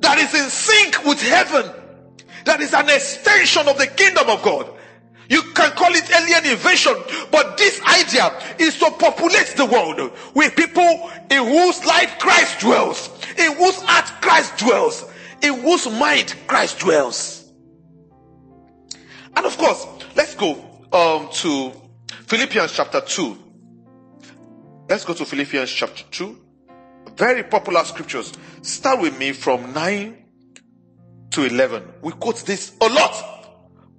that 0.00 0.18
is 0.18 0.34
in 0.34 0.48
sync 0.48 1.04
with 1.04 1.20
heaven, 1.20 1.70
that 2.46 2.60
is 2.60 2.72
an 2.72 2.88
extension 2.88 3.68
of 3.68 3.76
the 3.76 3.86
kingdom 3.86 4.28
of 4.28 4.42
God. 4.42 4.70
You 5.28 5.42
can 5.54 5.70
call 5.72 5.94
it 5.94 6.10
alien 6.10 6.44
invasion, 6.44 6.94
but 7.30 7.56
this 7.56 7.80
idea 7.82 8.32
is 8.58 8.78
to 8.78 8.90
populate 8.90 9.54
the 9.56 9.66
world 9.66 10.12
with 10.34 10.56
people 10.56 11.10
in 11.30 11.44
whose 11.46 11.84
life 11.84 12.18
Christ 12.18 12.58
dwells, 12.60 13.10
in 13.38 13.54
whose 13.54 13.76
heart 13.82 14.06
Christ 14.20 14.56
dwells, 14.56 15.04
in 15.42 15.60
whose 15.60 15.88
mind 15.88 16.34
Christ 16.48 16.80
dwells. 16.80 17.39
And 19.36 19.46
of 19.46 19.56
course, 19.56 19.86
let's 20.16 20.34
go 20.34 20.52
um, 20.92 21.28
to 21.32 21.72
Philippians 22.26 22.72
chapter 22.72 23.00
2. 23.00 23.38
Let's 24.88 25.04
go 25.04 25.14
to 25.14 25.24
Philippians 25.24 25.70
chapter 25.70 26.04
2. 26.10 26.40
Very 27.16 27.44
popular 27.44 27.84
scriptures. 27.84 28.32
Start 28.62 29.00
with 29.00 29.18
me 29.18 29.32
from 29.32 29.72
9 29.72 30.16
to 31.30 31.44
11. 31.44 31.84
We 32.02 32.12
quote 32.12 32.44
this 32.44 32.72
a 32.80 32.88
lot. 32.88 33.40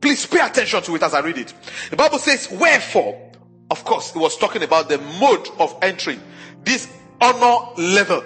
Please 0.02 0.26
pay 0.26 0.40
attention 0.46 0.82
to 0.84 0.96
it 0.96 1.04
as 1.04 1.14
I 1.14 1.20
read 1.20 1.38
it. 1.38 1.54
The 1.90 1.96
Bible 1.96 2.18
says, 2.18 2.50
Wherefore, 2.52 3.32
of 3.70 3.84
course, 3.86 4.16
it 4.16 4.20
was 4.20 4.38
talking 4.38 4.64
about 4.64 4.90
the 4.90 4.98
mode 4.98 5.48
of 5.60 5.78
entry, 5.82 6.20
this 6.64 6.92
honor 7.22 7.74
level 7.78 8.24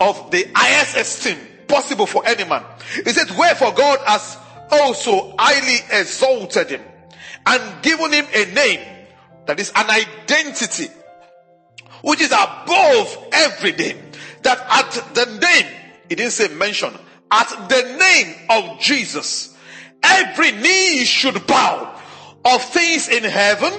of 0.00 0.30
the 0.30 0.46
highest 0.54 0.96
esteem 0.96 1.38
possible 1.68 2.06
for 2.06 2.26
any 2.26 2.44
man. 2.44 2.64
He 3.04 3.12
said, 3.12 3.28
Wherefore 3.36 3.72
God 3.72 4.00
has 4.06 4.36
also 4.70 5.34
highly 5.38 5.78
exalted 6.00 6.70
him 6.70 6.82
and 7.46 7.82
given 7.82 8.12
him 8.12 8.26
a 8.34 8.54
name 8.54 8.80
that 9.46 9.60
is 9.60 9.72
an 9.74 9.88
identity 9.88 10.88
which 12.02 12.20
is 12.20 12.32
above 12.32 13.28
every 13.32 13.72
name. 13.72 13.98
That 14.42 14.58
at 14.70 15.14
the 15.14 15.26
name, 15.26 15.72
he 16.08 16.14
didn't 16.14 16.32
say 16.32 16.48
mention, 16.48 16.92
at 17.30 17.68
the 17.68 17.96
name 17.98 18.36
of 18.48 18.80
Jesus, 18.80 19.56
every 20.02 20.52
knee 20.52 21.04
should 21.04 21.46
bow 21.46 22.00
of 22.44 22.62
things 22.62 23.08
in 23.08 23.24
heaven 23.24 23.72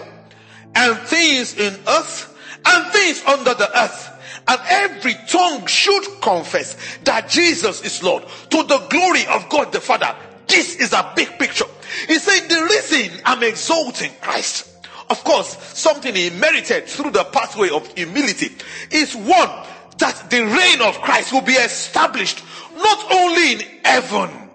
and 0.75 0.97
things 1.07 1.57
in 1.57 1.73
earth 1.87 2.37
and 2.65 2.91
things 2.91 3.23
under 3.25 3.53
the 3.53 3.69
earth. 3.81 4.13
And 4.49 4.61
every 4.65 5.15
tongue 5.27 5.65
should 5.65 6.21
confess 6.21 6.97
that 7.03 7.29
Jesus 7.29 7.83
is 7.83 8.03
Lord 8.03 8.23
to 8.49 8.63
the 8.63 8.77
glory 8.89 9.25
of 9.27 9.49
God 9.49 9.71
the 9.71 9.81
Father. 9.81 10.15
This 10.47 10.75
is 10.75 10.93
a 10.93 11.11
big 11.15 11.37
picture. 11.37 11.65
He 12.07 12.19
said, 12.19 12.47
the 12.47 12.63
reason 12.63 13.21
I'm 13.25 13.43
exalting 13.43 14.11
Christ, 14.21 14.69
of 15.09 15.23
course, 15.23 15.57
something 15.77 16.13
he 16.15 16.29
merited 16.29 16.87
through 16.87 17.11
the 17.11 17.23
pathway 17.25 17.69
of 17.69 17.87
humility 17.93 18.55
is 18.91 19.15
one 19.15 19.49
that 19.97 20.29
the 20.29 20.43
reign 20.43 20.81
of 20.81 21.01
Christ 21.01 21.33
will 21.33 21.41
be 21.41 21.53
established 21.53 22.43
not 22.75 23.11
only 23.11 23.53
in 23.53 23.61
heaven, 23.83 24.49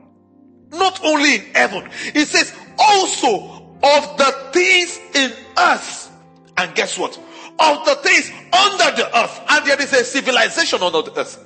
not 0.70 1.04
only 1.04 1.36
in 1.36 1.40
heaven. 1.54 1.90
He 2.12 2.24
says 2.24 2.54
also 2.78 3.76
of 3.82 4.16
the 4.16 4.50
things 4.52 5.00
in 5.14 5.32
earth. 5.58 6.10
And 6.56 6.74
guess 6.74 6.98
what? 6.98 7.18
Of 7.62 7.86
the 7.86 7.94
things 7.96 8.30
under 8.52 8.96
the 8.96 9.08
earth. 9.16 9.40
And 9.48 9.66
there 9.66 9.80
is 9.80 9.92
a 9.92 10.04
civilization 10.04 10.82
under 10.82 11.02
the 11.02 11.20
earth. 11.20 11.38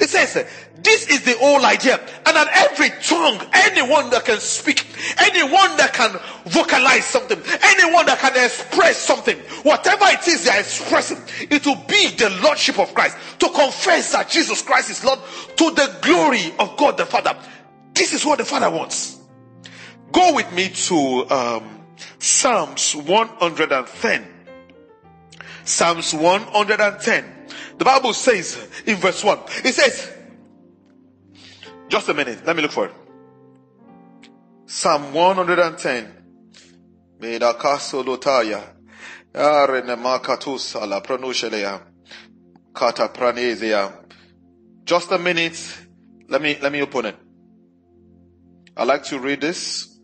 It 0.00 0.08
says, 0.08 0.34
this 0.82 1.08
is 1.08 1.24
the 1.24 1.36
whole 1.38 1.64
idea. 1.64 1.98
And 2.26 2.36
at 2.36 2.48
every 2.70 2.90
tongue, 3.02 3.40
anyone 3.52 4.10
that 4.10 4.24
can 4.24 4.40
speak, 4.40 4.86
anyone 5.18 5.76
that 5.76 5.92
can 5.92 6.18
vocalize 6.46 7.04
something, 7.04 7.38
anyone 7.62 8.06
that 8.06 8.18
can 8.18 8.32
express 8.44 8.96
something, 8.98 9.36
whatever 9.62 10.04
it 10.08 10.26
is 10.26 10.44
they 10.44 10.50
are 10.50 10.60
expressing, 10.60 11.18
it 11.50 11.66
will 11.66 11.82
be 11.86 12.08
the 12.16 12.30
Lordship 12.42 12.78
of 12.78 12.94
Christ. 12.94 13.16
To 13.40 13.48
confess 13.50 14.12
that 14.12 14.28
Jesus 14.28 14.62
Christ 14.62 14.90
is 14.90 15.04
Lord 15.04 15.18
to 15.56 15.70
the 15.70 15.96
glory 16.02 16.52
of 16.58 16.76
God 16.76 16.96
the 16.96 17.06
Father. 17.06 17.36
This 17.92 18.12
is 18.12 18.24
what 18.24 18.38
the 18.38 18.44
Father 18.44 18.70
wants. 18.70 19.18
Go 20.12 20.34
with 20.34 20.50
me 20.52 20.68
to 20.68 21.30
um, 21.30 21.80
Psalms 22.18 22.94
110. 22.96 24.29
Psalms 25.70 26.12
110. 26.12 27.46
The 27.78 27.84
Bible 27.84 28.12
says 28.12 28.68
in 28.86 28.96
verse 28.96 29.22
1, 29.22 29.38
it 29.64 29.72
says, 29.72 30.12
just 31.88 32.08
a 32.08 32.14
minute, 32.14 32.44
let 32.44 32.56
me 32.56 32.62
look 32.62 32.72
for 32.72 32.86
it. 32.86 32.94
Psalm 34.66 35.14
110. 35.14 36.12
Medakasolotaya. 37.20 38.62
Arenemakatus 39.32 40.80
ala 40.80 41.00
pronushelea. 41.00 41.80
Kata 42.74 43.08
pranesia. 43.08 43.92
Just 44.84 45.12
a 45.12 45.18
minute. 45.18 45.86
Let 46.28 46.42
me, 46.42 46.58
let 46.60 46.72
me 46.72 46.82
open 46.82 47.06
it. 47.06 47.16
I 48.76 48.84
like 48.84 49.04
to 49.04 49.20
read 49.20 49.40
this. 49.40 49.98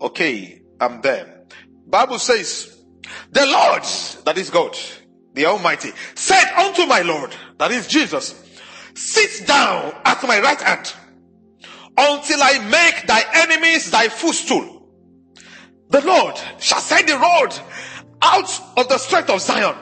Okay, 0.00 0.62
I'm 0.80 1.00
there. 1.00 1.44
Bible 1.86 2.18
says, 2.18 2.77
the 3.30 3.46
Lord, 3.46 3.82
that 4.24 4.38
is 4.38 4.50
God, 4.50 4.76
the 5.34 5.46
Almighty, 5.46 5.92
said 6.14 6.52
unto 6.54 6.86
my 6.86 7.02
Lord, 7.02 7.34
that 7.58 7.70
is 7.70 7.86
Jesus, 7.86 8.34
sit 8.94 9.46
down 9.46 9.94
at 10.04 10.22
my 10.24 10.40
right 10.40 10.60
hand 10.60 10.92
until 11.96 12.42
I 12.42 12.58
make 12.68 13.06
thy 13.06 13.22
enemies 13.34 13.90
thy 13.90 14.08
footstool. 14.08 14.88
The 15.90 16.00
Lord 16.02 16.36
shall 16.58 16.80
set 16.80 17.06
the 17.06 17.18
road 17.18 17.50
out 18.22 18.60
of 18.76 18.88
the 18.88 18.98
strength 18.98 19.30
of 19.30 19.40
Zion. 19.40 19.76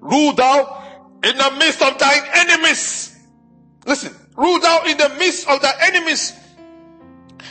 Rule 0.00 0.32
thou 0.32 1.18
in 1.24 1.36
the 1.36 1.50
midst 1.58 1.82
of 1.82 1.98
thine 1.98 2.22
enemies. 2.34 3.18
Listen, 3.86 4.14
rule 4.36 4.60
thou 4.60 4.84
in 4.84 4.96
the 4.96 5.08
midst 5.18 5.48
of 5.48 5.62
thy 5.62 5.72
enemies. 5.82 6.38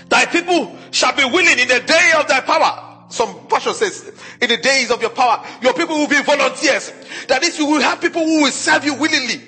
Thy 0.10 0.26
people 0.26 0.78
shall 0.92 1.16
be 1.16 1.24
willing 1.26 1.58
in 1.60 1.68
the 1.68 1.80
day 1.80 2.12
of 2.18 2.28
thy 2.28 2.42
power 2.42 2.92
some 3.12 3.48
version 3.50 3.74
says, 3.74 4.11
in 4.42 4.50
the 4.50 4.58
days 4.58 4.92
of 4.92 5.02
your 5.02 5.12
power, 5.12 5.46
your 5.62 5.74
people 5.74 5.98
will 5.98 6.08
be 6.08 6.22
volunteers. 6.24 6.92
That 7.28 7.44
is, 7.44 7.58
you 7.58 7.66
will 7.68 7.82
have 7.82 8.02
people 8.02 8.24
who 8.24 8.44
will 8.44 8.52
serve 8.52 8.84
you 8.84 8.96
willingly. 8.96 9.42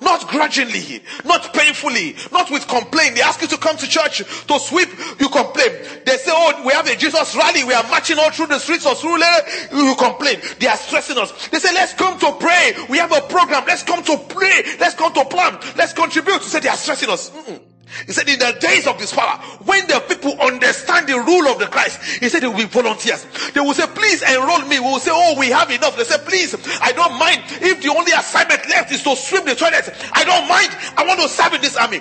Not 0.00 0.28
grudgingly, 0.28 1.02
not 1.24 1.54
painfully, 1.54 2.16
not 2.30 2.50
with 2.50 2.68
complaint. 2.68 3.16
They 3.16 3.22
ask 3.22 3.40
you 3.40 3.48
to 3.48 3.56
come 3.56 3.78
to 3.78 3.88
church 3.88 4.18
to 4.18 4.58
sweep, 4.58 4.90
you 5.18 5.28
complain. 5.30 5.72
They 6.04 6.18
say, 6.18 6.32
oh, 6.34 6.62
we 6.66 6.72
have 6.74 6.86
a 6.86 6.94
Jesus 6.96 7.34
rally, 7.34 7.64
we 7.64 7.72
are 7.72 7.82
marching 7.84 8.18
all 8.18 8.30
through 8.30 8.48
the 8.48 8.58
streets 8.58 8.84
of 8.84 8.98
Surulere, 8.98 9.72
you 9.72 9.94
complain. 9.96 10.40
They 10.58 10.66
are 10.66 10.76
stressing 10.76 11.16
us. 11.16 11.48
They 11.48 11.58
say, 11.58 11.72
let's 11.72 11.94
come 11.94 12.18
to 12.18 12.32
pray. 12.38 12.74
We 12.90 12.98
have 12.98 13.12
a 13.12 13.22
program. 13.22 13.64
Let's 13.66 13.82
come 13.82 14.02
to 14.04 14.18
pray. 14.28 14.64
Let's 14.78 14.94
come 14.94 15.14
to 15.14 15.24
plan. 15.24 15.58
Let's 15.76 15.94
contribute. 15.94 16.40
They 16.40 16.46
say 16.46 16.60
they 16.60 16.68
are 16.68 16.76
stressing 16.76 17.08
us. 17.08 17.30
Mm-mm. 17.30 17.60
He 18.06 18.12
said, 18.12 18.28
in 18.28 18.38
the 18.38 18.56
days 18.60 18.86
of 18.86 18.98
this 18.98 19.12
power, 19.12 19.38
when 19.64 19.86
the 19.86 20.02
people 20.08 20.32
understand 20.40 21.08
the 21.08 21.20
rule 21.20 21.46
of 21.46 21.58
the 21.58 21.66
Christ, 21.66 22.02
he 22.20 22.28
said 22.28 22.42
they 22.42 22.48
will 22.48 22.56
be 22.56 22.64
volunteers. 22.64 23.26
They 23.54 23.60
will 23.60 23.74
say, 23.74 23.86
please 23.86 24.22
enroll 24.22 24.60
me. 24.66 24.80
We 24.80 24.86
will 24.86 24.98
say, 24.98 25.12
oh, 25.14 25.38
we 25.38 25.48
have 25.48 25.70
enough. 25.70 25.96
They 25.96 26.04
say, 26.04 26.18
please, 26.24 26.54
I 26.82 26.92
don't 26.92 27.18
mind 27.18 27.42
if 27.62 27.82
the 27.82 27.90
only 27.90 28.12
assignment 28.12 28.68
left 28.68 28.92
is 28.92 29.02
to 29.04 29.14
sweep 29.14 29.44
the 29.44 29.54
toilet, 29.54 29.88
I 30.12 30.24
don't 30.24 30.48
mind. 30.48 30.76
I 30.96 31.06
want 31.06 31.20
to 31.20 31.28
serve 31.28 31.54
in 31.54 31.60
this 31.60 31.76
army. 31.76 32.00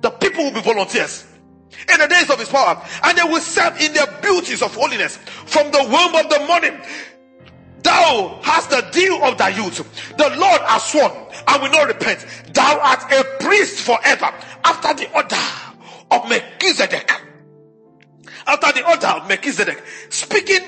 The 0.00 0.10
people 0.10 0.44
will 0.44 0.52
be 0.52 0.62
volunteers 0.62 1.26
in 1.92 2.00
the 2.00 2.08
days 2.08 2.30
of 2.30 2.38
his 2.38 2.48
power, 2.48 2.82
and 3.04 3.18
they 3.18 3.22
will 3.22 3.40
serve 3.40 3.80
in 3.80 3.92
the 3.92 4.18
beauties 4.22 4.62
of 4.62 4.74
holiness 4.74 5.16
from 5.16 5.70
the 5.70 5.82
womb 5.84 6.14
of 6.14 6.30
the 6.30 6.44
morning. 6.46 6.80
Thou 7.86 8.40
hast 8.42 8.70
the 8.70 8.80
deal 8.90 9.22
of 9.22 9.38
thy 9.38 9.50
youth. 9.50 9.78
The 10.16 10.28
Lord 10.30 10.60
has 10.62 10.82
sworn 10.86 11.12
and 11.46 11.62
will 11.62 11.70
not 11.70 11.86
repent. 11.86 12.26
Thou 12.52 12.80
art 12.80 13.12
a 13.12 13.22
priest 13.44 13.82
forever 13.82 14.28
after 14.64 14.92
the 14.92 15.08
order 15.14 15.36
of 16.10 16.28
Melchizedek. 16.28 17.12
After 18.44 18.72
the 18.72 18.88
order 18.88 19.06
of 19.06 19.28
Melchizedek. 19.28 19.84
Speaking 20.08 20.62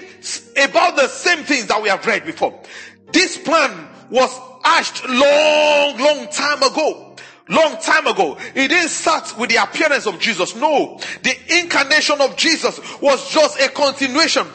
about 0.62 0.94
the 0.94 1.09
same 1.09 1.42
things 1.42 1.66
that 1.66 1.83
we 1.83 1.88
have 1.88 2.07
read 2.07 2.24
before. 2.24 2.62
This 3.12 3.37
plan 3.37 3.88
was 4.11 4.31
hatched 4.62 5.04
long, 5.09 5.98
long 5.98 6.28
time 6.28 6.62
ago 6.62 7.04
long 7.50 7.81
time 7.81 8.07
ago. 8.07 8.37
It 8.54 8.68
didn't 8.68 8.90
start 8.90 9.38
with 9.38 9.48
the 9.48 9.57
appearance 9.57 10.07
of 10.07 10.20
Jesus. 10.20 10.54
No, 10.54 11.00
the 11.22 11.35
incarnation 11.61 12.20
of 12.20 12.37
Jesus 12.37 12.78
was 13.00 13.31
just 13.31 13.59
a 13.59 13.70
continuation 13.70 14.46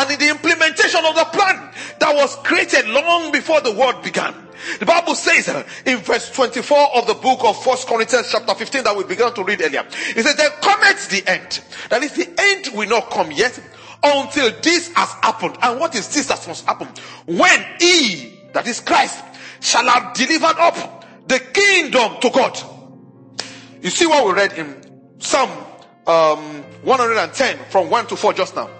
and 0.00 0.10
in 0.10 0.18
the 0.18 0.30
implementation 0.30 1.04
of 1.04 1.14
the 1.14 1.24
plan 1.26 1.70
that 1.98 2.14
was 2.14 2.34
created 2.36 2.88
long 2.88 3.30
before 3.32 3.60
the 3.60 3.72
world 3.72 4.02
began. 4.02 4.34
The 4.78 4.86
Bible 4.86 5.14
says 5.14 5.48
uh, 5.48 5.66
in 5.84 5.98
verse 5.98 6.30
24 6.30 6.96
of 6.96 7.06
the 7.06 7.14
book 7.14 7.40
of 7.44 7.62
First 7.62 7.86
Corinthians 7.86 8.28
chapter 8.30 8.54
15 8.54 8.84
that 8.84 8.96
we 8.96 9.04
began 9.04 9.34
to 9.34 9.44
read 9.44 9.60
earlier. 9.60 9.84
It 10.16 10.24
says, 10.24 10.36
there 10.36 10.50
cometh 10.50 11.08
the 11.10 11.28
end. 11.28 11.60
That 11.90 12.02
is 12.02 12.12
the 12.12 12.28
end 12.38 12.74
will 12.74 12.88
not 12.88 13.10
come 13.10 13.30
yet 13.30 13.60
until 14.02 14.50
this 14.62 14.92
has 14.94 15.10
happened. 15.22 15.58
And 15.62 15.78
what 15.78 15.94
is 15.94 16.12
this 16.14 16.26
that 16.26 16.46
must 16.48 16.64
happen? 16.64 16.88
When 17.26 17.66
he, 17.78 18.40
that 18.54 18.66
is 18.66 18.80
Christ, 18.80 19.22
shall 19.60 19.86
have 19.86 20.14
delivered 20.14 20.56
up 20.58 21.28
the 21.28 21.38
kingdom 21.38 22.20
to 22.20 22.30
God. 22.30 22.58
You 23.82 23.90
see 23.90 24.06
what 24.06 24.26
we 24.26 24.32
read 24.32 24.52
in 24.54 25.20
Psalm 25.20 25.50
um, 26.06 26.62
110 26.82 27.58
from 27.70 27.90
1 27.90 28.06
to 28.08 28.16
4 28.16 28.32
just 28.32 28.56
now. 28.56 28.70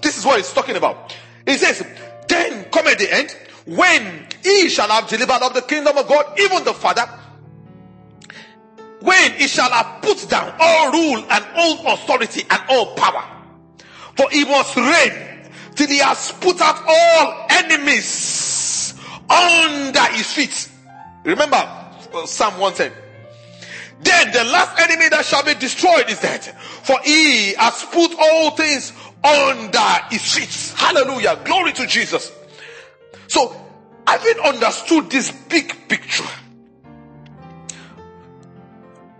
This 0.00 0.18
is 0.18 0.24
what 0.24 0.38
he's 0.38 0.52
talking 0.52 0.76
about. 0.76 1.16
He 1.46 1.56
says, 1.56 1.84
Then 2.28 2.64
come 2.64 2.86
at 2.86 2.98
the 2.98 3.12
end, 3.12 3.36
when 3.66 4.26
he 4.42 4.68
shall 4.68 4.88
have 4.88 5.08
delivered 5.08 5.42
up 5.42 5.54
the 5.54 5.62
kingdom 5.62 5.96
of 5.96 6.08
God, 6.08 6.38
even 6.38 6.64
the 6.64 6.74
Father, 6.74 7.06
when 9.00 9.32
he 9.32 9.46
shall 9.46 9.70
have 9.70 10.02
put 10.02 10.28
down 10.28 10.54
all 10.58 10.92
rule 10.92 11.24
and 11.30 11.44
all 11.56 11.94
authority 11.94 12.42
and 12.50 12.62
all 12.68 12.94
power. 12.94 13.24
For 14.16 14.28
he 14.30 14.44
must 14.44 14.76
reign 14.76 15.50
till 15.74 15.88
he 15.88 15.98
has 15.98 16.32
put 16.32 16.60
out 16.60 16.82
all 16.86 17.46
enemies 17.50 18.94
under 19.28 20.04
his 20.12 20.32
feet. 20.32 20.68
Remember, 21.24 21.56
uh, 21.56 22.26
Psalm 22.26 22.58
1 22.58 22.74
said, 22.74 22.92
Then 24.02 24.32
the 24.32 24.44
last 24.44 24.78
enemy 24.80 25.08
that 25.08 25.24
shall 25.24 25.44
be 25.44 25.54
destroyed 25.54 26.10
is 26.10 26.20
dead. 26.20 26.42
For 26.82 26.98
he 27.04 27.54
has 27.54 27.84
put 27.84 28.14
all 28.18 28.50
things 28.52 28.92
under 29.22 30.04
his 30.10 30.34
feet. 30.34 30.78
Hallelujah. 30.78 31.40
Glory 31.44 31.72
to 31.72 31.86
Jesus. 31.86 32.32
So, 33.28 33.54
having 34.06 34.38
understood 34.40 35.10
this 35.10 35.30
big 35.30 35.88
picture, 35.88 36.24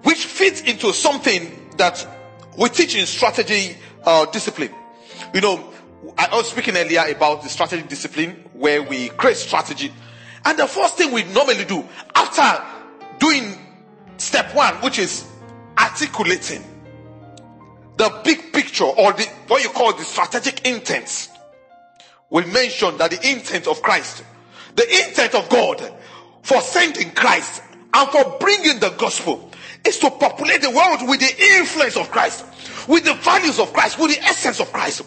which 0.03 0.25
fits 0.25 0.63
into 0.63 0.93
something 0.93 1.71
that 1.77 2.07
we 2.57 2.69
teach 2.69 2.97
in 2.97 3.07
strategy 3.07 3.77
uh, 4.05 4.27
discipline. 4.27 4.75
You 5.35 5.41
know, 5.41 5.73
I 6.17 6.29
was 6.33 6.51
speaking 6.51 6.77
earlier 6.77 7.05
about 7.09 7.43
the 7.43 7.49
strategy 7.49 7.87
discipline 7.87 8.49
where 8.55 8.83
we 8.83 9.11
create 9.11 9.37
strategy. 9.37 9.93
And 10.45 10.59
the 10.59 10.67
first 10.67 10.97
thing 10.97 11.13
we 11.13 11.25
normally 11.25 11.65
do 11.65 11.87
after 12.15 12.65
doing 13.19 13.59
step 14.17 14.55
one, 14.55 14.75
which 14.77 14.99
is 14.99 15.27
articulating 15.79 16.65
the 18.01 18.21
big 18.25 18.51
picture 18.51 18.85
or 18.85 19.13
the 19.13 19.25
what 19.47 19.63
you 19.63 19.69
call 19.69 19.93
the 19.93 20.05
strategic 20.05 20.67
intent. 20.67 21.29
We 22.31 22.47
mentioned 22.47 22.99
that 22.99 23.11
the 23.11 23.31
intent 23.31 23.67
of 23.67 23.83
Christ, 23.83 24.25
the 24.75 24.89
intent 25.07 25.35
of 25.35 25.47
God 25.51 25.93
for 26.41 26.63
sending 26.63 27.11
Christ 27.11 27.63
and 27.93 28.09
for 28.09 28.39
bringing 28.41 28.81
the 28.81 28.89
gospel 28.97 29.51
is 29.85 29.99
to 29.99 30.11
populate 30.13 30.63
the 30.63 30.71
world 30.71 31.07
with 31.11 31.21
the 31.21 31.59
influence 31.59 31.99
of 31.99 32.11
Christ, 32.11 32.47
with 32.89 33.05
the 33.05 33.13
values 33.15 33.59
of 33.59 33.71
Christ, 33.75 33.99
with 33.99 34.17
the 34.17 34.23
essence 34.25 34.61
of 34.61 34.73
Christ, 34.73 35.03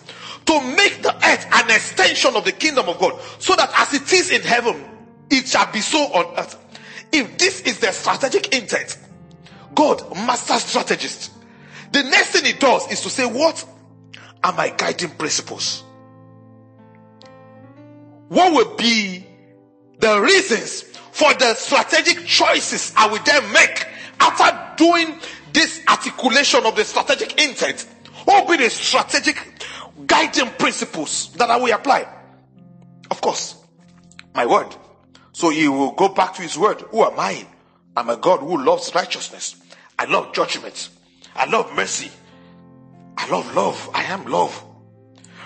to 0.45 0.61
make 0.61 1.01
the 1.01 1.15
earth 1.15 1.47
an 1.51 1.71
extension 1.71 2.35
of 2.35 2.45
the 2.45 2.51
kingdom 2.51 2.87
of 2.89 2.99
God, 2.99 3.19
so 3.39 3.55
that 3.55 3.71
as 3.75 3.91
it 3.95 4.13
is 4.13 4.29
in 4.29 4.41
heaven, 4.41 4.85
it 5.31 5.47
shall 5.47 5.71
be 5.71 5.81
so 5.81 5.97
on 5.97 6.37
earth. 6.37 6.59
If 7.11 7.39
this 7.39 7.61
is 7.61 7.79
the 7.79 7.91
strategic 7.91 8.53
intent, 8.53 8.99
God, 9.73 10.15
master 10.15 10.59
strategist, 10.59 11.31
the 11.93 12.03
next 12.03 12.29
thing 12.31 12.45
it 12.45 12.59
does 12.59 12.91
is 12.91 13.01
to 13.01 13.09
say, 13.09 13.25
What 13.25 13.63
are 14.43 14.51
my 14.53 14.69
guiding 14.69 15.11
principles? 15.11 15.83
What 18.29 18.51
will 18.51 18.75
be 18.75 19.25
the 19.99 20.19
reasons 20.19 20.81
for 20.81 21.33
the 21.35 21.53
strategic 21.53 22.25
choices 22.25 22.93
I 22.97 23.07
will 23.07 23.21
then 23.23 23.51
make 23.53 23.87
after 24.19 24.83
doing 24.83 25.19
this 25.53 25.81
articulation 25.87 26.65
of 26.65 26.75
the 26.75 26.83
strategic 26.83 27.39
intent? 27.41 27.87
What 28.25 28.47
will 28.47 28.57
be 28.57 28.63
the 28.63 28.69
strategic 28.71 29.37
guiding 30.07 30.49
principles 30.57 31.31
that 31.33 31.51
I 31.51 31.57
will 31.57 31.73
apply? 31.73 32.11
Of 33.11 33.21
course, 33.21 33.55
my 34.33 34.47
word. 34.47 34.75
So 35.31 35.49
he 35.49 35.67
will 35.67 35.91
go 35.91 36.09
back 36.09 36.33
to 36.35 36.41
his 36.41 36.57
word. 36.57 36.81
Who 36.81 37.03
am 37.03 37.19
I? 37.19 37.45
I'm 37.95 38.09
a 38.09 38.17
God 38.17 38.39
who 38.39 38.63
loves 38.63 38.93
righteousness. 38.95 39.55
I 39.99 40.05
love 40.05 40.33
judgment. 40.33 40.89
I 41.35 41.45
love 41.45 41.73
mercy. 41.75 42.11
I 43.17 43.29
love 43.29 43.55
love. 43.55 43.89
I 43.93 44.03
am 44.03 44.25
love. 44.25 44.63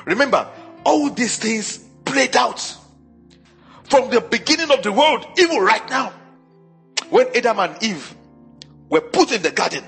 Remember, 0.06 0.50
all 0.84 1.10
these 1.10 1.38
things 1.38 1.78
played 2.06 2.36
out 2.36 2.60
from 3.90 4.10
the 4.10 4.22
beginning 4.22 4.72
of 4.72 4.84
the 4.84 4.92
world, 4.92 5.26
even 5.38 5.58
right 5.58 5.88
now. 5.90 6.14
When 7.10 7.28
Adam 7.36 7.60
and 7.60 7.84
Eve 7.84 8.16
were 8.90 9.02
put 9.02 9.32
in 9.32 9.42
the 9.42 9.52
garden, 9.52 9.84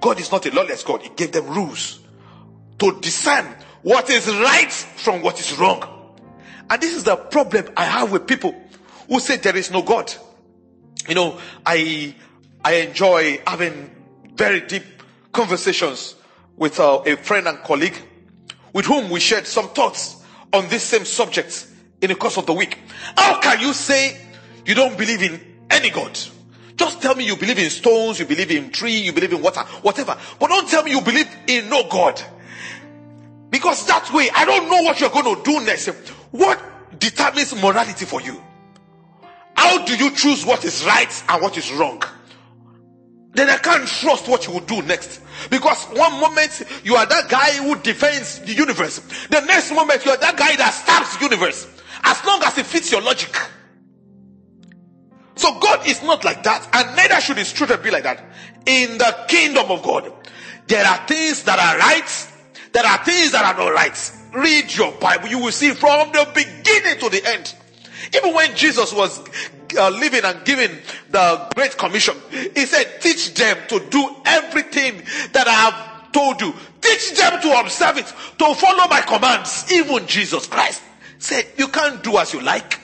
God 0.00 0.20
is 0.20 0.30
not 0.30 0.46
a 0.46 0.54
lawless 0.54 0.82
God. 0.82 1.02
He 1.02 1.10
gave 1.10 1.32
them 1.32 1.46
rules 1.46 2.00
to 2.78 3.00
discern 3.00 3.46
what 3.82 4.10
is 4.10 4.26
right 4.28 4.72
from 4.72 5.22
what 5.22 5.40
is 5.40 5.56
wrong. 5.58 5.82
And 6.70 6.80
this 6.80 6.94
is 6.94 7.04
the 7.04 7.16
problem 7.16 7.72
I 7.76 7.84
have 7.84 8.12
with 8.12 8.26
people 8.26 8.54
who 9.08 9.20
say 9.20 9.36
there 9.36 9.56
is 9.56 9.70
no 9.70 9.82
God. 9.82 10.12
You 11.08 11.14
know, 11.14 11.40
I 11.64 12.14
I 12.64 12.74
enjoy 12.74 13.40
having 13.46 13.90
very 14.34 14.60
deep 14.60 14.97
conversations 15.32 16.14
with 16.56 16.80
uh, 16.80 17.02
a 17.06 17.16
friend 17.16 17.46
and 17.48 17.58
colleague 17.58 17.96
with 18.72 18.86
whom 18.86 19.10
we 19.10 19.20
shared 19.20 19.46
some 19.46 19.68
thoughts 19.70 20.24
on 20.52 20.68
this 20.68 20.82
same 20.82 21.04
subject 21.04 21.66
in 22.00 22.08
the 22.08 22.14
course 22.14 22.36
of 22.36 22.46
the 22.46 22.52
week. 22.52 22.78
How 23.16 23.40
can 23.40 23.60
you 23.60 23.72
say 23.72 24.20
you 24.64 24.74
don't 24.74 24.96
believe 24.96 25.22
in 25.22 25.40
any 25.70 25.90
God? 25.90 26.18
Just 26.76 27.02
tell 27.02 27.14
me 27.14 27.24
you 27.24 27.36
believe 27.36 27.58
in 27.58 27.70
stones, 27.70 28.20
you 28.20 28.26
believe 28.26 28.50
in 28.50 28.70
tree, 28.70 28.98
you 28.98 29.12
believe 29.12 29.32
in 29.32 29.42
water, 29.42 29.60
whatever. 29.82 30.16
But 30.38 30.48
don't 30.48 30.68
tell 30.68 30.84
me 30.84 30.92
you 30.92 31.00
believe 31.00 31.28
in 31.48 31.68
no 31.68 31.88
God. 31.88 32.22
Because 33.50 33.86
that 33.86 34.12
way, 34.12 34.28
I 34.32 34.44
don't 34.44 34.68
know 34.68 34.82
what 34.82 35.00
you're 35.00 35.10
going 35.10 35.34
to 35.34 35.42
do 35.42 35.64
next. 35.64 35.88
What 36.30 36.62
determines 37.00 37.54
morality 37.60 38.04
for 38.04 38.20
you? 38.20 38.40
How 39.54 39.84
do 39.84 39.96
you 39.96 40.12
choose 40.12 40.46
what 40.46 40.64
is 40.64 40.84
right 40.84 41.24
and 41.28 41.42
what 41.42 41.56
is 41.58 41.72
wrong? 41.72 42.02
Then 43.32 43.50
I 43.50 43.58
can't 43.58 43.86
trust 43.86 44.28
what 44.28 44.46
you 44.46 44.54
will 44.54 44.60
do 44.60 44.82
next. 44.82 45.20
Because 45.50 45.84
one 45.86 46.20
moment 46.20 46.62
you 46.82 46.96
are 46.96 47.06
that 47.06 47.28
guy 47.28 47.52
who 47.52 47.76
defends 47.76 48.40
the 48.40 48.52
universe. 48.52 48.98
The 49.28 49.40
next 49.40 49.72
moment 49.72 50.04
you 50.04 50.10
are 50.10 50.16
that 50.16 50.36
guy 50.36 50.56
that 50.56 50.70
stabs 50.70 51.16
the 51.18 51.24
universe. 51.24 51.66
As 52.04 52.24
long 52.24 52.42
as 52.44 52.56
it 52.58 52.66
fits 52.66 52.90
your 52.90 53.02
logic. 53.02 53.36
So 55.38 55.58
God 55.60 55.86
is 55.86 56.02
not 56.02 56.24
like 56.24 56.42
that, 56.42 56.68
and 56.72 56.96
neither 56.96 57.20
should 57.20 57.36
his 57.36 57.52
children 57.52 57.80
be 57.80 57.92
like 57.92 58.02
that. 58.02 58.24
In 58.66 58.98
the 58.98 59.24
kingdom 59.28 59.70
of 59.70 59.82
God, 59.82 60.12
there 60.66 60.84
are 60.84 61.06
things 61.06 61.44
that 61.44 61.60
are 61.60 61.78
right, 61.78 62.28
there 62.72 62.84
are 62.84 63.04
things 63.04 63.30
that 63.32 63.44
are 63.44 63.56
not 63.56 63.72
right. 63.72 64.12
Read 64.34 64.74
your 64.74 64.90
Bible, 64.92 65.28
you 65.28 65.38
will 65.38 65.52
see 65.52 65.70
from 65.70 66.10
the 66.10 66.28
beginning 66.34 66.98
to 66.98 67.08
the 67.08 67.22
end. 67.24 67.54
Even 68.14 68.34
when 68.34 68.54
Jesus 68.56 68.92
was 68.92 69.20
uh, 69.76 69.90
living 69.90 70.24
and 70.24 70.44
giving 70.44 70.76
the 71.10 71.50
Great 71.54 71.76
Commission, 71.76 72.14
he 72.30 72.66
said, 72.66 73.00
teach 73.00 73.34
them 73.34 73.56
to 73.68 73.80
do 73.90 74.16
everything 74.24 75.02
that 75.32 75.48
I 75.48 75.52
have 75.52 76.12
told 76.12 76.40
you. 76.40 76.54
Teach 76.80 77.16
them 77.18 77.40
to 77.42 77.60
observe 77.60 77.98
it, 77.98 78.06
to 78.06 78.54
follow 78.54 78.88
my 78.88 79.02
commands. 79.06 79.70
Even 79.72 80.06
Jesus 80.06 80.46
Christ 80.46 80.82
said, 81.18 81.46
you 81.56 81.68
can't 81.68 82.02
do 82.02 82.18
as 82.18 82.32
you 82.32 82.40
like. 82.40 82.80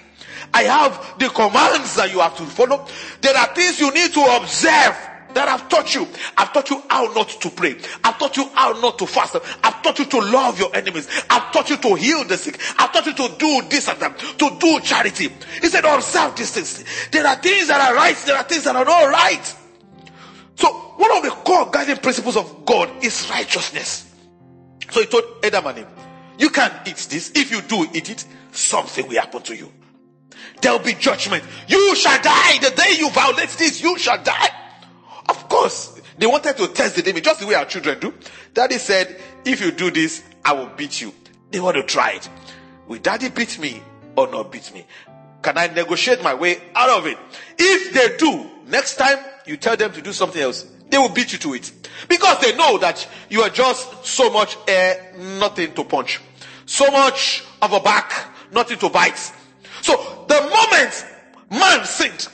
I 0.52 0.62
have 0.64 1.18
the 1.18 1.28
commands 1.30 1.96
that 1.96 2.12
you 2.12 2.20
have 2.20 2.36
to 2.36 2.44
follow. 2.44 2.86
There 3.20 3.36
are 3.36 3.54
things 3.54 3.80
you 3.80 3.92
need 3.92 4.12
to 4.14 4.36
observe 4.36 4.96
that 5.34 5.48
I've 5.48 5.68
taught 5.68 5.94
you. 5.94 6.06
I've 6.36 6.52
taught 6.52 6.70
you 6.70 6.82
how 6.88 7.12
not 7.12 7.28
to 7.28 7.50
pray. 7.50 7.76
I've 8.02 8.18
taught 8.18 8.36
you 8.36 8.48
how 8.54 8.72
not 8.72 8.98
to 8.98 9.06
fast. 9.06 9.36
I've 9.62 9.82
taught 9.82 9.98
you 9.98 10.06
to 10.06 10.18
love 10.18 10.58
your 10.58 10.74
enemies. 10.74 11.08
I've 11.28 11.52
taught 11.52 11.70
you 11.70 11.76
to 11.76 11.94
heal 11.94 12.24
the 12.24 12.36
sick. 12.36 12.58
I've 12.78 12.92
taught 12.92 13.06
you 13.06 13.14
to 13.14 13.34
do 13.38 13.62
this 13.68 13.88
and 13.88 14.00
that, 14.00 14.18
to 14.18 14.56
do 14.58 14.80
charity. 14.80 15.30
He 15.60 15.68
said, 15.68 15.84
observe 15.84 16.36
these 16.36 16.52
things. 16.52 17.08
There 17.10 17.26
are 17.26 17.36
things 17.36 17.68
that 17.68 17.80
are 17.80 17.94
right. 17.94 18.16
There 18.26 18.36
are 18.36 18.44
things 18.44 18.64
that 18.64 18.76
are 18.76 18.84
not 18.84 19.08
right. 19.10 19.54
So 20.56 20.68
one 20.96 21.16
of 21.16 21.22
the 21.24 21.30
core 21.30 21.70
guiding 21.70 21.96
principles 21.96 22.36
of 22.36 22.64
God 22.64 23.04
is 23.04 23.28
righteousness. 23.28 24.12
So 24.90 25.00
he 25.00 25.06
told 25.06 25.24
Adam 25.42 25.66
and 25.66 25.78
Eve, 25.78 25.86
you 26.38 26.50
can't 26.50 26.86
eat 26.86 26.96
this. 27.10 27.32
If 27.34 27.50
you 27.50 27.62
do 27.62 27.86
eat 27.92 28.10
it, 28.10 28.24
something 28.52 29.06
will 29.08 29.20
happen 29.20 29.42
to 29.42 29.56
you. 29.56 29.72
There 30.60 30.72
will 30.72 30.84
be 30.84 30.94
judgment. 30.94 31.44
You 31.68 31.94
shall 31.96 32.20
die. 32.22 32.58
The 32.58 32.70
day 32.70 32.96
you 32.98 33.10
violate 33.10 33.50
this, 33.50 33.82
you 33.82 33.98
shall 33.98 34.22
die. 34.22 34.48
Course, 35.54 36.00
they 36.18 36.26
wanted 36.26 36.56
to 36.56 36.66
test 36.66 36.96
the 36.96 37.04
enemy 37.04 37.20
just 37.20 37.38
the 37.38 37.46
way 37.46 37.54
our 37.54 37.64
children 37.64 38.00
do. 38.00 38.12
Daddy 38.52 38.76
said, 38.76 39.20
if 39.44 39.60
you 39.60 39.70
do 39.70 39.88
this, 39.88 40.24
I 40.44 40.52
will 40.52 40.66
beat 40.66 41.00
you. 41.00 41.14
They 41.52 41.60
want 41.60 41.76
to 41.76 41.84
try 41.84 42.14
it. 42.14 42.28
Will 42.88 42.98
daddy 42.98 43.28
beat 43.28 43.60
me 43.60 43.80
or 44.16 44.28
not 44.28 44.50
beat 44.50 44.74
me? 44.74 44.84
Can 45.42 45.56
I 45.56 45.68
negotiate 45.68 46.24
my 46.24 46.34
way 46.34 46.60
out 46.74 46.98
of 46.98 47.06
it? 47.06 47.16
If 47.56 47.94
they 47.94 48.16
do, 48.16 48.50
next 48.66 48.96
time 48.96 49.16
you 49.46 49.56
tell 49.56 49.76
them 49.76 49.92
to 49.92 50.02
do 50.02 50.12
something 50.12 50.42
else, 50.42 50.66
they 50.90 50.98
will 50.98 51.08
beat 51.08 51.32
you 51.32 51.38
to 51.38 51.54
it. 51.54 51.70
Because 52.08 52.40
they 52.40 52.56
know 52.56 52.76
that 52.78 53.06
you 53.30 53.42
are 53.42 53.48
just 53.48 54.04
so 54.04 54.30
much 54.32 54.58
air, 54.66 55.14
nothing 55.38 55.72
to 55.74 55.84
punch. 55.84 56.20
So 56.66 56.90
much 56.90 57.44
of 57.62 57.72
a 57.72 57.78
back, 57.78 58.12
nothing 58.50 58.78
to 58.80 58.88
bite. 58.88 59.32
So 59.82 60.24
the 60.26 60.40
moment 60.40 61.06
man 61.48 61.84
sinned, 61.84 62.26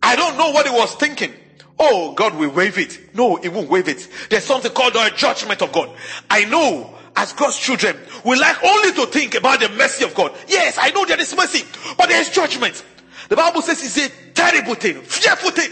I 0.00 0.14
don't 0.14 0.38
know 0.38 0.52
what 0.52 0.68
he 0.68 0.72
was 0.72 0.94
thinking. 0.94 1.32
Oh, 1.78 2.14
God 2.14 2.36
will 2.36 2.50
waive 2.50 2.78
it. 2.78 3.14
No, 3.14 3.36
He 3.36 3.48
won't 3.48 3.68
waive 3.68 3.88
it. 3.88 4.08
There's 4.30 4.44
something 4.44 4.72
called 4.72 4.94
the 4.94 5.12
judgment 5.14 5.60
of 5.62 5.72
God. 5.72 5.90
I 6.30 6.44
know 6.46 6.94
as 7.14 7.32
God's 7.32 7.58
children, 7.58 7.96
we 8.24 8.38
like 8.38 8.62
only 8.62 8.92
to 8.92 9.06
think 9.06 9.34
about 9.34 9.60
the 9.60 9.68
mercy 9.70 10.04
of 10.04 10.14
God. 10.14 10.32
Yes, 10.48 10.78
I 10.80 10.90
know 10.90 11.04
there 11.04 11.20
is 11.20 11.34
mercy, 11.36 11.64
but 11.96 12.08
there 12.08 12.20
is 12.20 12.30
judgment. 12.30 12.84
The 13.28 13.36
Bible 13.36 13.62
says 13.62 13.82
it's 13.82 13.98
a 13.98 14.32
terrible 14.32 14.74
thing, 14.74 15.00
fearful 15.02 15.50
thing 15.50 15.70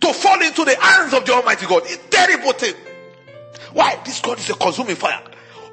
to 0.00 0.12
fall 0.12 0.40
into 0.42 0.64
the 0.64 0.76
hands 0.80 1.12
of 1.12 1.24
the 1.24 1.32
Almighty 1.32 1.66
God. 1.66 1.82
A 1.84 1.96
terrible 2.10 2.52
thing. 2.52 2.74
Why? 3.72 4.00
This 4.04 4.20
God 4.20 4.38
is 4.38 4.50
a 4.50 4.54
consuming 4.54 4.96
fire. 4.96 5.20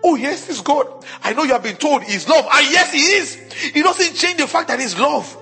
Oh, 0.03 0.15
yes, 0.15 0.47
this 0.47 0.61
God. 0.61 1.05
I 1.23 1.33
know 1.33 1.43
you 1.43 1.53
have 1.53 1.63
been 1.63 1.75
told 1.75 2.03
He's 2.03 2.27
love. 2.27 2.45
And 2.51 2.71
yes, 2.71 2.91
He 2.91 2.99
is. 2.99 3.35
He 3.53 3.81
doesn't 3.83 4.15
change 4.15 4.37
the 4.37 4.47
fact 4.47 4.69
that 4.69 4.79
He's 4.79 4.97
love. 4.97 5.37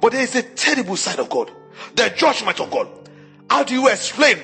But 0.00 0.12
there 0.12 0.22
is 0.22 0.34
a 0.34 0.42
terrible 0.42 0.96
side 0.96 1.18
of 1.18 1.28
God. 1.28 1.50
The 1.94 2.10
judgment 2.16 2.60
of 2.60 2.70
God. 2.70 2.88
How 3.48 3.62
do 3.62 3.74
you 3.74 3.88
explain 3.88 4.38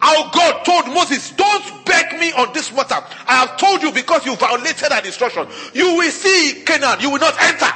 How 0.00 0.30
God 0.30 0.64
told 0.64 0.86
Moses, 0.94 1.32
don't 1.32 1.84
beg 1.84 2.18
me 2.20 2.32
on 2.32 2.52
this 2.52 2.72
matter. 2.72 2.94
I 3.26 3.44
have 3.44 3.56
told 3.56 3.82
you 3.82 3.90
because 3.92 4.24
you 4.24 4.36
violated 4.36 4.92
an 4.92 5.04
instruction. 5.04 5.48
You 5.74 5.96
will 5.96 6.10
see 6.10 6.62
Canaan. 6.64 7.00
You 7.00 7.10
will 7.10 7.18
not 7.18 7.34
enter. 7.40 7.66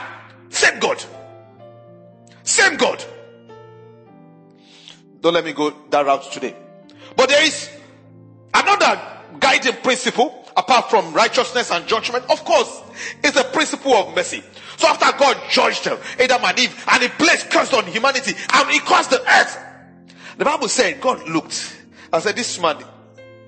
Same 0.49 0.79
God. 0.79 1.03
Same 2.45 2.77
God. 2.77 3.05
Don't 5.21 5.35
let 5.35 5.45
me 5.45 5.53
go 5.53 5.75
that 5.90 6.07
route 6.07 6.31
today. 6.31 6.55
But 7.16 7.29
there 7.29 7.45
is 7.45 7.68
another 8.55 9.01
guiding 9.40 9.75
principle 9.83 10.47
apart 10.57 10.90
from 10.90 11.12
righteousness 11.14 11.71
and 11.73 11.87
judgment. 11.88 12.25
Of 12.31 12.45
course, 12.45 12.83
it's 13.25 13.37
a 13.37 13.45
principle 13.45 13.95
of 13.95 14.14
mercy. 14.14 14.42
So 14.77 14.87
after 14.88 15.16
God 15.18 15.37
judged 15.51 15.85
them, 15.85 15.99
Adam 16.21 16.42
and 16.45 16.59
Eve 16.59 16.85
and 16.90 17.03
he 17.03 17.09
placed 17.09 17.51
curse 17.51 17.73
on 17.73 17.87
humanity 17.87 18.35
and 18.53 18.71
he 18.71 18.79
caused 18.81 19.11
the 19.11 19.21
earth, 19.21 19.59
the 20.38 20.45
Bible 20.45 20.68
said 20.68 21.01
God 21.01 21.29
looked 21.29 21.77
and 22.12 22.23
said, 22.23 22.37
This 22.37 22.61
man 22.61 22.77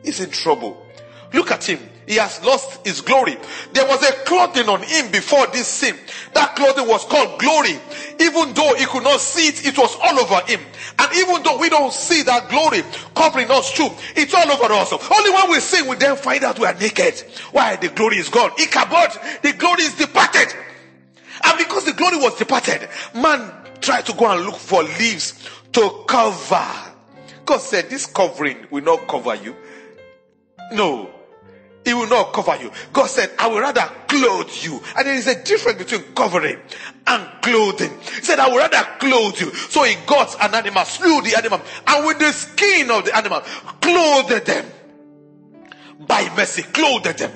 is 0.02 0.20
in 0.20 0.30
trouble. 0.30 0.84
Look 1.32 1.50
at 1.50 1.64
him. 1.68 1.80
He 2.06 2.16
has 2.16 2.44
lost 2.44 2.86
his 2.86 3.00
glory. 3.00 3.36
There 3.72 3.86
was 3.86 4.02
a 4.02 4.12
clothing 4.24 4.68
on 4.68 4.82
him 4.82 5.10
before 5.10 5.46
this 5.48 5.66
sin. 5.66 5.96
That 6.34 6.54
clothing 6.54 6.86
was 6.86 7.04
called 7.04 7.40
glory. 7.40 7.78
Even 8.20 8.52
though 8.54 8.74
he 8.74 8.84
could 8.86 9.02
not 9.02 9.20
see 9.20 9.48
it, 9.48 9.66
it 9.66 9.78
was 9.78 9.96
all 10.02 10.18
over 10.20 10.40
him. 10.46 10.60
And 10.98 11.16
even 11.16 11.42
though 11.42 11.58
we 11.58 11.70
don't 11.70 11.92
see 11.92 12.22
that 12.22 12.48
glory 12.50 12.82
covering 13.16 13.50
us 13.50 13.72
too, 13.72 13.88
it's 14.14 14.34
all 14.34 14.50
over 14.50 14.72
us. 14.74 14.92
Only 14.92 15.30
when 15.30 15.50
we 15.50 15.60
sin, 15.60 15.88
we 15.88 15.96
then 15.96 16.16
find 16.16 16.44
out 16.44 16.58
we 16.58 16.66
are 16.66 16.74
naked. 16.74 17.14
Why? 17.52 17.76
The 17.76 17.88
glory 17.88 18.18
is 18.18 18.28
gone. 18.28 18.52
Ichabod, 18.58 19.10
the 19.42 19.54
glory 19.54 19.82
is 19.82 19.94
departed. 19.94 20.54
And 21.42 21.58
because 21.58 21.84
the 21.84 21.94
glory 21.94 22.18
was 22.18 22.36
departed, 22.38 22.88
man 23.14 23.50
tried 23.80 24.06
to 24.06 24.12
go 24.12 24.30
and 24.30 24.46
look 24.46 24.56
for 24.56 24.82
leaves 24.82 25.32
to 25.74 26.04
cover. 26.06 26.66
God 27.44 27.58
said, 27.58 27.90
this 27.90 28.06
covering 28.06 28.66
will 28.70 28.82
not 28.82 29.06
cover 29.06 29.34
you. 29.34 29.54
No. 30.72 31.10
It 31.84 31.92
will 31.92 32.08
not 32.08 32.32
cover 32.32 32.56
you. 32.62 32.70
God 32.92 33.06
said, 33.06 33.30
I 33.38 33.48
will 33.48 33.60
rather 33.60 33.86
clothe 34.08 34.50
you. 34.62 34.80
And 34.96 35.06
there 35.06 35.14
is 35.14 35.26
a 35.26 35.44
difference 35.44 35.78
between 35.78 36.14
covering 36.14 36.58
and 37.06 37.42
clothing. 37.42 37.90
He 38.00 38.22
said, 38.22 38.38
I 38.38 38.48
will 38.48 38.56
rather 38.56 38.82
clothe 38.98 39.38
you. 39.38 39.52
So 39.52 39.82
he 39.84 39.94
got 40.06 40.34
an 40.42 40.54
animal, 40.54 40.84
slew 40.86 41.20
the 41.20 41.36
animal, 41.36 41.60
and 41.86 42.06
with 42.06 42.18
the 42.18 42.32
skin 42.32 42.90
of 42.90 43.04
the 43.04 43.14
animal, 43.14 43.40
clothed 43.82 44.46
them. 44.46 44.64
By 46.06 46.34
mercy, 46.34 46.62
clothed 46.62 47.18
them. 47.18 47.32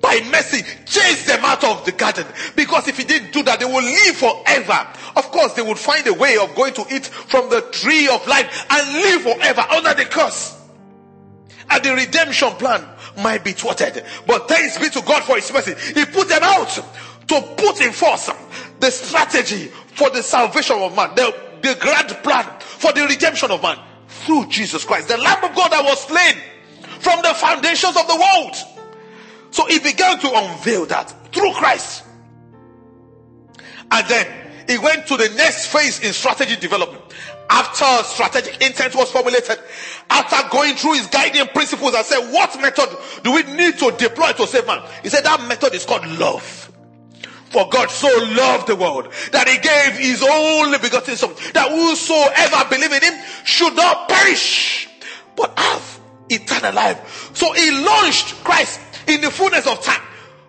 By 0.00 0.20
mercy, 0.30 0.62
chase 0.86 1.26
them 1.26 1.44
out 1.44 1.62
of 1.62 1.84
the 1.84 1.92
garden. 1.92 2.26
Because 2.56 2.88
if 2.88 2.96
he 2.96 3.04
didn't 3.04 3.32
do 3.32 3.42
that, 3.42 3.60
they 3.60 3.66
will 3.66 3.82
live 3.82 4.16
forever. 4.16 4.88
Of 5.16 5.30
course, 5.30 5.52
they 5.54 5.62
would 5.62 5.78
find 5.78 6.06
a 6.06 6.14
way 6.14 6.38
of 6.38 6.54
going 6.54 6.72
to 6.74 6.86
eat 6.90 7.06
from 7.06 7.50
the 7.50 7.60
tree 7.72 8.08
of 8.08 8.26
life 8.26 8.66
and 8.70 8.92
live 8.92 9.22
forever 9.22 9.60
under 9.70 9.94
the 9.94 10.06
curse. 10.06 10.56
And 11.68 11.84
the 11.84 11.94
redemption 11.94 12.50
plan 12.52 12.84
might 13.18 13.44
be 13.44 13.52
thwarted. 13.52 14.04
But 14.26 14.48
thanks 14.48 14.78
be 14.78 14.88
to 14.90 15.02
God 15.02 15.22
for 15.22 15.36
his 15.36 15.52
mercy. 15.52 15.74
He 15.94 16.04
put 16.06 16.28
them 16.28 16.42
out 16.42 16.68
to 17.28 17.40
put 17.56 17.80
in 17.80 17.92
force 17.92 18.30
the 18.80 18.90
strategy 18.90 19.66
for 19.94 20.10
the 20.10 20.22
salvation 20.22 20.76
of 20.76 20.96
man, 20.96 21.14
the, 21.14 21.34
the 21.62 21.76
grand 21.78 22.08
plan 22.22 22.44
for 22.60 22.92
the 22.92 23.02
redemption 23.02 23.50
of 23.50 23.62
man 23.62 23.78
through 24.08 24.46
Jesus 24.48 24.84
Christ, 24.84 25.08
the 25.08 25.18
Lamb 25.18 25.44
of 25.44 25.54
God 25.54 25.70
that 25.70 25.84
was 25.84 26.00
slain 26.06 26.34
from 27.00 27.22
the 27.22 27.32
foundations 27.34 27.96
of 27.96 28.06
the 28.06 28.16
world. 28.16 28.56
So 29.50 29.66
he 29.66 29.78
began 29.78 30.18
to 30.20 30.28
unveil 30.32 30.86
that 30.86 31.14
through 31.32 31.52
Christ. 31.54 32.04
And 33.90 34.06
then 34.08 34.26
he 34.68 34.78
went 34.78 35.06
to 35.08 35.16
the 35.16 35.28
next 35.30 35.66
phase 35.66 36.00
in 36.00 36.12
strategy 36.12 36.56
development. 36.56 37.02
After 37.50 38.04
strategic 38.04 38.62
intent 38.62 38.94
was 38.94 39.10
formulated, 39.10 39.58
after 40.08 40.48
going 40.50 40.76
through 40.76 40.94
his 40.94 41.08
guiding 41.08 41.48
principles 41.48 41.94
and 41.94 42.06
said, 42.06 42.32
what 42.32 42.60
method 42.60 42.88
do 43.24 43.32
we 43.32 43.42
need 43.42 43.76
to 43.78 43.90
deploy 43.98 44.30
to 44.32 44.46
save 44.46 44.66
man? 44.68 44.82
He 45.02 45.08
said 45.08 45.24
that 45.24 45.42
method 45.48 45.74
is 45.74 45.84
called 45.84 46.06
love. 46.06 46.70
For 47.50 47.68
God 47.68 47.90
so 47.90 48.06
loved 48.06 48.68
the 48.68 48.76
world 48.76 49.12
that 49.32 49.48
he 49.48 49.58
gave 49.58 49.98
his 49.98 50.22
only 50.22 50.78
begotten 50.78 51.16
son 51.16 51.34
that 51.52 51.68
whosoever 51.68 52.70
believe 52.70 52.92
in 52.92 53.02
him 53.02 53.20
should 53.44 53.74
not 53.74 54.08
perish 54.08 54.88
but 55.34 55.52
have 55.58 56.00
eternal 56.28 56.72
life. 56.72 57.30
So 57.34 57.52
he 57.52 57.72
launched 57.72 58.36
Christ 58.44 58.78
in 59.10 59.20
the 59.20 59.30
fullness 59.30 59.66
of 59.66 59.82
time 59.82 60.02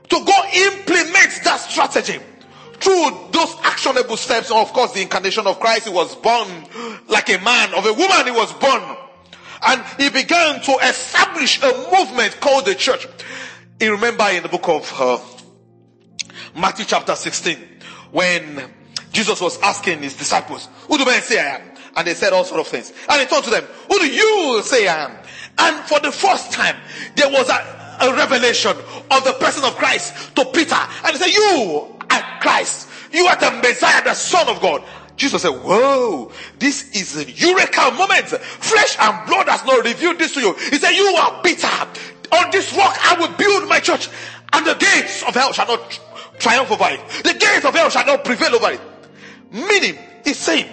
to 0.10 0.24
go 0.26 0.44
implement 0.54 1.42
that 1.44 1.58
strategy 1.58 2.20
through 2.74 3.12
those 3.32 3.56
actionable 3.64 4.18
steps. 4.18 4.50
And 4.50 4.60
of 4.60 4.74
course, 4.74 4.94
the 4.94 5.02
incarnation 5.02 5.48
of 5.48 5.60
Christ, 5.60 5.88
he 5.88 5.94
was 5.94 6.16
born 6.16 6.48
like 7.08 7.30
a 7.30 7.40
man, 7.40 7.74
of 7.74 7.86
a 7.86 7.94
woman, 7.94 8.26
he 8.26 8.32
was 8.32 8.52
born. 8.54 8.82
And 9.64 9.84
he 9.98 10.10
began 10.10 10.62
to 10.62 10.72
establish 10.84 11.62
a 11.62 11.90
movement 11.92 12.40
called 12.42 12.66
the 12.66 12.76
church. 12.76 13.08
You 13.80 13.92
remember 13.94 14.26
in 14.32 14.44
the 14.44 14.50
book 14.50 14.68
of 14.68 14.94
uh, 15.00 15.20
Matthew 16.60 16.86
chapter 16.86 17.16
16, 17.16 17.58
when 18.12 18.70
Jesus 19.12 19.40
was 19.40 19.62
asking 19.62 20.02
his 20.02 20.16
disciples, 20.16 20.68
who 20.88 20.98
do 20.98 21.06
men 21.06 21.22
say 21.22 21.40
I 21.40 21.56
am? 21.58 21.72
And 21.96 22.08
they 22.08 22.14
said 22.14 22.34
all 22.34 22.44
sort 22.44 22.62
of 22.62 22.68
things. 22.68 22.92
And 23.08 23.22
he 23.22 23.28
told 23.28 23.44
to 23.44 23.50
them, 23.50 23.64
who 23.88 24.00
do 24.00 24.08
you 24.08 24.62
say 24.64 24.88
I 24.88 25.06
am? 25.06 25.18
And 25.58 25.86
for 25.86 26.00
the 26.00 26.12
first 26.12 26.52
time, 26.52 26.78
there 27.16 27.30
was 27.30 27.50
a, 27.50 27.81
a 28.02 28.14
revelation 28.16 28.72
of 29.12 29.24
the 29.24 29.34
person 29.40 29.64
of 29.64 29.76
Christ 29.76 30.36
to 30.36 30.46
Peter. 30.46 30.76
And 31.06 31.16
he 31.16 31.18
said, 31.18 31.32
You 31.32 31.96
are 32.10 32.40
Christ. 32.42 32.90
You 33.12 33.26
are 33.26 33.36
the 33.36 33.52
Messiah, 33.62 34.04
the 34.04 34.14
Son 34.14 34.48
of 34.48 34.62
God. 34.62 34.84
Jesus 35.16 35.42
said, 35.42 35.52
Whoa, 35.52 36.32
this 36.58 36.92
is 36.96 37.16
a 37.18 37.30
eureka 37.30 37.92
moment. 37.92 38.28
Flesh 38.28 38.98
and 39.00 39.28
blood 39.28 39.48
has 39.48 39.66
not 39.66 39.84
revealed 39.84 40.18
this 40.18 40.34
to 40.34 40.42
you. 40.42 40.54
He 40.54 40.78
said, 40.78 40.92
You 40.92 41.06
are 41.16 41.42
Peter. 41.44 41.68
On 41.68 42.50
this 42.52 42.74
rock 42.76 42.98
I 43.02 43.16
will 43.20 43.36
build 43.36 43.68
my 43.68 43.80
church, 43.80 44.10
and 44.54 44.66
the 44.66 44.74
gates 44.76 45.24
of 45.24 45.36
hell 45.36 45.52
shall 45.52 45.68
not 45.68 46.00
triumph 46.40 46.72
over 46.72 46.88
it. 46.90 47.24
The 47.24 47.34
gates 47.34 47.66
of 47.66 47.76
hell 47.76 47.90
shall 47.90 48.06
not 48.06 48.24
prevail 48.24 48.56
over 48.56 48.72
it. 48.72 48.82
Meaning, 49.52 49.98
he's 50.24 50.38
saying, 50.38 50.66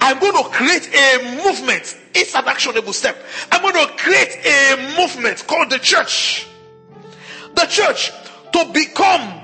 I'm 0.00 0.18
going 0.20 0.32
to 0.32 0.48
create 0.50 0.88
a 0.94 1.42
movement. 1.44 1.98
It's 2.14 2.34
an 2.34 2.44
actionable 2.46 2.92
step. 2.92 3.16
I'm 3.50 3.62
going 3.62 3.86
to 3.86 3.92
create 3.96 4.38
a 4.44 4.96
movement 4.96 5.44
called 5.46 5.70
the 5.70 5.78
church 5.78 6.46
the 7.54 7.66
church 7.66 8.12
to 8.52 8.70
become 8.72 9.40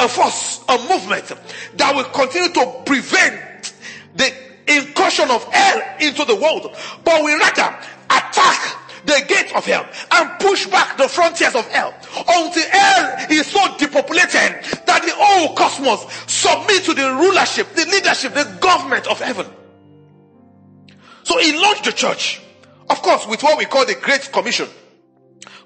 a 0.00 0.08
force, 0.08 0.64
a 0.68 0.78
movement 0.88 1.32
that 1.76 1.94
will 1.94 2.04
continue 2.04 2.50
to 2.50 2.82
prevent 2.84 3.74
the 4.14 4.32
incursion 4.68 5.30
of 5.30 5.42
hell 5.44 5.96
into 6.00 6.24
the 6.24 6.36
world, 6.36 6.74
but 7.04 7.24
we 7.24 7.34
rather 7.34 7.76
attack 8.10 8.76
the 9.06 9.24
gate 9.26 9.54
of 9.56 9.64
hell 9.64 9.86
and 10.12 10.38
push 10.38 10.66
back 10.66 10.96
the 10.98 11.08
frontiers 11.08 11.54
of 11.54 11.66
hell 11.68 11.94
until 12.28 12.68
hell 12.70 13.26
is 13.30 13.46
so 13.46 13.76
depopulated 13.78 14.62
that 14.86 15.02
the 15.02 15.12
whole 15.16 15.54
cosmos 15.54 16.06
submit 16.26 16.84
to 16.84 16.94
the 16.94 17.10
rulership, 17.14 17.72
the 17.74 17.86
leadership, 17.86 18.34
the 18.34 18.58
government 18.60 19.06
of 19.06 19.18
heaven. 19.20 19.46
So 21.22 21.38
he 21.38 21.58
launched 21.58 21.84
the 21.84 21.92
church, 21.92 22.42
of 22.90 23.00
course, 23.02 23.26
with 23.26 23.42
what 23.42 23.58
we 23.58 23.64
call 23.64 23.86
the 23.86 23.94
Great 23.94 24.30
Commission. 24.32 24.68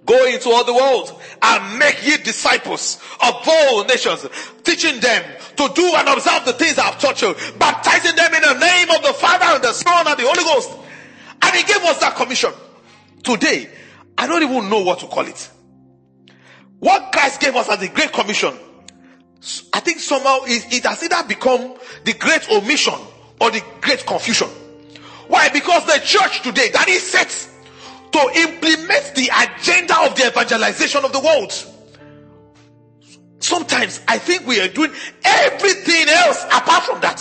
Go 0.05 0.27
into 0.27 0.51
all 0.51 0.65
the 0.65 0.75
world 0.75 1.21
and 1.41 1.79
make 1.79 2.05
ye 2.05 2.17
disciples 2.19 3.01
of 3.23 3.35
all 3.47 3.85
nations, 3.85 4.27
teaching 4.65 5.01
them 5.01 5.23
to 5.57 5.69
do 5.75 5.93
and 5.95 6.09
observe 6.09 6.45
the 6.45 6.53
things 6.55 6.79
I 6.79 6.87
have 6.87 7.01
taught 7.01 7.23
you, 7.23 7.35
baptizing 7.59 8.17
them 8.17 8.35
in 8.35 8.43
the 8.43 8.59
name 8.59 8.91
of 8.91 9.03
the 9.03 9.13
Father 9.13 9.45
and 9.45 9.63
the 9.63 9.73
Son 9.73 10.07
and 10.07 10.19
the 10.19 10.25
Holy 10.27 10.43
Ghost. 10.43 10.71
And 11.43 11.55
he 11.57 11.63
gave 11.63 11.83
us 11.85 11.99
that 12.01 12.17
commission. 12.17 12.53
Today, 13.23 13.69
I 14.19 14.27
don't 14.27 14.43
even 14.43 14.69
know 14.69 14.81
what 14.81 14.99
to 15.01 15.07
call 15.07 15.27
it. 15.27 15.51
What 16.81 17.13
Christ 17.13 17.41
gave 17.41 17.55
us 17.55 17.69
as 17.69 17.79
the 17.79 17.89
Great 17.89 18.13
Commission, 18.13 18.59
I 19.73 19.81
think 19.81 20.01
somehow 20.01 20.41
it, 20.43 20.85
has 20.85 21.03
either 21.03 21.29
become 21.29 21.75
the 22.05 22.13
Great 22.15 22.51
Omission 22.51 22.95
or 23.41 23.53
the 23.53 23.63
Great 23.81 24.05
Confusion. 24.05 24.49
Why? 25.29 25.49
Because 25.49 25.87
the 25.87 26.01
church 26.05 26.43
today 26.43 26.71
that 26.73 26.89
is 26.89 27.09
set 27.09 27.49
to 28.13 28.19
implement 28.37 29.15
the 29.15 29.31
agenda 29.33 29.99
of 30.03 30.15
the 30.17 30.27
evangelization 30.27 31.05
of 31.05 31.13
the 31.13 31.21
world. 31.21 31.53
Sometimes 33.39 34.01
I 34.07 34.19
think 34.19 34.47
we 34.47 34.61
are 34.61 34.69
doing 34.69 34.93
everything 35.25 36.09
else 36.09 36.45
apart 36.45 36.85
from 36.85 37.01
that. 37.01 37.19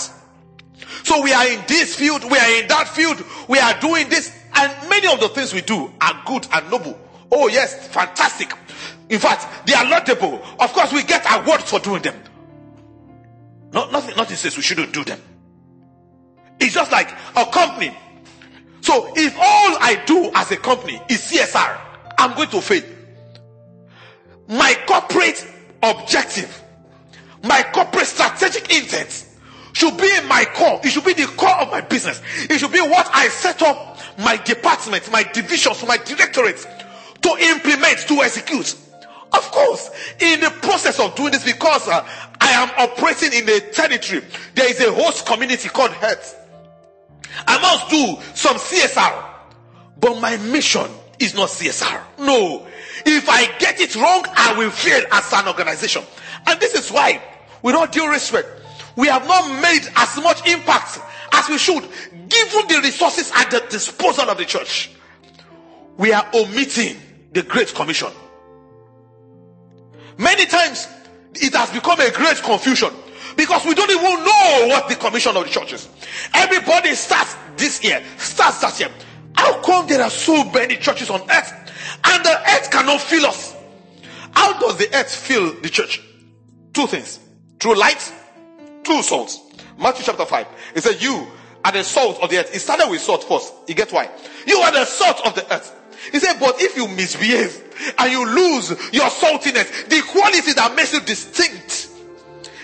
So 1.03 1.21
we 1.23 1.33
are 1.33 1.47
in 1.47 1.63
this 1.67 1.95
field, 1.95 2.23
we 2.29 2.37
are 2.37 2.61
in 2.61 2.67
that 2.67 2.87
field, 2.87 3.23
we 3.47 3.57
are 3.57 3.79
doing 3.79 4.07
this, 4.09 4.37
and 4.53 4.89
many 4.89 5.11
of 5.11 5.19
the 5.19 5.29
things 5.29 5.53
we 5.53 5.61
do 5.61 5.91
are 5.99 6.23
good 6.25 6.47
and 6.53 6.69
noble. 6.69 6.99
Oh 7.31 7.47
yes, 7.47 7.87
fantastic. 7.87 8.53
In 9.09 9.19
fact, 9.19 9.65
they 9.65 9.73
are 9.73 9.89
laudable. 9.89 10.41
Of 10.59 10.73
course, 10.73 10.93
we 10.93 11.03
get 11.03 11.25
awards 11.27 11.69
for 11.69 11.79
doing 11.79 12.01
them. 12.01 12.15
Not, 13.71 13.91
nothing, 13.91 14.15
nothing 14.15 14.37
says 14.37 14.55
we 14.55 14.63
shouldn't 14.63 14.93
do 14.93 15.03
them. 15.03 15.19
It's 16.59 16.73
just 16.73 16.91
like 16.91 17.09
a 17.35 17.45
company 17.45 17.97
so 18.81 19.11
if 19.15 19.35
all 19.37 19.77
I 19.79 20.01
do 20.05 20.31
as 20.35 20.51
a 20.51 20.57
company 20.57 21.01
is 21.09 21.21
CSR, 21.31 21.79
I'm 22.17 22.35
going 22.35 22.49
to 22.49 22.61
fail. 22.61 22.83
My 24.47 24.75
corporate 24.85 25.45
objective, 25.81 26.61
my 27.43 27.63
corporate 27.73 28.07
strategic 28.07 28.69
intent 28.75 29.27
should 29.73 29.97
be 29.97 30.09
in 30.17 30.27
my 30.27 30.45
core. 30.53 30.79
It 30.83 30.89
should 30.89 31.05
be 31.05 31.13
the 31.13 31.27
core 31.37 31.55
of 31.61 31.71
my 31.71 31.81
business. 31.81 32.21
It 32.49 32.59
should 32.59 32.71
be 32.73 32.81
what 32.81 33.09
I 33.13 33.27
set 33.29 33.61
up 33.61 33.97
my 34.19 34.37
departments, 34.37 35.09
my 35.11 35.23
divisions, 35.23 35.85
my 35.87 35.97
directorates 35.97 36.65
to 37.21 37.29
implement, 37.39 37.99
to 38.07 38.21
execute. 38.21 38.75
Of 39.33 39.49
course, 39.51 39.89
in 40.19 40.41
the 40.41 40.49
process 40.61 40.99
of 40.99 41.15
doing 41.15 41.31
this, 41.31 41.45
because 41.45 41.87
uh, 41.87 42.05
I 42.41 42.49
am 42.51 42.69
operating 42.89 43.31
in 43.31 43.47
a 43.47 43.59
territory, 43.71 44.23
there 44.55 44.69
is 44.69 44.81
a 44.81 44.91
host 44.91 45.25
community 45.25 45.69
called 45.69 45.91
Health. 45.91 46.37
I 47.47 47.59
must 47.61 47.89
do 47.89 48.17
some 48.35 48.57
CSR, 48.57 49.25
but 49.99 50.19
my 50.19 50.37
mission 50.37 50.87
is 51.19 51.33
not 51.35 51.49
CSR. 51.49 52.01
No. 52.19 52.67
If 53.05 53.29
I 53.29 53.45
get 53.57 53.79
it 53.79 53.95
wrong, 53.95 54.23
I 54.35 54.55
will 54.57 54.71
fail 54.71 55.03
as 55.11 55.31
an 55.33 55.47
organization. 55.47 56.03
And 56.47 56.59
this 56.59 56.73
is 56.75 56.91
why, 56.91 57.21
with 57.61 57.75
all 57.75 57.87
due 57.87 58.09
respect, 58.09 58.47
we 58.95 59.07
have 59.07 59.25
not 59.27 59.61
made 59.61 59.87
as 59.95 60.17
much 60.17 60.47
impact 60.47 60.99
as 61.33 61.47
we 61.49 61.57
should, 61.57 61.83
given 62.27 62.67
the 62.67 62.79
resources 62.83 63.31
at 63.35 63.49
the 63.51 63.63
disposal 63.69 64.29
of 64.29 64.37
the 64.37 64.45
church. 64.45 64.91
We 65.97 66.11
are 66.13 66.27
omitting 66.33 66.97
the 67.31 67.43
Great 67.43 67.73
Commission. 67.73 68.09
Many 70.17 70.45
times 70.45 70.87
it 71.35 71.53
has 71.55 71.69
become 71.71 71.99
a 71.99 72.11
great 72.11 72.37
confusion 72.43 72.89
because 73.37 73.65
we 73.65 73.73
don't 73.73 73.89
even 73.89 74.03
know 74.23 74.67
what 74.67 74.89
the 74.89 74.95
commission 74.95 75.35
of 75.37 75.45
the 75.45 75.49
church 75.49 75.73
is. 75.73 75.87
Everybody 76.33 76.95
starts 76.95 77.35
this 77.57 77.83
year, 77.83 78.03
starts 78.17 78.61
that 78.61 78.79
year. 78.79 78.89
How 79.35 79.61
come 79.61 79.87
there 79.87 80.01
are 80.01 80.09
so 80.09 80.43
many 80.51 80.77
churches 80.77 81.09
on 81.09 81.21
earth 81.21 81.53
and 82.03 82.25
the 82.25 82.41
earth 82.53 82.71
cannot 82.71 83.01
fill 83.01 83.25
us? 83.25 83.55
How 84.33 84.59
does 84.59 84.77
the 84.77 84.93
earth 84.95 85.13
fill 85.13 85.59
the 85.61 85.69
church? 85.69 86.01
Two 86.73 86.87
things 86.87 87.19
through 87.59 87.75
light, 87.75 88.13
through 88.83 89.03
salt. 89.03 89.37
Matthew 89.77 90.05
chapter 90.05 90.25
5. 90.25 90.47
It 90.75 90.83
said, 90.83 91.01
You 91.01 91.27
are 91.63 91.71
the 91.71 91.83
salt 91.83 92.21
of 92.21 92.29
the 92.29 92.39
earth. 92.39 92.55
It 92.55 92.59
started 92.59 92.89
with 92.89 93.01
salt 93.01 93.23
first. 93.23 93.53
You 93.67 93.75
get 93.75 93.91
why? 93.91 94.09
You 94.45 94.57
are 94.57 94.71
the 94.71 94.85
salt 94.85 95.25
of 95.25 95.35
the 95.35 95.53
earth. 95.53 95.77
He 96.11 96.19
said, 96.19 96.39
but 96.39 96.61
if 96.61 96.75
you 96.75 96.87
misbehave 96.87 97.93
and 97.97 98.11
you 98.11 98.25
lose 98.25 98.69
your 98.91 99.07
saltiness, 99.09 99.87
the 99.87 100.01
quality 100.11 100.53
that 100.53 100.73
makes 100.75 100.93
you 100.93 101.01
distinct, 101.01 101.89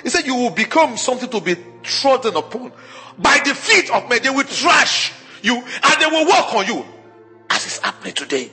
he 0.07 0.11
said, 0.11 0.25
you 0.25 0.35
will 0.35 0.51
become 0.51 0.95
something 0.95 1.27
to 1.27 1.41
be 1.41 1.57
trodden 1.83 2.37
upon 2.37 2.71
by 3.17 3.41
the 3.43 3.53
feet 3.53 3.91
of 3.91 4.07
men. 4.07 4.23
They 4.23 4.29
will 4.29 4.45
trash 4.45 5.11
you 5.41 5.57
and 5.57 6.01
they 6.01 6.05
will 6.05 6.25
walk 6.25 6.55
on 6.55 6.65
you 6.65 6.85
as 7.49 7.65
is 7.65 7.79
happening 7.79 8.13
today. 8.13 8.49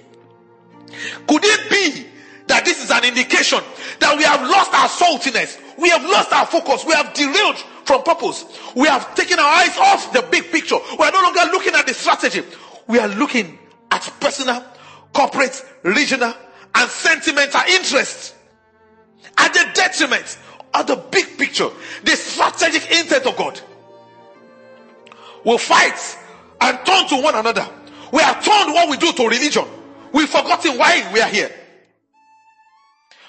Could 1.29 1.45
it 1.45 1.71
be 1.71 2.07
that 2.49 2.65
this 2.65 2.83
is 2.83 2.91
an 2.91 3.05
indication 3.05 3.61
that 4.01 4.17
we 4.17 4.25
have 4.25 4.43
lost 4.43 4.75
our 4.75 4.89
saltiness? 4.89 5.61
We 5.79 5.91
have 5.91 6.03
lost 6.03 6.33
our 6.33 6.45
focus. 6.45 6.85
We 6.85 6.95
have 6.95 7.15
derailed 7.15 7.59
from 7.85 8.03
purpose. 8.03 8.47
We 8.75 8.89
have 8.89 9.15
taken 9.15 9.39
our 9.39 9.47
eyes 9.47 9.79
off 9.79 10.13
the 10.13 10.23
big 10.23 10.51
picture. 10.51 10.79
We 10.99 11.05
are 11.05 11.13
no 11.13 11.23
longer 11.23 11.53
looking 11.53 11.75
at 11.77 11.87
the 11.87 11.95
strategy. 11.95 12.43
We 12.89 12.99
are 12.99 13.07
looking 13.07 13.61
at 13.93 14.13
personal 14.19 14.61
corporate, 15.13 15.65
regional, 15.85 16.35
and 16.75 16.91
sentimental 16.91 17.61
interests 17.69 18.35
at 19.39 19.55
the 19.55 19.71
detriment 19.73 20.39
of 20.75 20.87
the 20.87 20.97
big 20.97 21.39
picture, 21.39 21.69
the 22.03 22.17
strategic 22.17 22.91
intent 22.91 23.27
of 23.27 23.37
God. 23.37 23.61
We'll 25.45 25.59
fight 25.59 26.19
and 26.61 26.79
turn 26.85 27.07
to 27.09 27.23
one 27.23 27.35
another. 27.35 27.69
We 28.13 28.23
have 28.23 28.45
turned 28.45 28.73
what 28.73 28.89
we 28.89 28.97
do 28.97 29.13
to 29.13 29.29
religion. 29.29 29.65
We've 30.13 30.29
forgotten 30.29 30.79
why 30.79 31.11
we 31.13 31.21
are 31.21 31.29
here. 31.29 31.51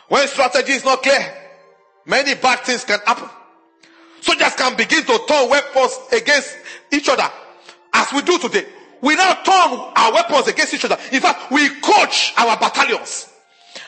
When 0.07 0.27
strategy 0.27 0.73
is 0.73 0.85
not 0.85 1.01
clear, 1.01 1.33
many 2.05 2.35
bad 2.35 2.59
things 2.59 2.83
can 2.83 2.99
happen. 3.05 3.29
Soldiers 4.21 4.55
can 4.55 4.75
begin 4.75 5.03
to 5.03 5.19
turn 5.27 5.49
weapons 5.49 5.97
against 6.11 6.55
each 6.91 7.09
other 7.09 7.29
as 7.93 8.13
we 8.13 8.21
do 8.21 8.37
today. 8.39 8.65
We 9.01 9.15
now 9.15 9.33
turn 9.43 9.79
our 9.95 10.13
weapons 10.13 10.47
against 10.47 10.73
each 10.73 10.85
other. 10.85 10.97
In 11.11 11.21
fact, 11.21 11.51
we 11.51 11.69
coach 11.81 12.33
our 12.37 12.57
battalions. 12.57 13.29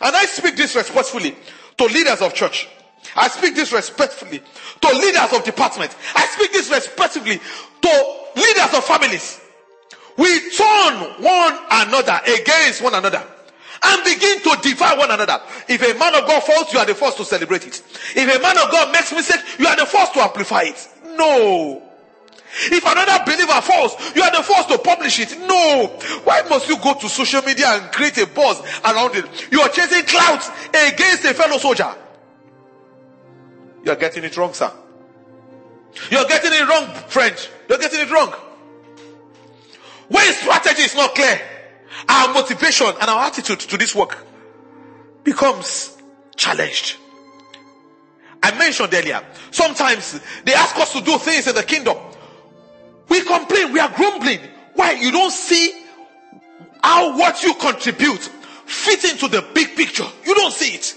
And 0.01 0.15
I 0.15 0.25
speak 0.25 0.55
this 0.55 0.75
respectfully 0.75 1.35
to 1.77 1.85
leaders 1.85 2.21
of 2.21 2.33
church. 2.33 2.67
I 3.15 3.27
speak 3.29 3.55
this 3.55 3.71
respectfully 3.71 4.41
to 4.81 4.87
leaders 4.89 5.33
of 5.33 5.43
departments. 5.43 5.95
I 6.15 6.25
speak 6.27 6.51
this 6.53 6.69
respectfully 6.69 7.39
to 7.81 8.15
leaders 8.35 8.73
of 8.73 8.83
families. 8.83 9.41
We 10.17 10.49
turn 10.51 11.23
one 11.23 11.57
another 11.69 12.19
against 12.25 12.81
one 12.81 12.95
another 12.95 13.23
and 13.83 14.03
begin 14.03 14.41
to 14.41 14.57
defy 14.61 14.97
one 14.97 15.11
another. 15.11 15.39
If 15.67 15.81
a 15.81 15.97
man 15.97 16.15
of 16.15 16.27
God 16.27 16.41
falls, 16.43 16.73
you 16.73 16.79
are 16.79 16.85
the 16.85 16.95
first 16.95 17.17
to 17.17 17.25
celebrate 17.25 17.67
it. 17.67 17.81
If 18.15 18.35
a 18.35 18.41
man 18.41 18.57
of 18.57 18.71
God 18.71 18.91
makes 18.91 19.11
mistake, 19.11 19.41
you 19.59 19.67
are 19.67 19.75
the 19.75 19.85
first 19.85 20.13
to 20.13 20.21
amplify 20.21 20.63
it. 20.63 20.87
No. 21.15 21.83
If 22.71 22.83
another 22.83 23.23
believer 23.25 23.61
falls, 23.61 23.93
you 24.15 24.23
are 24.23 24.31
the 24.31 24.41
first 24.41 24.69
to 24.69 24.77
publish 24.79 25.19
it. 25.19 25.37
No. 25.47 25.87
Why 26.23 26.41
must 26.49 26.67
you 26.67 26.77
go 26.79 26.95
to 26.95 27.07
social 27.09 27.41
media 27.43 27.67
and 27.67 27.91
create 27.91 28.17
a 28.17 28.25
buzz 28.25 28.61
around 28.83 29.15
it? 29.15 29.51
You 29.51 29.61
are 29.61 29.69
chasing 29.69 30.03
clouds 30.05 30.49
against 30.69 31.25
a 31.25 31.33
fellow 31.33 31.57
soldier. 31.57 31.93
You 33.87 33.93
are 33.93 33.95
getting 33.95 34.23
it 34.23 34.37
wrong, 34.37 34.53
sir. 34.53 34.71
You 36.11 36.19
are 36.19 36.27
getting 36.27 36.51
it 36.53 36.67
wrong, 36.67 36.93
friend. 37.07 37.49
You 37.67 37.75
are 37.75 37.79
getting 37.79 38.01
it 38.01 38.11
wrong. 38.11 38.33
When 40.09 40.33
strategy 40.33 40.83
is 40.83 40.93
not 40.95 41.15
clear, 41.15 41.41
our 42.07 42.33
motivation 42.33 42.87
and 42.87 43.09
our 43.09 43.23
attitude 43.25 43.59
to 43.61 43.77
this 43.77 43.95
work 43.95 44.17
becomes 45.23 45.97
challenged. 46.35 46.97
I 48.43 48.55
mentioned 48.59 48.93
earlier, 48.93 49.25
sometimes 49.49 50.19
they 50.43 50.53
ask 50.53 50.77
us 50.77 50.93
to 50.93 51.01
do 51.01 51.17
things 51.17 51.47
in 51.47 51.55
the 51.55 51.63
kingdom 51.63 51.97
we 53.09 53.21
complain, 53.21 53.71
we 53.71 53.79
are 53.79 53.91
grumbling. 53.95 54.39
Why? 54.73 54.91
You 54.93 55.11
don't 55.11 55.31
see 55.31 55.83
how 56.83 57.17
what 57.17 57.41
you 57.43 57.53
contribute 57.55 58.19
fit 58.65 59.03
into 59.05 59.27
the 59.27 59.45
big 59.53 59.75
picture. 59.75 60.05
You 60.25 60.35
don't 60.35 60.53
see 60.53 60.75
it. 60.75 60.95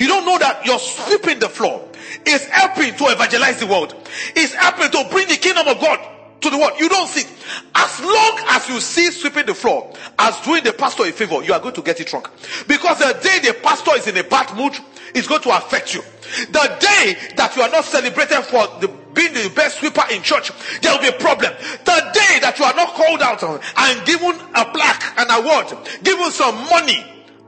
You 0.00 0.08
don't 0.08 0.26
know 0.26 0.38
that 0.38 0.66
you're 0.66 0.78
sweeping 0.78 1.38
the 1.38 1.48
floor 1.48 1.83
is 2.26 2.46
helping 2.46 2.94
to 2.94 3.04
evangelize 3.06 3.60
the 3.60 3.66
world. 3.66 3.94
Is 4.36 4.54
helping 4.54 4.90
to 4.90 5.08
bring 5.10 5.28
the 5.28 5.36
kingdom 5.36 5.68
of 5.68 5.80
God 5.80 5.98
to 6.40 6.50
the 6.50 6.58
world. 6.58 6.72
You 6.78 6.88
don't 6.88 7.08
see. 7.08 7.26
As 7.74 8.00
long 8.00 8.38
as 8.50 8.68
you 8.68 8.80
see 8.80 9.10
sweeping 9.10 9.46
the 9.46 9.54
floor 9.54 9.92
as 10.18 10.38
doing 10.40 10.62
the 10.62 10.72
pastor 10.72 11.04
a 11.04 11.12
favor, 11.12 11.42
you 11.42 11.52
are 11.52 11.60
going 11.60 11.74
to 11.74 11.82
get 11.82 12.00
it 12.00 12.12
wrong. 12.12 12.26
Because 12.68 12.98
the 12.98 13.18
day 13.22 13.40
the 13.48 13.58
pastor 13.62 13.92
is 13.96 14.06
in 14.06 14.16
a 14.16 14.24
bad 14.24 14.54
mood, 14.56 14.74
it's 15.14 15.28
going 15.28 15.42
to 15.42 15.56
affect 15.56 15.94
you. 15.94 16.02
The 16.50 16.76
day 16.80 17.16
that 17.36 17.52
you 17.56 17.62
are 17.62 17.70
not 17.70 17.84
celebrated 17.84 18.42
for 18.44 18.66
the, 18.80 18.88
being 19.14 19.32
the 19.32 19.50
best 19.54 19.78
sweeper 19.78 20.02
in 20.10 20.22
church, 20.22 20.50
there 20.80 20.92
will 20.92 21.02
be 21.02 21.08
a 21.08 21.18
problem. 21.18 21.52
The 21.84 22.10
day 22.12 22.38
that 22.40 22.56
you 22.58 22.64
are 22.64 22.74
not 22.74 22.94
called 22.94 23.22
out 23.22 23.42
and 23.42 24.06
given 24.06 24.34
a 24.54 24.64
plaque, 24.64 25.18
an 25.18 25.30
award, 25.30 25.88
given 26.02 26.30
some 26.30 26.56
money, 26.68 27.04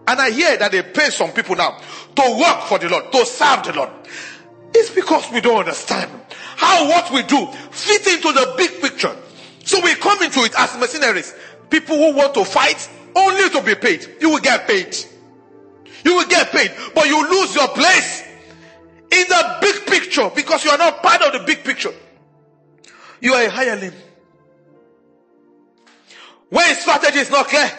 and 0.08 0.20
I 0.20 0.30
hear 0.30 0.56
that 0.56 0.70
they 0.70 0.82
pay 0.82 1.10
some 1.10 1.32
people 1.32 1.56
now 1.56 1.78
to 2.14 2.38
work 2.38 2.62
for 2.68 2.78
the 2.78 2.88
Lord, 2.88 3.10
to 3.12 3.26
serve 3.26 3.64
the 3.64 3.72
Lord. 3.72 3.90
It's 4.78 4.90
because 4.90 5.32
we 5.32 5.40
don't 5.40 5.60
understand 5.60 6.10
how 6.30 6.86
what 6.86 7.10
we 7.10 7.22
do 7.22 7.46
fit 7.70 8.06
into 8.08 8.30
the 8.30 8.54
big 8.58 8.78
picture. 8.82 9.14
So 9.64 9.80
we 9.80 9.94
come 9.94 10.22
into 10.22 10.40
it 10.40 10.52
as 10.58 10.76
mercenaries. 10.78 11.34
People 11.70 11.96
who 11.96 12.14
want 12.14 12.34
to 12.34 12.44
fight 12.44 12.86
only 13.14 13.48
to 13.48 13.62
be 13.62 13.74
paid. 13.74 14.06
You 14.20 14.28
will 14.28 14.40
get 14.40 14.66
paid. 14.66 14.94
You 16.04 16.16
will 16.16 16.26
get 16.26 16.50
paid, 16.50 16.72
but 16.94 17.06
you 17.06 17.26
lose 17.28 17.54
your 17.54 17.68
place 17.68 18.22
in 19.10 19.24
the 19.28 19.58
big 19.62 19.86
picture 19.86 20.30
because 20.34 20.62
you 20.62 20.70
are 20.70 20.78
not 20.78 21.02
part 21.02 21.22
of 21.22 21.32
the 21.32 21.40
big 21.46 21.64
picture. 21.64 21.92
You 23.20 23.32
are 23.32 23.44
a 23.44 23.50
hireling. 23.50 23.94
When 26.50 26.74
strategy 26.76 27.20
is 27.20 27.30
not 27.30 27.46
clear, 27.48 27.70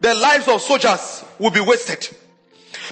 the 0.00 0.14
lives 0.16 0.48
of 0.48 0.60
soldiers 0.60 1.24
will 1.38 1.52
be 1.52 1.60
wasted. 1.60 2.08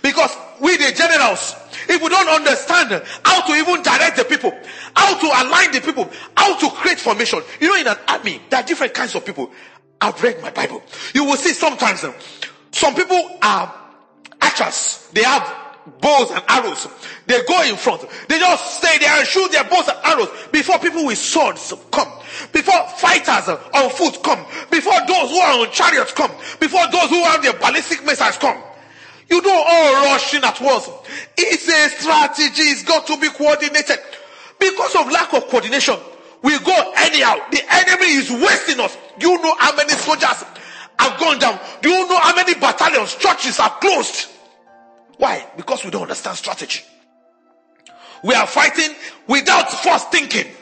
Because 0.01 0.35
we 0.61 0.77
the 0.77 0.93
generals, 0.93 1.57
if 1.89 2.03
we 2.03 2.09
don't 2.09 2.29
understand 2.29 3.03
how 3.25 3.47
to 3.47 3.53
even 3.55 3.83
direct 3.83 4.17
the 4.17 4.25
people, 4.25 4.53
how 4.95 5.19
to 5.19 5.27
align 5.27 5.73
the 5.73 5.81
people, 5.81 6.09
how 6.37 6.57
to 6.59 6.69
create 6.71 6.99
formation. 6.99 7.41
You 7.61 7.69
know, 7.69 7.81
in 7.81 7.87
an 7.87 7.97
army, 8.09 8.41
there 8.51 8.61
are 8.61 8.67
different 8.67 8.95
kinds 8.95 9.15
of 9.15 9.25
people. 9.25 9.51
I've 10.01 10.21
read 10.23 10.43
my 10.43 10.51
Bible. 10.51 10.83
You 11.15 11.25
will 11.25 11.37
see 11.37 11.53
sometimes 11.53 12.03
uh, 12.03 12.13
some 12.73 12.95
people 12.95 13.39
are 13.41 13.73
archers. 14.41 15.09
They 15.13 15.23
have 15.23 15.63
bows 16.01 16.31
and 16.31 16.43
arrows. 16.49 16.89
They 17.27 17.43
go 17.45 17.63
in 17.63 17.77
front. 17.77 18.05
They 18.29 18.39
just 18.39 18.79
stay 18.79 18.99
there 18.99 19.19
and 19.19 19.27
shoot 19.27 19.51
their 19.53 19.65
bows 19.65 19.89
and 19.89 19.99
arrows 20.05 20.29
before 20.51 20.79
people 20.79 21.07
with 21.07 21.19
swords 21.19 21.73
come. 21.91 22.09
Before 22.53 22.89
fighters 22.97 23.49
uh, 23.49 23.61
on 23.75 23.91
foot 23.91 24.23
come. 24.23 24.45
Before 24.71 24.99
those 25.07 25.31
who 25.31 25.39
are 25.39 25.61
on 25.61 25.71
chariots 25.73 26.13
come. 26.13 26.31
Before 26.59 26.87
those 26.91 27.09
who 27.11 27.23
have 27.25 27.43
their 27.43 27.55
ballistic 27.55 28.05
missiles 28.05 28.39
come. 28.39 28.63
You 29.33 29.41
don't 29.41 29.67
all 29.67 30.05
rush 30.05 30.35
in 30.35 30.45
at 30.45 30.61
once. 30.61 30.91
It's 31.39 31.67
a 31.67 31.89
strategy. 31.99 32.65
It's 32.65 32.83
got 32.83 33.07
to 33.07 33.17
be 33.17 33.31
coordinated. 33.31 33.99
Because 34.61 34.95
of 34.95 35.11
lack 35.11 35.33
of 35.33 35.49
coordination, 35.49 35.97
we 36.43 36.59
go 36.59 36.93
anyhow. 36.99 37.37
The 37.51 37.63
enemy 37.67 38.13
is 38.13 38.31
wasting 38.31 38.79
us. 38.79 38.95
Do 39.19 39.31
you 39.31 39.41
know 39.41 39.57
how 39.59 39.75
many 39.75 39.95
soldiers 39.95 40.45
have 40.99 41.19
gone 41.19 41.39
down? 41.39 41.59
Do 41.81 41.89
you 41.89 42.07
know 42.09 42.19
how 42.19 42.37
many 42.37 42.53
battalions, 42.53 43.15
churches 43.15 43.59
are 43.59 43.71
closed? 43.81 44.29
Why? 45.17 45.47
Because 45.57 45.83
we 45.83 45.91
don't 45.91 46.03
understand 46.03 46.37
strategy. 46.37 46.83
We 48.23 48.35
are 48.35 48.47
fighting 48.47 48.95
without 49.29 49.73
first 49.73 50.13
thinking. 50.13 50.53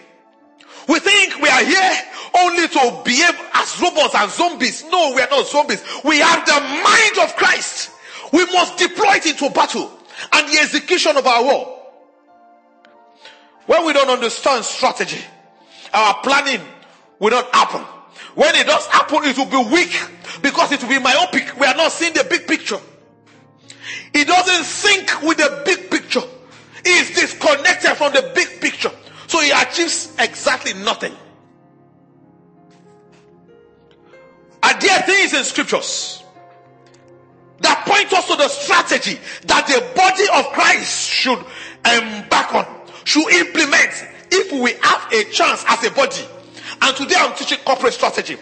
We 0.88 1.00
think 1.00 1.42
we 1.42 1.48
are 1.48 1.64
here 1.64 1.92
only 2.38 2.68
to 2.68 3.02
behave 3.04 3.34
as 3.52 3.80
robots 3.80 4.14
and 4.14 4.30
zombies. 4.30 4.84
No, 4.84 5.12
we 5.16 5.22
are 5.22 5.28
not 5.28 5.48
zombies. 5.48 5.82
We 6.04 6.20
have 6.20 6.46
the 6.46 6.60
mind 6.60 7.28
of 7.28 7.34
Christ. 7.34 7.96
We 8.32 8.44
must 8.46 8.78
deploy 8.78 9.14
it 9.14 9.26
into 9.26 9.50
battle 9.50 9.90
and 10.32 10.48
the 10.48 10.58
execution 10.60 11.16
of 11.16 11.26
our 11.26 11.44
war. 11.44 11.76
When 13.66 13.86
we 13.86 13.92
don't 13.92 14.10
understand 14.10 14.64
strategy, 14.64 15.20
our 15.92 16.14
planning 16.22 16.60
will 17.18 17.30
not 17.30 17.54
happen. 17.54 17.82
When 18.34 18.54
it 18.54 18.66
does 18.66 18.86
happen, 18.86 19.24
it 19.24 19.36
will 19.36 19.46
be 19.46 19.72
weak 19.72 20.00
because 20.42 20.72
it 20.72 20.82
will 20.82 20.90
be 20.90 20.98
myopic. 20.98 21.58
We 21.58 21.66
are 21.66 21.74
not 21.74 21.92
seeing 21.92 22.12
the 22.12 22.24
big 22.28 22.46
picture. 22.46 22.80
It 24.12 24.26
doesn't 24.26 24.64
sync 24.64 25.22
with 25.22 25.38
the 25.38 25.62
big 25.64 25.90
picture. 25.90 26.22
He 26.84 26.90
is 26.90 27.10
disconnected 27.10 27.96
from 27.96 28.12
the 28.12 28.32
big 28.34 28.60
picture. 28.60 28.90
So 29.26 29.40
he 29.40 29.50
achieves 29.50 30.14
exactly 30.18 30.74
nothing. 30.74 31.14
Are 34.62 34.80
there 34.80 35.02
things 35.02 35.34
in 35.34 35.44
scriptures 35.44 36.19
strategy 39.00 39.20
that 39.46 39.66
the 39.66 39.80
body 39.94 40.24
of 40.34 40.52
Christ 40.52 41.08
should 41.08 41.38
embark 41.84 42.54
on, 42.54 42.66
should 43.04 43.28
implement 43.32 43.90
if 44.30 44.52
we 44.52 44.72
have 44.82 45.12
a 45.12 45.24
chance 45.30 45.64
as 45.68 45.84
a 45.84 45.90
body? 45.90 46.22
And 46.82 46.96
today 46.96 47.16
I'm 47.18 47.34
teaching 47.36 47.58
corporate 47.64 47.94
strategy. 47.94 48.36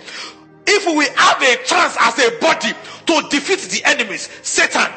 If 0.66 0.86
we 0.86 1.06
have 1.16 1.42
a 1.42 1.64
chance 1.64 1.96
as 1.98 2.18
a 2.18 2.38
body 2.40 2.72
to 3.06 3.28
defeat 3.30 3.60
the 3.70 3.88
enemies, 3.88 4.28
Satan, 4.42 4.90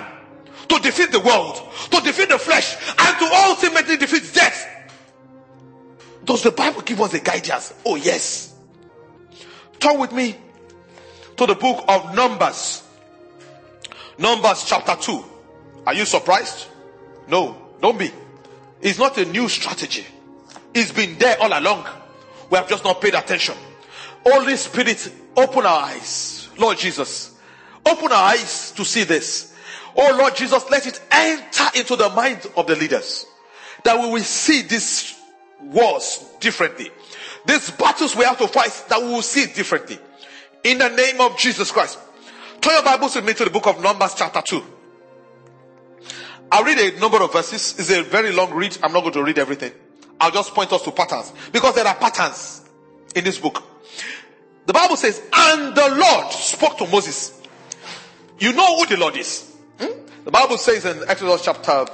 to 0.68 0.80
defeat 0.80 1.12
the 1.12 1.20
world, 1.20 1.62
to 1.92 2.02
defeat 2.02 2.30
the 2.30 2.38
flesh, 2.38 2.76
and 2.98 3.20
to 3.20 3.30
ultimately 3.48 3.98
defeat 3.98 4.34
death, 4.34 4.68
does 6.26 6.44
the 6.44 6.52
Bible 6.52 6.82
give 6.82 7.00
us 7.02 7.12
the 7.12 7.20
guidance? 7.20 7.74
Oh, 7.86 7.96
yes. 7.96 8.54
Turn 9.80 10.00
with 10.00 10.12
me 10.12 10.36
to 11.38 11.46
the 11.48 11.56
book 11.56 11.84
of 11.88 12.14
Numbers. 12.14 12.84
Numbers 14.20 14.66
chapter 14.68 14.96
2. 15.00 15.31
Are 15.86 15.94
you 15.94 16.06
surprised? 16.06 16.68
No, 17.28 17.58
don't 17.82 17.98
be. 17.98 18.12
It's 18.82 19.00
not 19.00 19.18
a 19.18 19.26
new 19.26 19.48
strategy. 19.50 20.06
It's 20.74 20.92
been 20.92 21.18
there 21.18 21.38
all 21.42 21.58
along. 21.58 21.86
We 22.50 22.58
have 22.58 22.70
just 22.70 22.84
not 22.84 23.02
paid 23.02 23.16
attention. 23.16 23.56
Holy 24.26 24.56
Spirit, 24.56 25.12
open 25.36 25.66
our 25.66 25.84
eyes. 25.84 26.50
Lord 26.58 26.78
Jesus, 26.78 27.36
open 27.86 28.12
our 28.12 28.34
eyes 28.34 28.72
to 28.74 28.86
see 28.86 29.04
this. 29.04 29.56
Oh 29.96 30.16
Lord 30.18 30.36
Jesus, 30.36 30.70
let 30.70 30.86
it 30.88 31.02
enter 31.12 31.66
into 31.76 31.96
the 31.96 32.10
mind 32.10 32.46
of 32.56 32.68
the 32.68 32.76
leaders 32.76 33.26
that 33.84 34.00
we 34.00 34.10
will 34.10 34.24
see 34.24 34.62
these 34.62 35.18
wars 35.60 36.24
differently. 36.40 36.92
These 37.46 37.72
battles 37.72 38.16
we 38.16 38.24
have 38.26 38.38
to 38.38 38.48
fight 38.48 38.86
that 38.90 39.02
we 39.02 39.08
will 39.08 39.22
see 39.22 39.48
differently. 39.48 40.00
In 40.64 40.78
the 40.78 40.90
name 40.90 41.20
of 41.20 41.38
Jesus 41.38 41.72
Christ. 41.72 41.98
Turn 42.62 42.74
your 42.74 42.84
Bibles 42.84 43.16
with 43.16 43.26
me 43.26 43.34
to 43.34 43.46
the 43.46 43.50
book 43.50 43.66
of 43.66 43.82
Numbers 43.82 44.14
chapter 44.16 44.42
2. 44.42 44.64
I'll 46.52 46.66
read 46.66 46.78
a 46.78 47.00
number 47.00 47.22
of 47.24 47.32
verses. 47.32 47.80
It's 47.80 47.90
a 47.90 48.04
very 48.04 48.34
long 48.34 48.54
read. 48.54 48.78
I'm 48.84 48.92
not 48.92 49.02
going 49.02 49.14
to 49.14 49.24
read 49.24 49.40
everything. 49.40 49.72
I'll 50.20 50.32
just 50.32 50.54
point 50.54 50.72
us 50.74 50.84
to 50.84 50.92
patterns 50.92 51.32
because 51.52 51.76
there 51.76 51.88
are 51.88 51.96
patterns 51.96 52.62
in 53.16 53.24
this 53.24 53.40
book. 53.40 53.64
The 54.66 54.74
Bible 54.74 54.98
says, 54.98 55.22
and 55.34 55.76
the 55.76 55.96
Lord 55.96 56.32
spoke 56.32 56.78
to 56.78 56.88
Moses. 56.88 57.42
You 58.40 58.54
know 58.54 58.78
who 58.78 58.86
the 58.86 58.98
Lord 58.98 59.18
is. 59.18 59.56
Hmm? 59.80 59.92
The 60.26 60.32
Bible 60.32 60.58
says 60.58 60.86
in 60.86 61.08
Exodus 61.08 61.44
chapter 61.44 61.86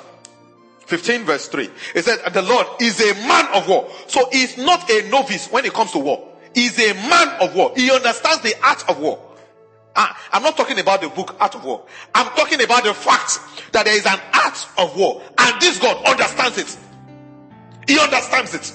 15 0.87 1.23
verse 1.23 1.47
3, 1.47 1.69
it 1.95 2.05
said, 2.05 2.33
the 2.33 2.41
Lord 2.41 2.67
is 2.81 2.99
a 2.99 3.13
man 3.27 3.47
of 3.53 3.67
war. 3.67 3.89
So 4.07 4.27
he's 4.31 4.57
not 4.57 4.89
a 4.89 5.09
novice 5.09 5.49
when 5.51 5.65
it 5.65 5.73
comes 5.73 5.91
to 5.91 5.99
war. 5.99 6.27
He's 6.53 6.77
a 6.79 6.93
man 6.93 7.41
of 7.41 7.55
war. 7.55 7.73
He 7.75 7.91
understands 7.91 8.41
the 8.41 8.55
art 8.63 8.89
of 8.89 8.99
war. 8.99 9.26
I'm 9.97 10.43
not 10.43 10.55
talking 10.55 10.77
about 10.77 11.01
the 11.01 11.09
book 11.09 11.35
Art 11.39 11.55
of 11.55 11.65
War. 11.65 11.83
I'm 12.13 12.27
talking 12.35 12.61
about 12.61 12.83
the 12.83 12.93
fact 12.93 13.39
that 13.71 13.85
there 13.85 13.95
is 13.95 14.05
an 14.05 14.19
art 14.33 14.67
of 14.77 14.95
war. 14.95 15.23
And 15.37 15.59
this 15.59 15.79
God 15.79 16.05
understands 16.05 16.57
it. 16.59 16.77
He 17.87 17.99
understands 17.99 18.53
it. 18.53 18.71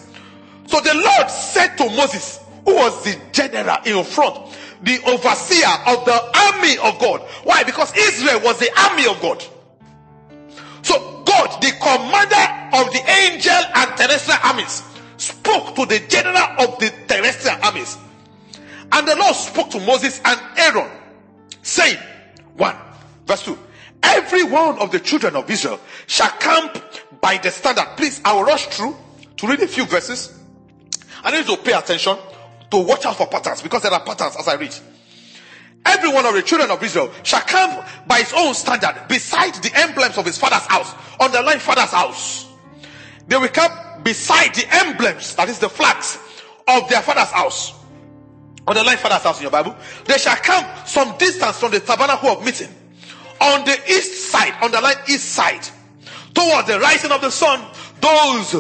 So 0.67 0.81
the 0.81 0.95
Lord 0.95 1.31
said 1.31 1.77
to 1.77 1.85
Moses, 1.91 2.41
who 2.65 2.75
was 2.75 3.05
the 3.05 3.17
general 3.31 3.77
in 3.85 4.03
front, 4.05 4.37
the 4.83 4.99
overseer 5.07 5.69
of 5.87 6.05
the 6.05 6.19
army 6.35 6.77
of 6.79 6.99
God. 6.99 7.21
Why? 7.45 7.63
Because 7.63 7.97
Israel 7.97 8.41
was 8.41 8.59
the 8.59 8.71
army 8.89 9.07
of 9.07 9.21
God. 9.21 9.45
So 10.83 11.23
God, 11.25 11.63
the 11.63 11.71
commander 11.81 12.77
of 12.77 12.93
the 12.93 13.03
angel 13.23 13.63
and 13.75 13.97
terrestrial 13.97 14.41
armies, 14.43 14.83
spoke 15.19 15.77
to 15.77 15.87
the 15.87 16.01
general 16.09 16.37
of 16.59 16.79
the 16.81 16.93
terrestrial 17.07 17.59
armies. 17.63 17.97
And 18.91 19.07
the 19.07 19.17
Lord 19.17 19.35
spoke 19.35 19.71
to 19.71 19.81
Moses 19.81 20.21
and 20.25 20.41
Aaron, 20.59 20.91
saying, 21.63 21.99
1 22.57 22.77
verse 23.27 23.43
2 23.45 23.59
Every 24.03 24.45
one 24.45 24.79
of 24.79 24.91
the 24.91 25.01
children 25.01 25.37
of 25.37 25.49
Israel 25.51 25.81
shall 26.07 26.31
camp 26.31 26.83
by 27.21 27.39
the 27.39 27.51
standard. 27.51 27.87
Please, 27.97 28.21
I 28.25 28.35
will 28.35 28.45
rush 28.45 28.67
through 28.67 28.97
to 29.37 29.47
read 29.47 29.61
a 29.61 29.69
few 29.69 29.85
verses. 29.87 30.39
I 31.23 31.31
need 31.31 31.47
to 31.47 31.57
pay 31.57 31.73
attention 31.73 32.17
to 32.71 32.77
watch 32.79 33.07
out 33.07 33.17
for 33.17 33.27
patterns 33.29 33.63
because 33.63 33.83
there 33.83 33.93
are 33.93 34.05
patterns 34.05 34.37
as 34.39 34.49
I 34.49 34.55
read. 34.55 34.75
Every 35.85 36.13
one 36.13 36.27
of 36.27 36.35
the 36.35 36.43
children 36.43 36.71
of 36.71 36.83
Israel 36.83 37.13
shall 37.23 37.41
camp 37.43 37.85
by 38.07 38.19
his 38.19 38.33
own 38.37 38.55
standard 38.55 39.07
beside 39.09 39.55
the 39.55 39.71
emblems 39.75 40.19
of 40.19 40.27
his 40.27 40.39
father's 40.39 40.67
house, 40.67 40.95
on 41.21 41.33
the 41.33 41.43
line 41.43 41.59
father's 41.59 41.91
house. 41.91 42.47
They 43.29 43.37
will 43.37 43.49
camp 43.49 44.05
beside 44.05 44.55
the 44.55 44.67
emblems, 44.75 45.35
that 45.37 45.49
is 45.49 45.59
the 45.59 45.69
flags 45.69 46.19
of 46.69 46.89
their 46.89 47.03
father's 47.03 47.31
house. 47.33 47.73
On 48.67 48.75
the 48.75 48.85
line 48.85 48.97
father's 48.97 49.23
house 49.23 49.39
in 49.39 49.43
your 49.43 49.51
Bible. 49.51 49.77
They 50.05 50.19
shall 50.19 50.37
camp 50.37 50.87
some 50.87 51.17
distance 51.19 51.59
from 51.59 51.73
the 51.73 51.81
tabernacle 51.81 52.31
of 52.31 52.45
meeting. 52.45 52.69
On 53.41 53.65
the 53.65 53.77
east 53.89 54.31
side, 54.31 54.55
on 54.63 54.71
the 54.71 54.81
line 54.81 54.97
east 55.09 55.31
side, 55.31 55.67
towards 56.33 56.69
the 56.69 56.79
rising 56.79 57.11
of 57.11 57.21
the 57.21 57.31
sun, 57.31 57.61
those 58.01 58.55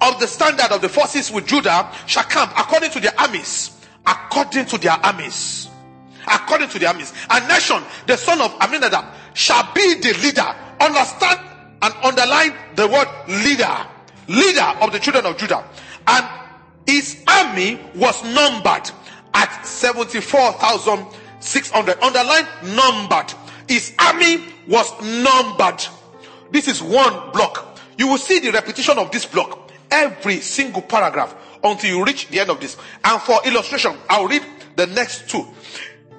of 0.00 0.20
the 0.20 0.26
standard 0.26 0.70
of 0.70 0.80
the 0.80 0.88
forces 0.88 1.30
with 1.32 1.46
Judah 1.46 1.90
shall 2.06 2.22
camp 2.24 2.52
according 2.56 2.90
to 2.90 3.00
their 3.00 3.18
armies. 3.18 3.84
According 4.06 4.66
to 4.66 4.78
their 4.78 4.92
armies. 4.92 5.68
According 6.26 6.68
to 6.68 6.78
their 6.78 6.90
armies. 6.90 7.12
Nahshon, 7.28 7.82
the 8.06 8.16
son 8.16 8.40
of 8.40 8.54
Aminadab, 8.60 9.06
shall 9.34 9.72
be 9.74 9.94
the 9.94 10.12
leader. 10.22 10.54
Understand 10.80 11.40
and 11.82 11.94
underline 12.04 12.54
the 12.76 12.86
word 12.86 13.08
leader. 13.44 13.76
Leader 14.28 14.78
of 14.80 14.92
the 14.92 15.00
children 15.00 15.26
of 15.26 15.36
Judah. 15.36 15.64
And 16.06 16.26
his 16.86 17.24
army 17.26 17.80
was 17.96 18.22
numbered 18.22 18.90
at 19.38 19.64
74,600. 19.64 22.02
Underline 22.02 22.46
numbered. 22.74 23.32
His 23.68 23.94
army 23.98 24.44
was 24.66 24.90
numbered. 25.00 25.86
This 26.50 26.66
is 26.66 26.82
one 26.82 27.30
block. 27.30 27.78
You 27.96 28.08
will 28.08 28.18
see 28.18 28.40
the 28.40 28.50
repetition 28.50 28.98
of 28.98 29.12
this 29.12 29.24
block 29.26 29.70
every 29.90 30.40
single 30.40 30.82
paragraph 30.82 31.34
until 31.62 31.90
you 31.90 32.04
reach 32.04 32.26
the 32.28 32.40
end 32.40 32.50
of 32.50 32.60
this. 32.60 32.76
And 33.04 33.22
for 33.22 33.38
illustration, 33.44 33.96
I'll 34.08 34.26
read 34.26 34.44
the 34.76 34.86
next 34.86 35.30
two. 35.30 35.46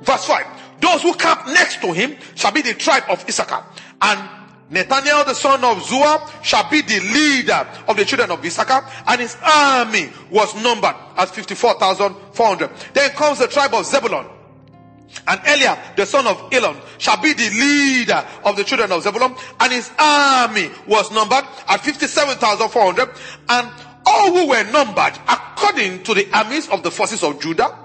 Verse 0.02 0.24
5. 0.26 0.46
Those 0.80 1.02
who 1.02 1.14
camp 1.14 1.46
next 1.48 1.82
to 1.82 1.92
him 1.92 2.16
shall 2.36 2.54
be 2.54 2.62
the 2.62 2.74
tribe 2.74 3.04
of 3.10 3.28
Issachar. 3.28 3.66
And 4.02 4.30
Nathaniel 4.70 5.24
the 5.26 5.34
son 5.34 5.64
of 5.64 5.82
Zuar 5.84 6.30
shall 6.44 6.70
be 6.70 6.82
the 6.82 7.00
leader 7.00 7.66
of 7.88 7.98
the 7.98 8.06
children 8.06 8.30
of 8.32 8.46
Issachar, 8.46 8.86
and 9.08 9.20
his 9.20 9.36
army 9.44 10.12
was 10.30 10.54
numbered 10.62 10.94
as 11.18 11.32
54,400. 11.32 12.70
Then 12.94 13.10
comes 13.12 13.40
the 13.40 13.48
tribe 13.48 13.74
of 13.74 13.86
Zebulun. 13.86 14.28
And 15.28 15.42
Eliab, 15.44 15.96
the 15.96 16.06
son 16.06 16.28
of 16.28 16.54
Elon, 16.54 16.78
shall 17.00 17.20
be 17.20 17.34
the 17.34 17.50
leader 17.50 18.24
of 18.46 18.56
the 18.56 18.64
children 18.64 18.92
of 18.92 19.02
Zebulun, 19.02 19.36
and 19.60 19.74
his 19.74 19.90
army 19.98 20.70
was 20.88 21.12
numbered 21.12 21.46
at 21.68 21.82
57,400. 21.82 23.10
And 23.50 23.68
all 24.06 24.32
who 24.32 24.50
were 24.50 24.64
numbered 24.72 25.18
according 25.28 26.04
to 26.04 26.14
the 26.14 26.30
armies 26.32 26.70
of 26.70 26.84
the 26.84 26.92
forces 26.92 27.24
of 27.24 27.42
Judah, 27.42 27.76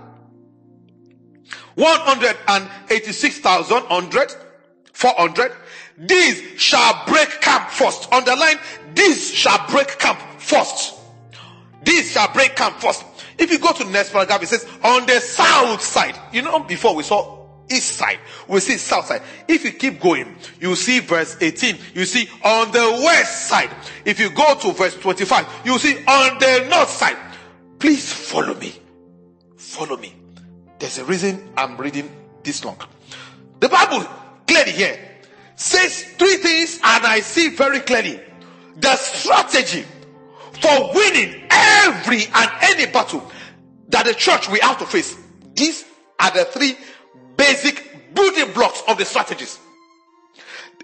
186,100, 1.77 4.37
400. 4.93 5.53
These 5.97 6.61
shall 6.61 7.05
break 7.07 7.41
camp 7.41 7.71
first. 7.71 8.13
Underline, 8.13 8.57
these 8.95 9.33
shall 9.33 9.67
break 9.69 9.99
camp 9.99 10.19
first. 10.39 10.95
These 11.85 12.13
shall 12.13 12.33
break 12.33 12.57
camp 12.57 12.81
first. 12.81 13.05
If 13.39 13.51
you 13.51 13.59
go 13.59 13.73
to 13.73 13.85
the 13.85 13.91
next 13.91 14.11
paragraph, 14.11 14.43
it 14.43 14.49
says 14.49 14.67
on 14.83 15.07
the 15.07 15.21
south 15.21 15.83
side. 15.83 16.19
You 16.33 16.43
know, 16.43 16.61
before 16.61 16.95
we 16.95 17.03
saw 17.03 17.47
east 17.71 17.93
side, 17.93 18.19
we 18.49 18.61
see 18.61 18.77
south 18.77 19.07
side. 19.07 19.23
If 19.49 19.65
you 19.65 19.73
keep 19.73 20.01
going, 20.01 20.37
you 20.61 20.75
see 20.77 21.01
verse 21.01 21.37
18. 21.41 21.77
You 21.95 22.05
see 22.05 22.29
on 22.43 22.73
the 22.73 23.03
west 23.05 23.49
side. 23.49 23.71
If 24.05 24.19
you 24.19 24.31
go 24.31 24.55
to 24.55 24.73
verse 24.73 24.97
25, 24.97 25.63
you 25.65 25.79
see 25.79 25.97
on 26.07 26.39
the 26.39 26.67
north 26.71 26.91
side. 26.91 27.17
Please 27.79 28.13
follow 28.13 28.55
me. 28.55 28.73
Follow 29.57 29.97
me. 29.97 30.15
There's 30.79 30.99
a 30.99 31.05
reason 31.05 31.53
I'm 31.57 31.77
reading 31.77 32.11
this 32.43 32.65
long. 32.65 32.79
The 33.61 33.69
Bible 33.69 34.07
clearly 34.47 34.73
here 34.73 35.14
says 35.57 36.03
three 36.19 36.37
things, 36.37 36.81
and 36.83 37.07
I 37.07 37.21
see 37.21 37.51
very 37.51 37.81
clearly 37.81 38.21
the 38.77 38.97
strategy 38.97 39.85
for 40.61 40.93
winning 40.95 41.47
every 41.51 42.25
and 42.27 42.51
any 42.63 42.87
battle. 42.87 43.31
that 43.95 44.07
the 44.07 44.15
church 44.15 44.49
we 44.49 44.59
have 44.61 44.79
to 44.79 44.87
face. 44.87 45.17
These 45.55 45.85
are 46.19 46.31
the 46.33 46.45
three 46.47 46.77
basic 47.37 48.13
building 48.15 48.53
blocks 48.53 48.83
of 48.89 48.99
the 48.99 49.05
strategies. 49.05 49.59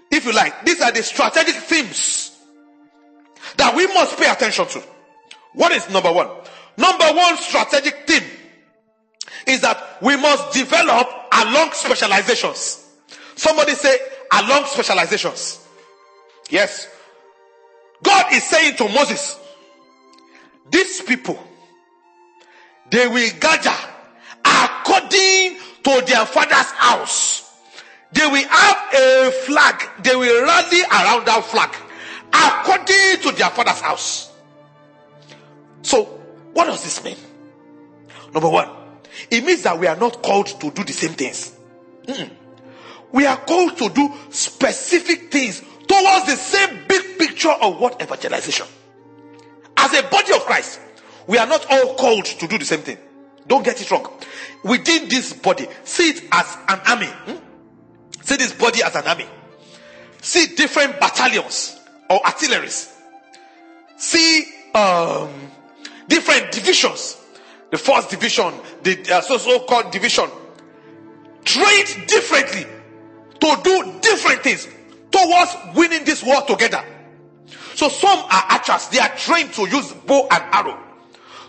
If 0.09 0.25
you 0.25 0.33
like, 0.33 0.65
these 0.65 0.81
are 0.81 0.91
the 0.91 1.03
strategic 1.03 1.55
themes 1.55 2.37
that 3.57 3.75
we 3.75 3.87
must 3.87 4.17
pay 4.17 4.29
attention 4.29 4.65
to. 4.67 4.83
What 5.53 5.71
is 5.73 5.89
number 5.89 6.11
one? 6.11 6.27
Number 6.77 7.05
one 7.05 7.37
strategic 7.37 8.07
theme 8.07 8.23
is 9.47 9.61
that 9.61 9.97
we 10.01 10.15
must 10.15 10.53
develop 10.53 11.07
along 11.33 11.71
specializations. 11.73 12.87
Somebody 13.35 13.73
say 13.73 13.97
along 14.31 14.65
specializations. 14.65 15.65
Yes. 16.49 16.87
God 18.03 18.33
is 18.33 18.43
saying 18.43 18.75
to 18.77 18.87
Moses, 18.89 19.39
these 20.69 21.01
people, 21.01 21.37
they 22.89 23.07
will 23.07 23.29
gather 23.39 23.75
according 24.43 25.57
to 25.83 26.03
their 26.05 26.25
father's 26.25 26.71
house. 26.71 27.49
They 28.13 28.25
will 28.25 28.47
have 28.47 28.93
a 28.93 29.31
flag. 29.45 30.03
They 30.03 30.15
will 30.15 30.43
rally 30.43 30.81
around 30.81 31.25
that 31.27 31.43
flag 31.45 31.75
according 32.33 33.21
to 33.21 33.31
their 33.37 33.49
father's 33.49 33.81
house. 33.81 34.31
So, 35.81 36.03
what 36.53 36.65
does 36.65 36.83
this 36.83 37.03
mean? 37.03 37.17
Number 38.33 38.49
one, 38.49 38.69
it 39.29 39.43
means 39.43 39.63
that 39.63 39.77
we 39.79 39.87
are 39.87 39.95
not 39.95 40.21
called 40.21 40.47
to 40.47 40.71
do 40.71 40.83
the 40.83 40.93
same 40.93 41.13
things. 41.13 41.55
Mm. 42.05 42.29
We 43.11 43.25
are 43.25 43.37
called 43.37 43.77
to 43.77 43.89
do 43.89 44.09
specific 44.29 45.31
things 45.31 45.61
towards 45.87 46.25
the 46.25 46.35
same 46.35 46.85
big 46.87 47.17
picture 47.17 47.51
of 47.51 47.79
what 47.79 48.01
evangelization. 48.01 48.65
As 49.77 49.93
a 49.93 50.03
body 50.03 50.33
of 50.33 50.41
Christ, 50.41 50.79
we 51.27 51.37
are 51.37 51.47
not 51.47 51.65
all 51.69 51.95
called 51.95 52.25
to 52.25 52.47
do 52.47 52.57
the 52.57 52.65
same 52.65 52.81
thing. 52.81 52.97
Don't 53.47 53.63
get 53.63 53.81
it 53.81 53.89
wrong. 53.91 54.07
Within 54.63 55.09
this 55.09 55.33
body, 55.33 55.67
see 55.83 56.09
it 56.09 56.23
as 56.31 56.57
an 56.67 56.79
army. 56.87 57.07
Hmm? 57.07 57.37
See 58.21 58.37
this 58.37 58.53
body 58.53 58.83
as 58.83 58.95
an 58.95 59.07
army. 59.07 59.25
See 60.21 60.55
different 60.55 60.99
battalions 60.99 61.79
or 62.09 62.25
artilleries. 62.25 62.93
See 63.97 64.45
um, 64.73 65.29
different 66.07 66.51
divisions. 66.51 67.17
The 67.71 67.77
first 67.77 68.09
division, 68.09 68.53
the 68.83 69.11
uh, 69.11 69.21
so 69.21 69.59
called 69.61 69.91
division, 69.91 70.29
trained 71.43 72.07
differently 72.07 72.65
to 73.41 73.59
do 73.63 73.99
different 74.01 74.43
things 74.43 74.67
towards 75.11 75.55
winning 75.75 76.05
this 76.05 76.23
war 76.23 76.41
together. 76.43 76.83
So 77.75 77.89
some 77.89 78.19
are 78.19 78.43
archers, 78.49 78.87
they 78.89 78.99
are 78.99 79.15
trained 79.15 79.53
to 79.53 79.67
use 79.67 79.91
bow 79.91 80.27
and 80.31 80.43
arrow. 80.53 80.79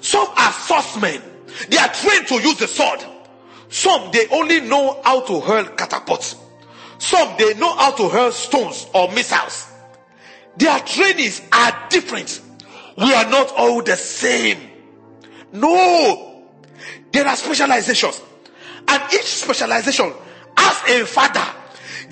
Some 0.00 0.26
are 0.36 0.52
swordsmen, 0.52 1.22
they 1.68 1.76
are 1.76 1.92
trained 1.92 2.26
to 2.28 2.34
use 2.36 2.58
the 2.58 2.66
sword. 2.66 3.04
Some 3.68 4.10
they 4.12 4.26
only 4.28 4.60
know 4.60 5.00
how 5.04 5.20
to 5.22 5.40
hurl 5.40 5.64
catapults. 5.64 6.36
Some 6.98 7.36
they 7.38 7.54
know 7.54 7.74
how 7.74 7.92
to 7.92 8.08
hurl 8.08 8.32
stones 8.32 8.86
or 8.94 9.10
missiles. 9.12 9.66
Their 10.56 10.78
trainings 10.80 11.40
are 11.52 11.88
different. 11.88 12.40
We 12.96 13.12
are 13.14 13.28
not 13.30 13.52
all 13.56 13.82
the 13.82 13.96
same. 13.96 14.58
No. 15.52 16.44
There 17.12 17.26
are 17.26 17.36
specializations. 17.36 18.20
And 18.86 19.02
each 19.12 19.24
specialization 19.24 20.12
has 20.56 20.90
a 20.90 21.06
father. 21.06 21.61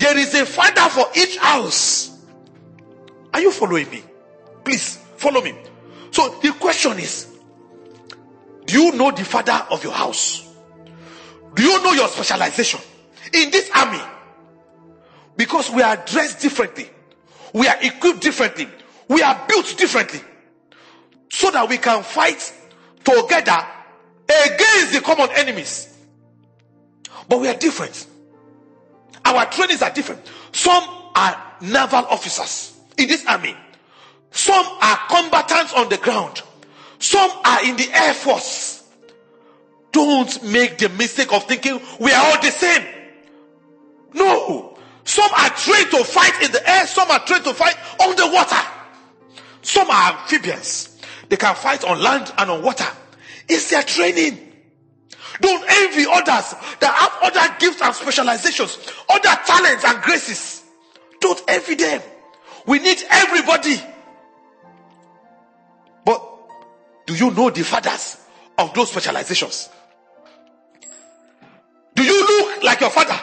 There 0.01 0.17
is 0.17 0.33
a 0.33 0.47
father 0.47 0.89
for 0.89 1.05
each 1.15 1.37
house. 1.37 2.09
Are 3.31 3.39
you 3.39 3.51
following 3.51 3.87
me? 3.91 4.03
Please 4.63 4.97
follow 5.15 5.41
me. 5.43 5.53
So 6.09 6.39
the 6.41 6.53
question 6.53 6.97
is 6.97 7.27
Do 8.65 8.81
you 8.81 8.93
know 8.93 9.11
the 9.11 9.23
father 9.23 9.63
of 9.69 9.83
your 9.83 9.93
house? 9.93 10.51
Do 11.53 11.61
you 11.61 11.83
know 11.83 11.91
your 11.91 12.07
specialization 12.07 12.79
in 13.31 13.51
this 13.51 13.69
army? 13.75 14.01
Because 15.37 15.69
we 15.69 15.83
are 15.83 15.97
dressed 15.97 16.39
differently, 16.39 16.89
we 17.53 17.67
are 17.67 17.77
equipped 17.79 18.21
differently, 18.21 18.67
we 19.07 19.21
are 19.21 19.39
built 19.47 19.77
differently, 19.77 20.21
so 21.29 21.51
that 21.51 21.69
we 21.69 21.77
can 21.77 22.01
fight 22.01 22.51
together 23.03 23.67
against 24.47 24.93
the 24.93 25.01
common 25.03 25.29
enemies. 25.35 25.95
But 27.29 27.39
we 27.39 27.49
are 27.49 27.55
different. 27.55 28.07
Our 29.25 29.45
trainings 29.45 29.81
are 29.81 29.91
different. 29.91 30.21
Some 30.51 30.83
are 31.15 31.41
naval 31.61 32.05
officers 32.05 32.77
in 32.97 33.07
this 33.07 33.25
army. 33.25 33.55
Some 34.31 34.65
are 34.81 34.99
combatants 35.09 35.73
on 35.73 35.89
the 35.89 35.97
ground. 35.97 36.41
Some 36.99 37.29
are 37.43 37.65
in 37.65 37.75
the 37.75 37.89
air 37.93 38.13
force. 38.13 38.83
Don't 39.91 40.43
make 40.45 40.77
the 40.77 40.89
mistake 40.89 41.33
of 41.33 41.43
thinking 41.45 41.79
we 41.99 42.11
are 42.11 42.25
all 42.25 42.41
the 42.41 42.51
same. 42.51 42.85
No. 44.13 44.77
Some 45.03 45.29
are 45.35 45.49
trained 45.49 45.91
to 45.91 46.03
fight 46.03 46.41
in 46.43 46.51
the 46.51 46.69
air. 46.69 46.87
Some 46.87 47.09
are 47.11 47.19
trained 47.25 47.43
to 47.45 47.53
fight 47.53 47.75
on 47.99 48.15
the 48.15 48.27
water. 48.33 48.61
Some 49.61 49.89
are 49.89 50.13
amphibians. 50.13 50.97
They 51.29 51.37
can 51.37 51.55
fight 51.55 51.83
on 51.83 52.01
land 52.01 52.31
and 52.37 52.49
on 52.49 52.61
water. 52.61 52.87
It's 53.47 53.69
their 53.69 53.83
training. 53.83 54.50
Don't 55.39 55.63
envy 55.67 56.05
others 56.09 56.55
that 56.79 56.93
have 56.93 57.13
other 57.23 57.55
gifts 57.59 57.81
and 57.81 57.95
specializations, 57.95 58.77
other 59.09 59.39
talents 59.45 59.85
and 59.85 60.01
graces. 60.01 60.63
Don't 61.19 61.41
envy 61.47 61.75
them. 61.75 62.01
We 62.65 62.79
need 62.79 62.97
everybody. 63.09 63.79
But 66.05 66.23
do 67.05 67.15
you 67.15 67.31
know 67.31 67.49
the 67.49 67.63
fathers 67.63 68.17
of 68.57 68.73
those 68.73 68.91
specializations? 68.91 69.69
Do 71.95 72.03
you 72.03 72.19
look 72.19 72.63
like 72.63 72.81
your 72.81 72.89
father? 72.89 73.19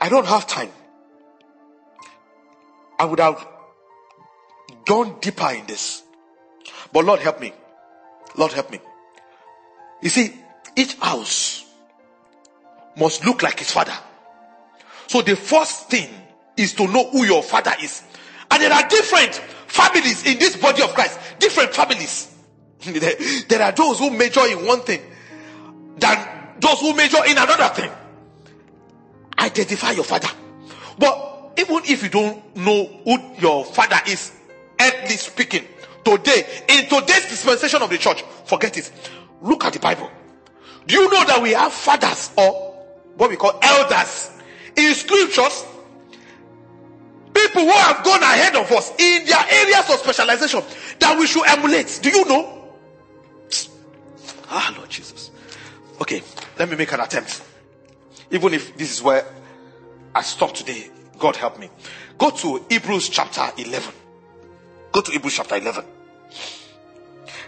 I 0.00 0.08
don't 0.08 0.26
have 0.26 0.46
time. 0.46 0.70
I 2.98 3.04
would 3.04 3.20
have 3.20 3.46
gone 4.84 5.18
deeper 5.20 5.50
in 5.50 5.66
this. 5.66 6.02
But 6.92 7.04
Lord 7.04 7.20
help 7.20 7.40
me. 7.40 7.52
Lord 8.36 8.52
help 8.52 8.70
me. 8.70 8.80
You 10.02 10.08
see, 10.08 10.34
each 10.76 10.94
house 10.96 11.64
must 12.96 13.24
look 13.24 13.42
like 13.42 13.58
his 13.58 13.72
father. 13.72 13.94
So 15.06 15.22
the 15.22 15.36
first 15.36 15.90
thing 15.90 16.08
is 16.56 16.72
to 16.74 16.86
know 16.86 17.08
who 17.10 17.24
your 17.24 17.42
father 17.42 17.72
is. 17.82 18.02
And 18.50 18.62
there 18.62 18.72
are 18.72 18.88
different 18.88 19.34
families 19.66 20.24
in 20.26 20.38
this 20.38 20.56
body 20.56 20.82
of 20.82 20.94
Christ. 20.94 21.18
Different 21.38 21.74
families. 21.74 22.34
there 23.48 23.62
are 23.62 23.72
those 23.72 23.98
who 23.98 24.10
major 24.10 24.46
in 24.46 24.66
one 24.66 24.80
thing 24.80 25.00
than 25.98 26.28
those 26.60 26.80
who 26.80 26.94
major 26.94 27.24
in 27.26 27.36
another 27.36 27.68
thing. 27.74 27.90
Identify 29.38 29.92
your 29.92 30.04
father. 30.04 30.28
But 30.98 31.52
even 31.58 31.80
if 31.84 32.02
you 32.02 32.08
don't 32.08 32.56
know 32.56 32.84
who 33.04 33.18
your 33.38 33.64
father 33.64 33.98
is, 34.06 34.32
earthly 34.80 35.16
speaking, 35.16 35.64
today, 36.04 36.46
in 36.68 36.84
today's 36.88 37.28
dispensation 37.28 37.82
of 37.82 37.90
the 37.90 37.98
church, 37.98 38.22
forget 38.44 38.76
it. 38.78 38.90
Look 39.42 39.64
at 39.64 39.72
the 39.72 39.78
Bible. 39.78 40.10
Do 40.86 40.94
you 40.94 41.10
know 41.10 41.24
that 41.24 41.42
we 41.42 41.52
have 41.52 41.72
fathers 41.72 42.30
or 42.36 42.74
what 43.16 43.30
we 43.30 43.36
call 43.36 43.58
elders 43.60 44.30
in 44.76 44.94
scriptures? 44.94 45.64
People 47.34 47.62
who 47.62 47.70
have 47.70 48.04
gone 48.04 48.22
ahead 48.22 48.56
of 48.56 48.70
us 48.72 48.92
in 48.98 49.26
their 49.26 49.44
areas 49.50 49.90
of 49.90 49.98
specialization 49.98 50.62
that 51.00 51.18
we 51.18 51.26
should 51.26 51.46
emulate. 51.46 51.98
Do 52.02 52.10
you 52.10 52.24
know? 52.24 52.72
Ah, 54.48 54.72
Lord 54.76 54.88
Jesus. 54.88 55.30
Okay, 56.00 56.22
let 56.58 56.68
me 56.68 56.76
make 56.76 56.92
an 56.92 57.00
attempt. 57.00 57.42
Even 58.30 58.54
if 58.54 58.76
this 58.76 58.92
is 58.92 59.02
where 59.02 59.24
I 60.14 60.22
stop 60.22 60.54
today, 60.54 60.88
God 61.18 61.36
help 61.36 61.58
me. 61.58 61.68
Go 62.16 62.30
to 62.30 62.64
Hebrews 62.70 63.08
chapter 63.08 63.50
11. 63.58 63.92
Go 64.92 65.00
to 65.00 65.10
Hebrews 65.10 65.34
chapter 65.34 65.56
11. 65.56 65.84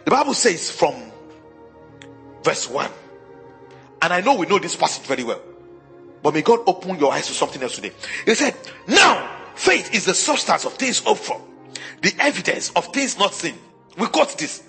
The 0.05 0.11
Bible 0.11 0.34
says 0.34 0.70
from 0.70 0.95
verse 2.43 2.68
1 2.68 2.91
and 4.01 4.13
I 4.13 4.21
know 4.21 4.35
we 4.35 4.47
know 4.47 4.59
this 4.59 4.77
passage 4.77 5.05
very 5.07 5.25
well. 5.25 5.41
But 6.23 6.35
may 6.35 6.43
God 6.43 6.61
open 6.67 6.99
your 6.99 7.13
eyes 7.13 7.27
to 7.29 7.33
something 7.33 7.63
else 7.63 7.77
today. 7.77 7.93
He 8.25 8.35
said, 8.35 8.55
Now 8.87 9.37
faith 9.55 9.95
is 9.95 10.05
the 10.05 10.15
substance 10.15 10.65
of 10.65 10.75
things 10.75 11.01
hoped 11.01 11.21
for, 11.23 11.41
the 12.03 12.15
evidence 12.19 12.71
of 12.71 12.87
things 12.93 13.19
not 13.19 13.35
seen. 13.35 13.55
We 13.97 14.07
got 14.09 14.37
this. 14.39 14.63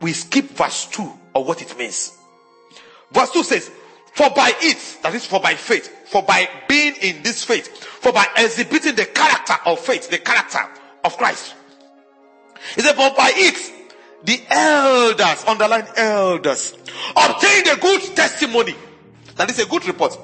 We 0.00 0.12
skip 0.12 0.46
verse 0.50 0.86
2 0.86 1.12
of 1.34 1.46
what 1.46 1.62
it 1.62 1.76
means. 1.78 2.16
Verse 3.12 3.30
2 3.30 3.42
says, 3.42 3.70
For 4.12 4.30
by 4.30 4.52
it, 4.60 4.98
that 5.02 5.14
is 5.14 5.26
for 5.26 5.40
by 5.40 5.54
faith, 5.54 6.08
for 6.08 6.22
by 6.22 6.48
being 6.68 6.94
in 7.00 7.22
this 7.22 7.44
faith, 7.44 7.68
for 7.82 8.12
by 8.12 8.26
exhibiting 8.36 8.94
the 8.94 9.06
character 9.06 9.54
of 9.64 9.78
faith, 9.78 10.10
the 10.10 10.18
character 10.18 10.60
of 11.04 11.16
Christ. 11.16 11.54
He 12.74 12.82
said, 12.82 12.96
For 12.96 13.10
by 13.16 13.32
it, 13.34 13.73
the 14.24 14.40
elders, 14.48 15.44
underline 15.46 15.86
elders, 15.96 16.74
obtained 17.16 17.68
a 17.68 17.76
good 17.76 18.00
testimony. 18.16 18.74
That 19.36 19.50
is 19.50 19.58
a 19.58 19.66
good 19.66 19.86
report. 19.86 20.18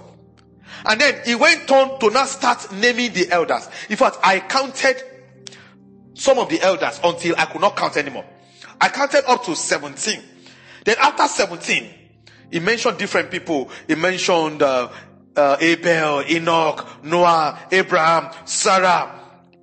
And 0.87 1.01
then 1.01 1.21
he 1.25 1.35
went 1.35 1.71
on 1.71 1.99
to 2.01 2.11
now 2.11 2.25
start 2.25 2.73
naming 2.73 3.13
the 3.13 3.31
elders. 3.31 3.69
In 3.89 3.97
fact, 3.97 4.17
I 4.23 4.41
counted 4.41 5.03
some 6.15 6.39
of 6.39 6.49
the 6.49 6.61
elders 6.63 7.01
until 7.05 7.35
I 7.37 7.45
could 7.47 7.61
not 7.61 7.77
count 7.77 7.97
anymore. 7.97 8.25
I 8.81 8.89
counted 8.89 9.31
up 9.31 9.45
to 9.45 9.55
17. 9.55 10.21
Then 10.85 10.97
after 10.99 11.27
17, 11.27 11.91
he 12.51 12.61
mentioned 12.61 12.99
different 12.99 13.31
people. 13.31 13.71
He 13.87 13.95
mentioned 13.95 14.63
uh, 14.63 14.91
uh, 15.37 15.57
Abel, 15.61 16.23
Enoch, 16.29 17.05
Noah, 17.05 17.59
Abraham, 17.71 18.33
Sarah. 18.47 19.21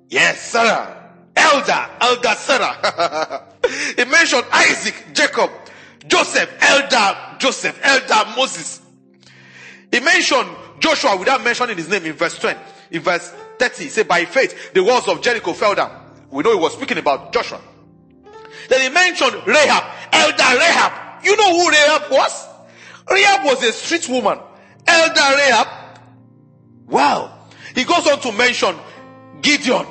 Yes, 0.08 0.40
Sarah. 0.40 1.12
Elder, 1.34 1.86
Elder 2.00 2.34
Sarah. 2.36 3.44
he 3.96 4.04
mentioned 4.04 4.44
Isaac, 4.52 4.94
Jacob, 5.12 5.50
Joseph, 6.06 6.50
Elder 6.60 7.28
Joseph, 7.38 7.78
Elder 7.82 8.30
Moses. 8.36 8.80
He 9.90 10.00
mentioned 10.00 10.48
Joshua 10.80 11.16
without 11.16 11.42
mentioning 11.42 11.76
his 11.76 11.88
name 11.88 12.04
in 12.04 12.12
verse 12.12 12.38
20. 12.38 12.58
In 12.90 13.00
verse 13.00 13.32
30, 13.58 13.84
he 13.84 13.88
said, 13.90 14.08
By 14.08 14.24
faith, 14.24 14.72
the 14.72 14.82
walls 14.82 15.08
of 15.08 15.22
Jericho 15.22 15.52
fell 15.52 15.74
down. 15.74 15.90
We 16.30 16.42
know 16.42 16.52
he 16.52 16.60
was 16.60 16.74
speaking 16.74 16.98
about 16.98 17.32
Joshua. 17.32 17.60
Then 18.68 18.80
he 18.82 18.88
mentioned 18.90 19.34
Rahab, 19.46 19.84
Elder 20.12 20.58
Rahab. 20.58 21.24
You 21.24 21.36
know 21.36 21.58
who 21.58 21.70
Rahab 21.70 22.10
was? 22.10 22.46
Rahab 23.10 23.44
was 23.46 23.62
a 23.62 23.72
street 23.72 24.08
woman. 24.08 24.38
Elder 24.86 25.14
Rahab. 25.14 25.68
Wow. 26.86 27.48
He 27.74 27.84
goes 27.84 28.06
on 28.06 28.20
to 28.20 28.32
mention 28.32 28.74
Gideon, 29.40 29.86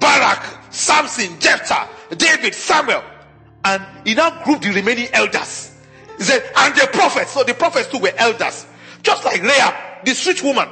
Barak, 0.00 0.72
Samson, 0.72 1.38
Jephthah, 1.38 1.88
David, 2.16 2.54
Samuel. 2.54 3.02
And 3.64 3.82
he 4.04 4.14
now 4.14 4.42
grouped 4.44 4.62
the 4.62 4.70
remaining 4.70 5.08
elders. 5.12 5.76
He 6.18 6.24
said, 6.24 6.42
and 6.56 6.74
the 6.74 6.88
prophets. 6.92 7.32
So 7.32 7.44
the 7.44 7.54
prophets 7.54 7.88
too 7.88 7.98
were 7.98 8.12
elders. 8.16 8.66
Just 9.02 9.24
like 9.24 9.42
Rahab, 9.42 10.04
the 10.04 10.14
street 10.14 10.42
woman. 10.42 10.68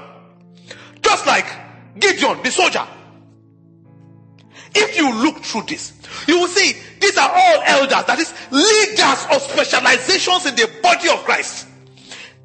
Just 1.03 1.27
like 1.27 1.47
Gideon, 1.99 2.43
the 2.43 2.51
soldier. 2.51 2.87
If 4.75 4.97
you 4.97 5.13
look 5.23 5.39
through 5.39 5.63
this, 5.63 5.93
you 6.27 6.39
will 6.39 6.49
see 6.49 6.77
these 7.01 7.17
are 7.17 7.29
all 7.29 7.63
elders, 7.65 8.05
that 8.05 8.19
is, 8.19 8.33
leaders 8.51 9.27
of 9.33 9.43
specializations 9.43 10.47
in 10.47 10.55
the 10.55 10.71
body 10.83 11.09
of 11.09 11.25
Christ. 11.25 11.67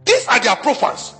These 0.05 0.27
are 0.27 0.39
their 0.39 0.55
profiles. 0.55 1.13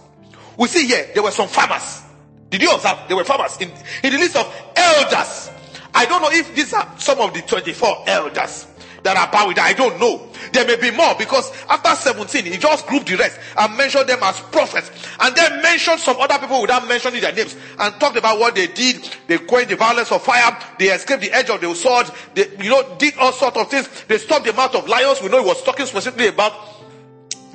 We 0.58 0.68
see 0.68 0.88
here 0.88 1.10
there 1.14 1.24
were 1.24 1.32
some 1.32 1.48
farmers. 1.48 2.02
Did 2.50 2.62
you 2.62 2.72
observe? 2.72 3.00
There 3.08 3.18
were 3.18 3.24
farmers 3.24 3.58
in, 3.60 3.70
in 4.04 4.14
the 4.14 4.20
list 4.20 4.36
of 4.36 4.72
elders. 4.76 5.52
I 5.96 6.06
don't 6.06 6.22
know 6.22 6.30
if 6.30 6.54
these 6.54 6.74
are 6.74 6.88
some 6.98 7.20
of 7.20 7.34
the 7.34 7.42
24 7.42 8.04
elders 8.08 8.68
that 9.04 9.16
are 9.16 9.32
bowing 9.32 9.56
down. 9.56 9.66
I 9.66 9.74
don't 9.74 9.98
know. 9.98 10.28
There 10.52 10.66
may 10.68 10.76
be 10.76 10.92
more 10.92 11.16
because 11.18 11.52
after 11.70 11.96
17, 11.96 12.44
he 12.46 12.58
just 12.58 12.86
grouped 12.88 13.08
the 13.08 13.16
rest 13.16 13.40
and 13.58 13.78
mentioned 13.78 14.08
them 14.08 14.20
as 14.22 14.40
prophets. 14.42 14.92
And 15.20 15.34
then 15.36 15.62
mentioned 15.62 16.02
some 16.02 16.18
other 16.18 16.38
people 16.40 16.62
without 16.62 16.86
mentioning 16.88 17.22
their 17.22 17.32
names 17.32 17.56
and 17.80 18.00
talked 18.00 18.18
about 18.18 18.40
what 18.40 18.56
they 18.56 18.68
did. 18.68 19.10
They 19.28 19.38
quenched 19.38 19.70
the 19.70 19.78
violence 19.78 20.12
of 20.12 20.22
fire. 20.22 20.58
They 20.78 20.88
escaped 20.90 21.22
the 21.22 21.32
edge 21.32 21.50
of 21.50 21.62
the 21.62 21.74
sword. 21.76 22.10
They, 22.34 22.50
you 22.60 22.70
know, 22.70 22.96
did 22.98 23.16
all 23.18 23.32
sorts 23.32 23.58
of 23.58 23.70
things. 23.70 23.88
They 24.08 24.18
stopped 24.18 24.46
the 24.46 24.54
mouth 24.54 24.76
of 24.76 24.90
lions. 24.90 25.22
We 25.22 25.30
know 25.30 25.42
he 25.42 25.48
was 25.48 25.64
talking 25.64 25.86
specifically 25.86 26.28
about 26.28 26.54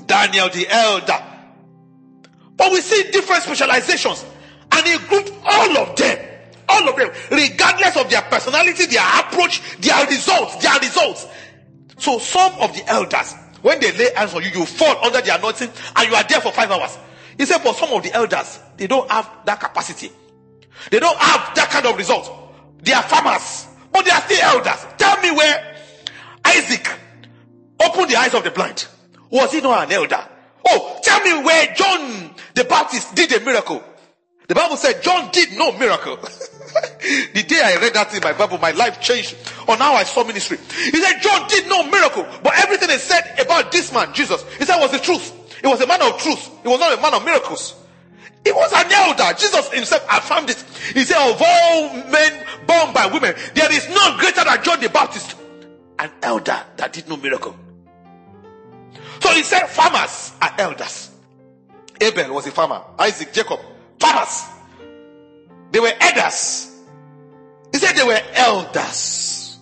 Daniel 0.06 0.48
the 0.48 0.66
elder. 0.68 1.22
But 2.56 2.72
we 2.72 2.80
see 2.80 3.10
different 3.10 3.42
specializations. 3.42 4.24
And 4.72 4.86
he 4.86 4.96
grouped 5.08 5.32
all 5.44 5.76
of 5.78 5.96
them 5.96 6.29
all 6.70 6.88
of 6.88 6.96
them, 6.96 7.10
regardless 7.30 7.96
of 7.96 8.08
their 8.10 8.22
personality, 8.22 8.86
their 8.86 9.20
approach, 9.20 9.60
their 9.78 10.06
results, 10.06 10.56
their 10.56 10.78
results. 10.78 11.26
So 11.98 12.18
some 12.18 12.52
of 12.60 12.74
the 12.74 12.86
elders, 12.88 13.34
when 13.62 13.80
they 13.80 13.92
lay 13.92 14.14
hands 14.14 14.34
on 14.34 14.42
you, 14.42 14.50
you 14.50 14.64
fall 14.64 15.04
under 15.04 15.20
the 15.20 15.34
anointing 15.34 15.70
and 15.96 16.08
you 16.08 16.14
are 16.14 16.24
there 16.24 16.40
for 16.40 16.52
five 16.52 16.70
hours. 16.70 16.96
He 17.36 17.46
said, 17.46 17.58
for 17.58 17.74
some 17.74 17.90
of 17.90 18.02
the 18.02 18.12
elders, 18.12 18.58
they 18.76 18.86
don't 18.86 19.10
have 19.10 19.30
that 19.46 19.60
capacity. 19.60 20.10
They 20.90 21.00
don't 21.00 21.18
have 21.18 21.54
that 21.54 21.68
kind 21.70 21.86
of 21.86 21.96
result. 21.96 22.30
They 22.82 22.92
are 22.92 23.02
farmers, 23.02 23.66
but 23.92 24.04
they 24.04 24.10
are 24.10 24.20
still 24.22 24.40
elders. 24.42 24.86
Tell 24.96 25.20
me 25.20 25.30
where 25.32 25.76
Isaac 26.44 26.88
opened 27.82 28.10
the 28.10 28.16
eyes 28.16 28.34
of 28.34 28.44
the 28.44 28.50
blind. 28.50 28.86
Was 29.30 29.52
he 29.52 29.60
not 29.60 29.84
an 29.84 29.92
elder? 29.92 30.26
Oh, 30.66 30.98
tell 31.02 31.20
me 31.22 31.44
where 31.44 31.74
John 31.74 32.34
the 32.54 32.64
Baptist 32.64 33.14
did 33.14 33.32
a 33.32 33.44
miracle. 33.44 33.82
The 34.48 34.54
Bible 34.54 34.76
said 34.76 35.02
John 35.02 35.30
did 35.30 35.52
no 35.52 35.72
miracle. 35.72 36.18
the 37.34 37.42
day 37.42 37.60
I 37.62 37.76
read 37.80 37.94
that 37.94 38.14
in 38.14 38.22
my 38.22 38.32
Bible, 38.32 38.58
my 38.58 38.70
life 38.72 39.00
changed 39.00 39.36
on 39.68 39.78
how 39.78 39.94
I 39.94 40.04
saw 40.04 40.24
ministry. 40.24 40.58
He 40.58 41.00
said 41.00 41.20
John 41.20 41.48
did 41.48 41.68
no 41.68 41.82
miracle, 41.84 42.26
but 42.42 42.52
everything 42.58 42.90
he 42.90 42.98
said 42.98 43.38
about 43.38 43.72
this 43.72 43.92
man, 43.92 44.12
Jesus, 44.12 44.44
he 44.58 44.64
said 44.64 44.78
was 44.80 44.92
the 44.92 44.98
truth. 44.98 45.32
He 45.60 45.66
was 45.66 45.80
a 45.80 45.86
man 45.86 46.00
of 46.02 46.18
truth. 46.18 46.50
He 46.62 46.68
was 46.68 46.80
not 46.80 46.98
a 46.98 47.02
man 47.02 47.14
of 47.14 47.24
miracles. 47.24 47.74
He 48.44 48.52
was 48.52 48.72
an 48.72 48.90
elder. 48.90 49.38
Jesus 49.38 49.70
himself 49.70 50.04
affirmed 50.10 50.50
it. 50.50 50.64
He 50.94 51.04
said, 51.04 51.18
of 51.30 51.40
all 51.40 51.94
men 52.10 52.46
born 52.66 52.94
by 52.94 53.06
women, 53.12 53.34
there 53.54 53.72
is 53.72 53.88
none 53.88 54.18
greater 54.18 54.44
than 54.44 54.62
John 54.62 54.80
the 54.80 54.88
Baptist. 54.88 55.36
An 55.98 56.10
elder 56.22 56.58
that 56.76 56.92
did 56.92 57.08
no 57.08 57.16
miracle. 57.18 57.54
So 59.20 59.28
he 59.30 59.42
said 59.42 59.66
farmers 59.66 60.32
are 60.40 60.54
elders. 60.58 61.10
Abel 62.00 62.34
was 62.34 62.46
a 62.46 62.50
farmer. 62.50 62.82
Isaac, 62.98 63.32
Jacob, 63.32 63.60
farmers. 63.98 64.44
They 65.70 65.80
were 65.80 65.92
elders. 66.00 66.76
He 67.72 67.78
said 67.78 67.94
they 67.94 68.04
were 68.04 68.20
elders. 68.34 69.58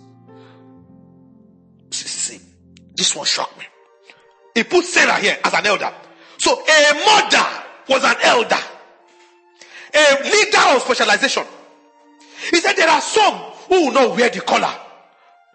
See, 1.91 2.09
see, 2.09 2.41
this 2.95 3.15
one 3.15 3.27
shocked 3.27 3.59
me. 3.59 3.65
He 4.55 4.65
put 4.65 4.85
Sarah 4.85 5.17
here 5.17 5.39
as 5.45 5.55
an 5.55 5.67
elder. 5.67 5.93
So 6.39 6.53
a 6.53 6.95
mother 7.05 7.47
was 7.89 8.05
an 8.05 8.17
elder. 8.23 8.57
A 9.95 10.23
leader 10.23 10.77
of 10.77 10.83
specialization. 10.83 11.45
He 12.51 12.61
said 12.61 12.75
there 12.75 12.89
are 12.89 13.01
some 13.01 13.35
who 13.69 13.87
will 13.87 13.93
not 13.93 14.17
wear 14.17 14.31
the 14.31 14.41
collar. 14.41 14.73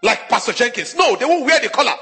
Like 0.01 0.29
Pastor 0.29 0.53
Jenkins. 0.53 0.95
No, 0.95 1.15
they 1.15 1.25
won't 1.25 1.45
wear 1.45 1.59
the 1.59 1.69
collar. 1.69 1.93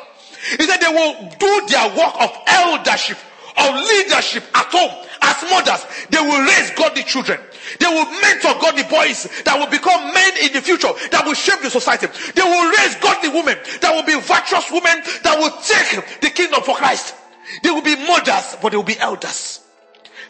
He 0.57 0.63
said 0.65 0.77
they 0.77 0.87
will 0.87 1.29
do 1.37 1.67
their 1.67 1.87
work 1.95 2.15
of 2.19 2.31
eldership, 2.47 3.17
of 3.57 3.75
leadership 3.75 4.43
at 4.53 4.65
home 4.67 5.05
as 5.21 5.49
mothers. 5.49 5.85
They 6.09 6.19
will 6.19 6.43
raise 6.45 6.71
godly 6.71 7.03
children. 7.03 7.39
They 7.79 7.87
will 7.87 8.05
mentor 8.21 8.59
godly 8.59 8.83
boys 8.83 9.29
that 9.45 9.57
will 9.57 9.69
become 9.69 10.13
men 10.13 10.31
in 10.41 10.53
the 10.53 10.61
future 10.61 10.89
that 11.11 11.23
will 11.25 11.33
shape 11.33 11.61
the 11.61 11.69
society. 11.69 12.07
They 12.35 12.41
will 12.41 12.71
raise 12.77 12.95
godly 12.95 13.29
women 13.29 13.57
that 13.81 13.91
will 13.93 14.03
be 14.03 14.19
virtuous 14.19 14.69
women 14.71 15.01
that 15.23 15.37
will 15.37 15.51
take 15.61 16.19
the 16.21 16.29
kingdom 16.29 16.63
for 16.63 16.75
Christ. 16.75 17.15
They 17.63 17.69
will 17.69 17.81
be 17.81 17.95
mothers, 17.95 18.57
but 18.61 18.69
they 18.69 18.77
will 18.77 18.83
be 18.83 18.99
elders. 18.99 19.61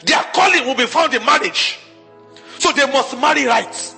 Their 0.06 0.24
calling 0.34 0.66
will 0.66 0.76
be 0.76 0.86
found 0.86 1.14
in 1.14 1.26
marriage. 1.26 1.80
So 2.60 2.72
they 2.72 2.86
must 2.92 3.18
marry 3.20 3.46
right. 3.46 3.96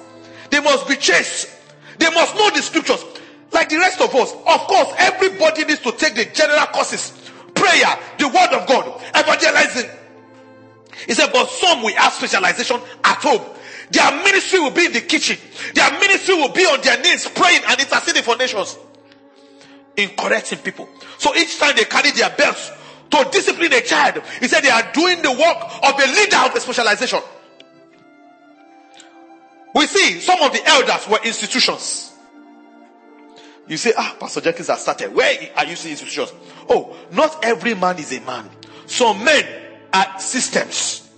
They 0.49 0.59
must 0.59 0.87
be 0.87 0.95
chaste. 0.95 1.49
They 1.97 2.09
must 2.09 2.35
know 2.35 2.49
the 2.49 2.61
scriptures. 2.61 3.03
Like 3.51 3.69
the 3.69 3.77
rest 3.77 4.01
of 4.01 4.13
us. 4.15 4.33
Of 4.33 4.67
course, 4.67 4.93
everybody 4.97 5.65
needs 5.65 5.81
to 5.81 5.91
take 5.91 6.15
the 6.15 6.25
general 6.25 6.65
courses. 6.67 7.11
Prayer, 7.53 7.97
the 8.17 8.27
word 8.27 8.59
of 8.59 8.67
God, 8.67 9.01
evangelizing, 9.15 9.89
he 11.05 11.13
said, 11.13 11.31
but 11.31 11.49
some 11.49 11.83
will 11.83 11.95
have 11.95 12.13
specialization 12.13 12.79
at 13.03 13.17
home. 13.17 13.41
Their 13.91 14.11
ministry 14.23 14.59
will 14.59 14.71
be 14.71 14.85
in 14.85 14.93
the 14.93 15.01
kitchen. 15.01 15.37
Their 15.73 15.91
ministry 15.99 16.35
will 16.35 16.51
be 16.51 16.63
on 16.65 16.81
their 16.81 16.99
knees 16.99 17.27
praying 17.29 17.61
and 17.67 17.79
interceding 17.79 18.23
for 18.23 18.35
nations. 18.37 18.77
In 19.95 20.09
correcting 20.09 20.59
people. 20.59 20.89
So 21.19 21.35
each 21.35 21.59
time 21.59 21.75
they 21.75 21.85
carry 21.85 22.11
their 22.11 22.31
belts 22.31 22.71
to 23.11 23.27
discipline 23.31 23.71
a 23.73 23.81
child, 23.81 24.23
he 24.39 24.47
said 24.47 24.61
they 24.61 24.71
are 24.71 24.91
doing 24.91 25.21
the 25.21 25.31
work 25.31 25.57
of 25.83 25.99
a 25.99 26.07
leader 26.11 26.37
of 26.37 26.55
a 26.55 26.59
specialization. 26.59 27.19
We 29.75 29.85
see 29.87 30.19
some 30.19 30.41
of 30.41 30.51
the 30.51 30.67
elders 30.67 31.07
were 31.07 31.19
institutions. 31.23 32.13
You 33.67 33.77
say, 33.77 33.93
ah, 33.97 34.15
Pastor 34.19 34.41
Jenkins 34.41 34.67
has 34.67 34.81
started. 34.81 35.13
Where 35.13 35.49
are 35.55 35.65
you 35.65 35.75
seeing 35.75 35.93
institutions? 35.93 36.33
Oh, 36.69 36.95
not 37.11 37.43
every 37.45 37.75
man 37.75 37.97
is 37.97 38.11
a 38.11 38.21
man. 38.21 38.49
Some 38.87 39.23
men 39.23 39.45
are 39.93 40.19
systems, 40.19 41.09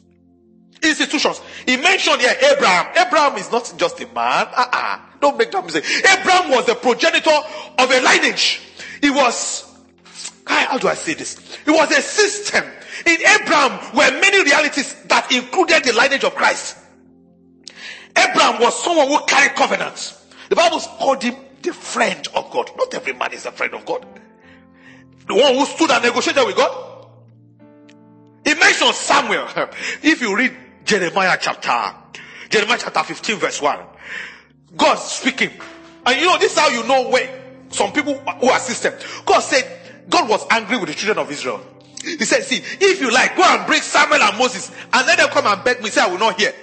institutions. 0.83 1.41
He 1.65 1.77
mentioned 1.77 2.21
here 2.21 2.35
Abraham. 2.51 2.87
Abraham 2.95 3.37
is 3.37 3.51
not 3.51 3.73
just 3.77 3.99
a 4.01 4.07
man. 4.07 4.47
Uh-uh. 4.55 4.99
Don't 5.21 5.37
make 5.37 5.51
that 5.51 5.63
mistake. 5.63 5.85
Abraham 5.99 6.51
was 6.51 6.65
the 6.65 6.75
progenitor 6.75 7.35
of 7.79 7.89
a 7.91 8.01
lineage. 8.01 8.61
He 9.01 9.09
was, 9.09 9.65
how 10.45 10.77
do 10.77 10.87
I 10.87 10.93
say 10.93 11.13
this? 11.13 11.39
It 11.65 11.71
was 11.71 11.91
a 11.91 12.01
system. 12.01 12.63
In 13.05 13.17
Abraham 13.41 13.95
were 13.95 14.19
many 14.19 14.43
realities 14.43 14.95
that 15.05 15.31
included 15.31 15.83
the 15.83 15.93
lineage 15.93 16.23
of 16.23 16.35
Christ. 16.35 16.77
Abraham 18.15 18.61
was 18.61 18.81
someone 18.83 19.07
who 19.07 19.25
carried 19.25 19.55
covenants. 19.55 20.25
The 20.49 20.55
Bible 20.55 20.79
called 20.79 21.23
him 21.23 21.35
the 21.61 21.73
friend 21.73 22.27
of 22.35 22.51
God. 22.51 22.71
Not 22.77 22.93
every 22.93 23.13
man 23.13 23.33
is 23.33 23.45
a 23.45 23.51
friend 23.51 23.73
of 23.73 23.85
God. 23.85 24.05
The 25.27 25.33
one 25.33 25.55
who 25.55 25.65
stood 25.65 25.91
and 25.91 26.03
negotiated 26.03 26.45
with 26.45 26.55
God. 26.55 26.94
He 28.65 28.71
mentions 28.71 28.95
Samuel. 28.97 29.47
If 30.01 30.21
you 30.21 30.35
read 30.35 30.55
Jeremiah 30.85 31.37
chapter, 31.39 31.95
Jeremiah 32.49 32.79
chapter 32.79 33.03
15 33.03 33.37
verse 33.37 33.61
1, 33.61 33.79
God 34.77 34.95
speaking. 34.95 35.51
And 36.05 36.19
you 36.19 36.25
know, 36.25 36.37
this 36.37 36.53
is 36.53 36.59
how 36.59 36.69
you 36.69 36.85
know 36.87 37.09
where 37.09 37.41
some 37.69 37.91
people 37.91 38.15
who 38.15 38.47
them. 38.47 38.93
God 39.25 39.39
said, 39.39 39.79
God 40.09 40.29
was 40.29 40.45
angry 40.49 40.77
with 40.77 40.89
the 40.89 40.95
children 40.95 41.25
of 41.25 41.31
Israel. 41.31 41.61
He 42.03 42.23
said, 42.25 42.43
see, 42.43 42.57
if 42.57 43.01
you 43.01 43.11
like, 43.11 43.35
go 43.35 43.43
and 43.43 43.65
bring 43.65 43.81
Samuel 43.81 44.21
and 44.21 44.37
Moses 44.37 44.71
and 44.93 45.07
let 45.07 45.17
them 45.17 45.29
come 45.29 45.47
and 45.47 45.63
beg 45.63 45.81
me. 45.81 45.89
Say, 45.89 46.01
I 46.01 46.07
will 46.07 46.19
not 46.19 46.39
hear. 46.39 46.53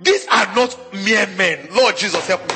These 0.00 0.26
are 0.28 0.54
not 0.54 0.76
mere 0.92 1.26
men. 1.36 1.68
Lord 1.72 1.96
Jesus, 1.96 2.26
help 2.26 2.40
me. 2.48 2.54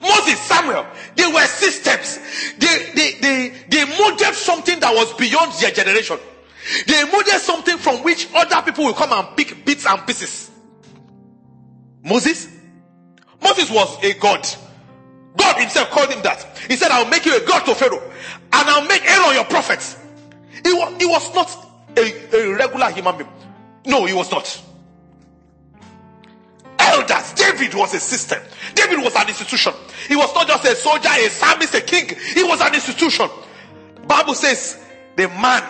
Moses, 0.00 0.38
Samuel, 0.40 0.86
they 1.14 1.26
were 1.26 1.44
systems. 1.46 2.18
They, 2.58 2.92
they, 2.94 3.12
they, 3.20 3.54
they 3.68 3.84
modeled 3.98 4.34
something 4.34 4.80
that 4.80 4.94
was 4.94 5.12
beyond 5.14 5.52
their 5.54 5.70
generation. 5.70 6.18
They 6.86 7.04
modeled 7.04 7.40
something 7.40 7.78
from 7.78 8.02
which 8.02 8.28
other 8.34 8.62
people 8.62 8.84
will 8.84 8.94
come 8.94 9.12
and 9.12 9.36
pick 9.36 9.64
bits 9.64 9.86
and 9.86 10.04
pieces. 10.06 10.50
Moses? 12.02 12.48
Moses 13.42 13.70
was 13.70 14.02
a 14.02 14.14
god. 14.14 14.46
God 15.36 15.60
himself 15.60 15.90
called 15.90 16.10
him 16.10 16.22
that. 16.22 16.58
He 16.68 16.76
said, 16.76 16.90
I'll 16.90 17.08
make 17.08 17.26
you 17.26 17.36
a 17.36 17.46
God 17.46 17.64
to 17.66 17.74
Pharaoh. 17.74 18.02
And 18.52 18.68
I'll 18.68 18.86
make 18.86 19.04
Aaron 19.04 19.34
your 19.34 19.44
prophet. 19.44 19.82
He 20.64 20.72
was, 20.72 20.94
he 20.98 21.06
was 21.06 21.34
not 21.34 21.56
a, 21.96 22.36
a 22.36 22.54
regular 22.54 22.90
human 22.90 23.16
being. 23.18 23.30
No, 23.84 24.06
he 24.06 24.14
was 24.14 24.30
not. 24.30 24.62
Elders. 26.78 27.32
David 27.34 27.74
was 27.74 27.94
a 27.94 28.00
system. 28.00 28.40
David 28.74 29.02
was 29.02 29.14
an 29.14 29.28
institution. 29.28 29.72
He 30.08 30.16
was 30.16 30.34
not 30.34 30.46
just 30.46 30.64
a 30.64 30.74
soldier, 30.74 31.08
a 31.12 31.28
psalmist, 31.28 31.74
a 31.74 31.80
king. 31.80 32.08
He 32.34 32.42
was 32.42 32.60
an 32.60 32.74
institution. 32.74 33.28
Bible 34.06 34.34
says, 34.34 34.82
the 35.16 35.28
man 35.28 35.62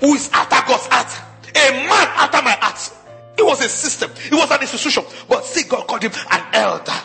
who 0.00 0.14
is 0.14 0.30
after 0.32 0.56
God's 0.66 0.86
heart, 0.86 1.10
a 1.54 1.70
man 1.72 2.08
after 2.16 2.42
my 2.42 2.52
heart. 2.52 2.92
It 3.36 3.44
was 3.44 3.64
a 3.64 3.68
system. 3.68 4.10
It 4.16 4.32
was 4.32 4.50
an 4.50 4.60
institution. 4.60 5.04
But 5.28 5.44
see, 5.44 5.68
God 5.68 5.86
called 5.86 6.02
him 6.02 6.12
an 6.30 6.42
elder. 6.52 7.00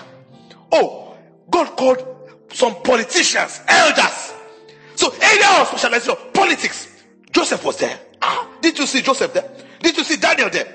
Oh, 0.72 1.16
God 1.50 1.76
called 1.78 2.14
some 2.52 2.82
politicians 2.82 3.62
elders. 3.68 4.34
So 4.96 5.12
area 5.22 5.62
of 5.62 5.68
specialization, 5.68 6.16
politics. 6.34 7.04
Joseph 7.32 7.64
was 7.66 7.78
there. 7.78 8.00
Ah, 8.22 8.48
did 8.62 8.78
you 8.78 8.86
see 8.86 9.02
Joseph 9.02 9.34
there? 9.34 9.50
Did 9.82 9.98
you 9.98 10.04
see 10.04 10.18
Daniel 10.18 10.50
there? 10.50 10.68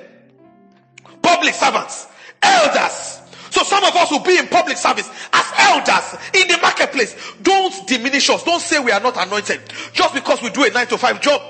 Public 1.23 1.55
servants, 1.55 2.09
elders. 2.43 3.21
So 3.51 3.63
some 3.63 3.83
of 3.85 3.95
us 3.97 4.11
will 4.11 4.21
be 4.21 4.39
in 4.39 4.47
public 4.49 4.77
service 4.77 5.09
as 5.33 5.47
elders 5.59 6.17
in 6.35 6.49
the 6.49 6.59
marketplace. 6.61 7.17
Don't 7.43 7.87
diminish 7.87 8.29
us. 8.31 8.45
Don't 8.45 8.61
say 8.61 8.79
we 8.79 8.93
are 8.93 9.01
not 9.01 9.17
anointed 9.17 9.61
just 9.93 10.15
because 10.15 10.43
we 10.43 10.51
do 10.51 10.65
a 10.65 10.71
nine 10.71 10.87
to 10.89 10.99
five 10.99 11.21
job. 11.21 11.41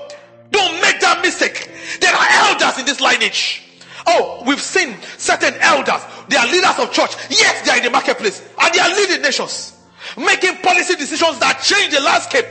Don't 0.51 0.81
make 0.81 0.99
that 1.01 1.21
mistake. 1.21 1.69
There 1.99 2.13
are 2.13 2.27
elders 2.49 2.79
in 2.79 2.85
this 2.85 3.01
lineage. 3.01 3.63
Oh, 4.07 4.43
we've 4.45 4.61
seen 4.61 4.97
certain 5.17 5.53
elders. 5.59 6.01
They 6.29 6.37
are 6.37 6.47
leaders 6.47 6.79
of 6.79 6.91
church. 6.91 7.15
Yes, 7.29 7.65
they 7.65 7.71
are 7.71 7.77
in 7.77 7.83
the 7.83 7.89
marketplace. 7.91 8.41
And 8.59 8.73
they 8.73 8.79
are 8.79 8.89
leading 8.95 9.21
nations. 9.21 9.77
Making 10.17 10.57
policy 10.57 10.95
decisions 10.95 11.39
that 11.39 11.61
change 11.61 11.93
the 11.93 12.01
landscape 12.01 12.45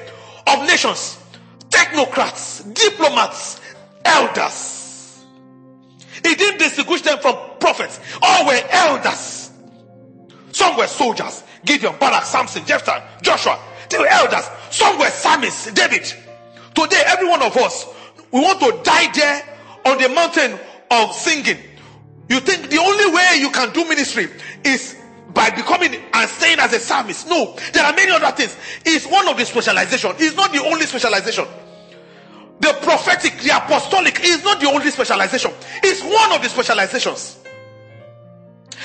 of 0.46 0.66
nations. 0.66 1.18
Technocrats, 1.70 2.72
diplomats, 2.74 3.60
elders. 4.04 5.24
He 6.24 6.34
didn't 6.34 6.58
distinguish 6.58 7.02
them 7.02 7.18
from 7.18 7.36
prophets. 7.60 8.00
All 8.22 8.46
were 8.46 8.60
elders. 8.70 9.50
Some 10.52 10.76
were 10.76 10.86
soldiers. 10.86 11.44
Gideon, 11.64 11.94
Barak, 11.98 12.24
Samson, 12.24 12.64
Jephthah, 12.64 13.02
Joshua. 13.22 13.58
They 13.90 13.98
were 13.98 14.06
elders. 14.06 14.48
Some 14.70 14.98
were 14.98 15.10
psalmists. 15.10 15.72
David. 15.72 16.12
Today, 16.78 17.02
every 17.06 17.28
one 17.28 17.42
of 17.42 17.56
us, 17.56 17.86
we 18.30 18.40
want 18.40 18.60
to 18.60 18.80
die 18.84 19.10
there 19.12 19.42
on 19.84 19.98
the 20.00 20.08
mountain 20.10 20.56
of 20.92 21.12
singing. 21.12 21.58
You 22.28 22.38
think 22.38 22.70
the 22.70 22.78
only 22.78 23.12
way 23.12 23.38
you 23.40 23.50
can 23.50 23.72
do 23.72 23.84
ministry 23.88 24.28
is 24.62 24.94
by 25.34 25.50
becoming 25.50 26.00
and 26.12 26.30
staying 26.30 26.60
as 26.60 26.72
a 26.72 26.78
psalmist. 26.78 27.26
No, 27.26 27.56
there 27.72 27.84
are 27.84 27.92
many 27.94 28.12
other 28.12 28.30
things. 28.30 28.56
It's 28.84 29.06
one 29.06 29.26
of 29.26 29.36
the 29.36 29.44
specialization. 29.44 30.12
It's 30.18 30.36
not 30.36 30.52
the 30.52 30.62
only 30.64 30.86
specialization. 30.86 31.46
The 32.60 32.78
prophetic, 32.82 33.40
the 33.40 33.56
apostolic 33.56 34.20
is 34.22 34.44
not 34.44 34.60
the 34.60 34.68
only 34.68 34.90
specialization. 34.92 35.50
It's 35.82 36.02
one 36.04 36.32
of 36.32 36.42
the 36.42 36.48
specializations. 36.48 37.38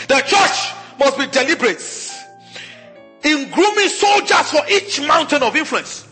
The 0.08 0.20
church 0.26 0.74
must 1.00 1.18
be 1.20 1.28
deliberate 1.28 1.84
in 3.24 3.52
grooming 3.52 3.90
soldiers 3.90 4.50
for 4.50 4.62
each 4.68 5.00
mountain 5.02 5.44
of 5.44 5.56
influence. 5.56 6.08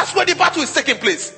That's 0.00 0.14
where 0.14 0.24
the 0.24 0.34
battle 0.34 0.62
is 0.62 0.72
taking 0.72 0.96
place. 0.96 1.36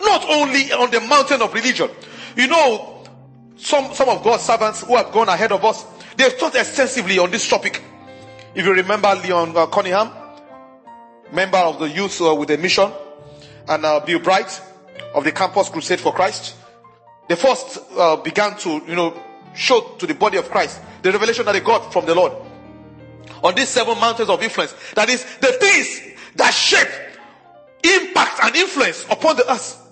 Not 0.00 0.24
only 0.28 0.72
on 0.72 0.90
the 0.90 0.98
mountain 1.02 1.40
of 1.40 1.54
religion. 1.54 1.88
You 2.36 2.48
know, 2.48 3.04
some, 3.56 3.94
some 3.94 4.08
of 4.08 4.24
God's 4.24 4.42
servants 4.42 4.82
who 4.82 4.96
have 4.96 5.12
gone 5.12 5.28
ahead 5.28 5.52
of 5.52 5.64
us, 5.64 5.86
they've 6.16 6.36
taught 6.36 6.56
extensively 6.56 7.20
on 7.20 7.30
this 7.30 7.48
topic. 7.48 7.80
If 8.56 8.66
you 8.66 8.74
remember 8.74 9.14
Loren 9.14 9.56
uh, 9.56 9.66
Cunningham, 9.66 10.10
member 11.32 11.58
of 11.58 11.78
the 11.78 11.88
youth 11.88 12.20
uh, 12.20 12.34
with 12.34 12.50
a 12.50 12.58
mission, 12.58 12.90
and 13.68 13.86
uh, 13.86 14.00
Bill 14.00 14.18
Bright 14.18 14.60
of 15.14 15.22
the 15.22 15.30
Campus 15.30 15.68
Crusade 15.68 16.00
for 16.00 16.12
Christ, 16.12 16.56
they 17.28 17.36
first 17.36 17.78
uh, 17.96 18.16
began 18.16 18.56
to, 18.58 18.82
you 18.88 18.96
know, 18.96 19.22
show 19.54 19.94
to 19.98 20.08
the 20.08 20.14
body 20.14 20.38
of 20.38 20.50
Christ 20.50 20.80
the 21.02 21.12
revelation 21.12 21.44
that 21.44 21.52
they 21.52 21.60
got 21.60 21.92
from 21.92 22.04
the 22.04 22.16
Lord 22.16 22.32
on 23.44 23.54
these 23.54 23.68
seven 23.68 23.96
mountains 24.00 24.28
of 24.28 24.42
influence. 24.42 24.74
That 24.94 25.08
is 25.08 25.22
the 25.36 25.52
things 25.52 26.00
that 26.34 26.52
shape, 26.52 26.88
impact, 27.82 28.40
and 28.42 28.56
influence 28.56 29.04
upon 29.10 29.36
the 29.36 29.50
earth. 29.50 29.82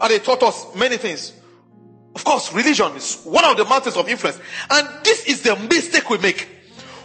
And 0.00 0.10
they 0.10 0.18
taught 0.18 0.42
us 0.42 0.74
many 0.74 0.96
things. 0.96 1.32
Of 2.14 2.24
course, 2.24 2.52
religion 2.52 2.96
is 2.96 3.22
one 3.24 3.44
of 3.44 3.56
the 3.56 3.64
mountains 3.64 3.96
of 3.96 4.08
influence. 4.08 4.40
And 4.70 4.88
this 5.04 5.24
is 5.26 5.42
the 5.42 5.56
mistake 5.56 6.08
we 6.10 6.18
make. 6.18 6.48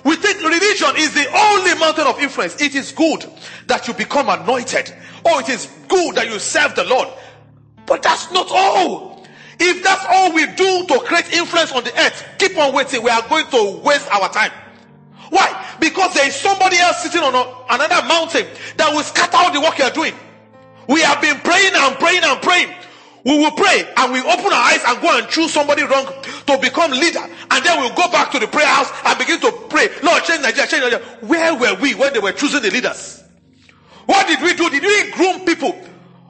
We 0.03 0.15
think 0.15 0.41
religion 0.41 0.91
is 0.97 1.13
the 1.13 1.27
only 1.35 1.73
mountain 1.79 2.07
of 2.07 2.19
influence. 2.19 2.61
It 2.61 2.75
is 2.75 2.91
good 2.91 3.25
that 3.67 3.87
you 3.87 3.93
become 3.93 4.29
anointed. 4.29 4.93
Oh, 5.25 5.39
it 5.39 5.49
is 5.49 5.67
good 5.87 6.15
that 6.15 6.27
you 6.27 6.39
serve 6.39 6.75
the 6.75 6.83
Lord. 6.83 7.07
But 7.85 8.03
that's 8.03 8.31
not 8.31 8.47
all. 8.49 9.25
If 9.59 9.83
that's 9.83 10.05
all 10.09 10.33
we 10.33 10.45
do 10.47 10.85
to 10.87 10.99
create 11.05 11.33
influence 11.33 11.71
on 11.71 11.83
the 11.83 11.99
earth, 11.99 12.25
keep 12.37 12.57
on 12.57 12.73
waiting. 12.73 13.03
We 13.03 13.09
are 13.09 13.27
going 13.27 13.47
to 13.47 13.81
waste 13.83 14.09
our 14.11 14.29
time. 14.29 14.51
Why? 15.29 15.75
Because 15.79 16.13
there 16.13 16.27
is 16.27 16.35
somebody 16.35 16.77
else 16.77 17.03
sitting 17.03 17.21
on 17.21 17.33
a, 17.33 17.43
another 17.75 18.07
mountain 18.07 18.47
that 18.77 18.93
will 18.93 19.03
scatter 19.03 19.37
all 19.37 19.51
the 19.51 19.61
work 19.61 19.77
you 19.77 19.85
are 19.85 19.91
doing. 19.91 20.13
We 20.87 21.01
have 21.01 21.21
been 21.21 21.37
praying 21.39 21.71
and 21.73 21.95
praying 21.97 22.23
and 22.23 22.41
praying. 22.41 22.69
We 23.25 23.39
will 23.39 23.51
pray 23.51 23.91
and 23.97 24.13
we 24.13 24.19
open 24.21 24.53
our 24.53 24.69
eyes 24.69 24.81
and 24.85 25.01
go 25.01 25.17
and 25.17 25.27
choose 25.27 25.51
somebody 25.51 25.81
wrong 25.81 26.05
to 26.45 26.57
become 26.61 26.91
leader. 26.91 27.25
And 27.49 27.65
then 27.65 27.79
we'll 27.81 27.95
go 27.95 28.09
back 28.11 28.31
to 28.33 28.39
the 28.39 28.47
prayer 28.47 28.67
house 28.67 28.91
and 29.03 29.17
begin 29.17 29.39
to 29.41 29.51
pray. 29.67 29.89
Lord, 30.03 30.23
change 30.23 30.43
Nigeria, 30.43 30.67
change 30.67 30.83
Nigeria. 30.83 31.05
Where 31.21 31.55
were 31.55 31.73
we 31.81 31.95
when 31.95 32.13
they 32.13 32.19
were 32.19 32.33
choosing 32.33 32.61
the 32.61 32.69
leaders? 32.69 33.23
What 34.05 34.27
did 34.27 34.41
we 34.41 34.53
do? 34.53 34.69
Did 34.69 34.83
we 34.83 35.11
groom 35.11 35.43
people? 35.43 35.75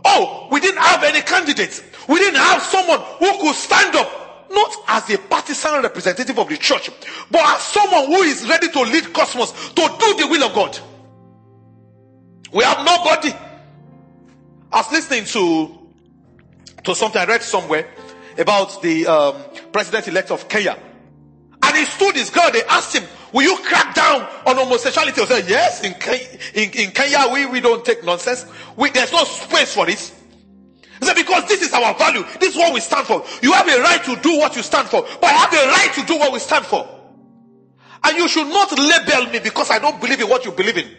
Oh, 0.06 0.48
we 0.52 0.62
didn't 0.62 0.80
have 0.82 1.04
any 1.04 1.22
candidates. 1.22 1.84
We 2.08 2.20
didn't 2.20 2.40
have 2.40 2.62
someone 2.62 3.00
who 3.20 3.40
could 3.42 3.56
stand 3.56 3.96
up, 3.96 4.25
not 4.56 4.76
as 4.88 5.10
a 5.12 5.18
partisan 5.18 5.82
representative 5.84 6.40
of 6.40 6.50
the 6.50 6.58
church, 6.58 6.90
but 7.30 7.42
as 7.42 7.62
someone 7.62 8.08
who 8.08 8.22
is 8.24 8.48
ready 8.48 8.70
to 8.70 8.82
lead 8.82 9.14
cosmos 9.14 9.52
to 9.52 9.96
do 10.00 10.16
the 10.18 10.28
will 10.30 10.44
of 10.44 10.54
God. 10.54 10.80
We 12.52 12.64
have 12.64 12.86
nobody. 12.86 13.32
I 14.72 14.78
was 14.78 14.92
listening 14.92 15.26
to 15.26 15.86
to 16.84 16.96
something 16.96 17.22
I 17.22 17.26
read 17.26 17.42
somewhere 17.42 17.88
about 18.38 18.82
the 18.82 19.08
um, 19.08 19.36
president-elect 19.72 20.32
of 20.32 20.48
Kenya. 20.48 20.78
And 21.64 21.76
he 21.76 21.86
stood 21.86 22.16
his 22.16 22.30
ground. 22.30 22.54
They 22.54 22.64
asked 22.64 22.96
him, 22.96 23.04
will 23.34 23.44
you 23.44 23.58
crack 23.64 23.96
down 23.96 24.22
on 24.46 24.56
homosexuality? 24.56 25.20
He 25.22 25.28
said, 25.28 25.50
yes, 25.50 25.84
in, 25.84 25.96
in, 26.54 26.70
in 26.72 26.92
Kenya, 26.92 27.28
we, 27.34 27.46
we 27.48 27.60
don't 27.60 27.84
take 27.84 28.04
nonsense. 28.04 28.46
We, 28.78 28.92
there's 28.92 29.12
no 29.12 29.24
space 29.24 29.74
for 29.74 29.90
it. 29.90 30.14
Because 31.14 31.48
this 31.48 31.62
is 31.62 31.74
our 31.74 31.94
value. 31.96 32.24
This 32.40 32.52
is 32.52 32.58
what 32.58 32.74
we 32.74 32.80
stand 32.80 33.06
for. 33.06 33.24
You 33.42 33.54
have 33.54 33.68
a 33.68 33.82
right 33.82 34.04
to 34.06 34.16
do 34.22 34.38
what 34.38 34.56
you 34.56 34.64
stand 34.64 34.88
for, 34.88 35.02
but 35.02 35.26
I 35.26 35.34
have 35.34 35.54
a 35.54 35.68
right 35.68 35.92
to 35.96 36.06
do 36.06 36.18
what 36.18 36.32
we 36.34 36.40
stand 36.40 36.66
for. 36.66 36.88
And 38.04 38.18
you 38.18 38.28
should 38.28 38.48
not 38.48 38.72
label 38.78 39.32
me 39.32 39.40
because 39.40 39.72
I 39.72 39.80
don't 39.80 40.00
believe 40.00 40.22
in 40.22 40.30
what 40.30 40.46
you 40.46 40.52
believe 40.52 40.78
in. 40.78 40.90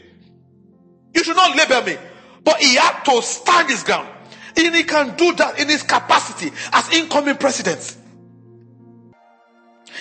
You 1.14 1.24
should 1.24 1.36
not 1.36 1.56
label 1.56 1.82
me. 1.86 1.96
But 2.44 2.58
he 2.60 2.76
had 2.76 3.02
to 3.04 3.22
stand 3.22 3.70
his 3.70 3.82
ground. 3.82 4.08
And 4.56 4.74
he 4.74 4.84
can 4.84 5.16
do 5.16 5.34
that 5.34 5.58
in 5.58 5.68
his 5.68 5.82
capacity 5.82 6.50
as 6.72 6.92
incoming 6.92 7.36
president. 7.36 7.96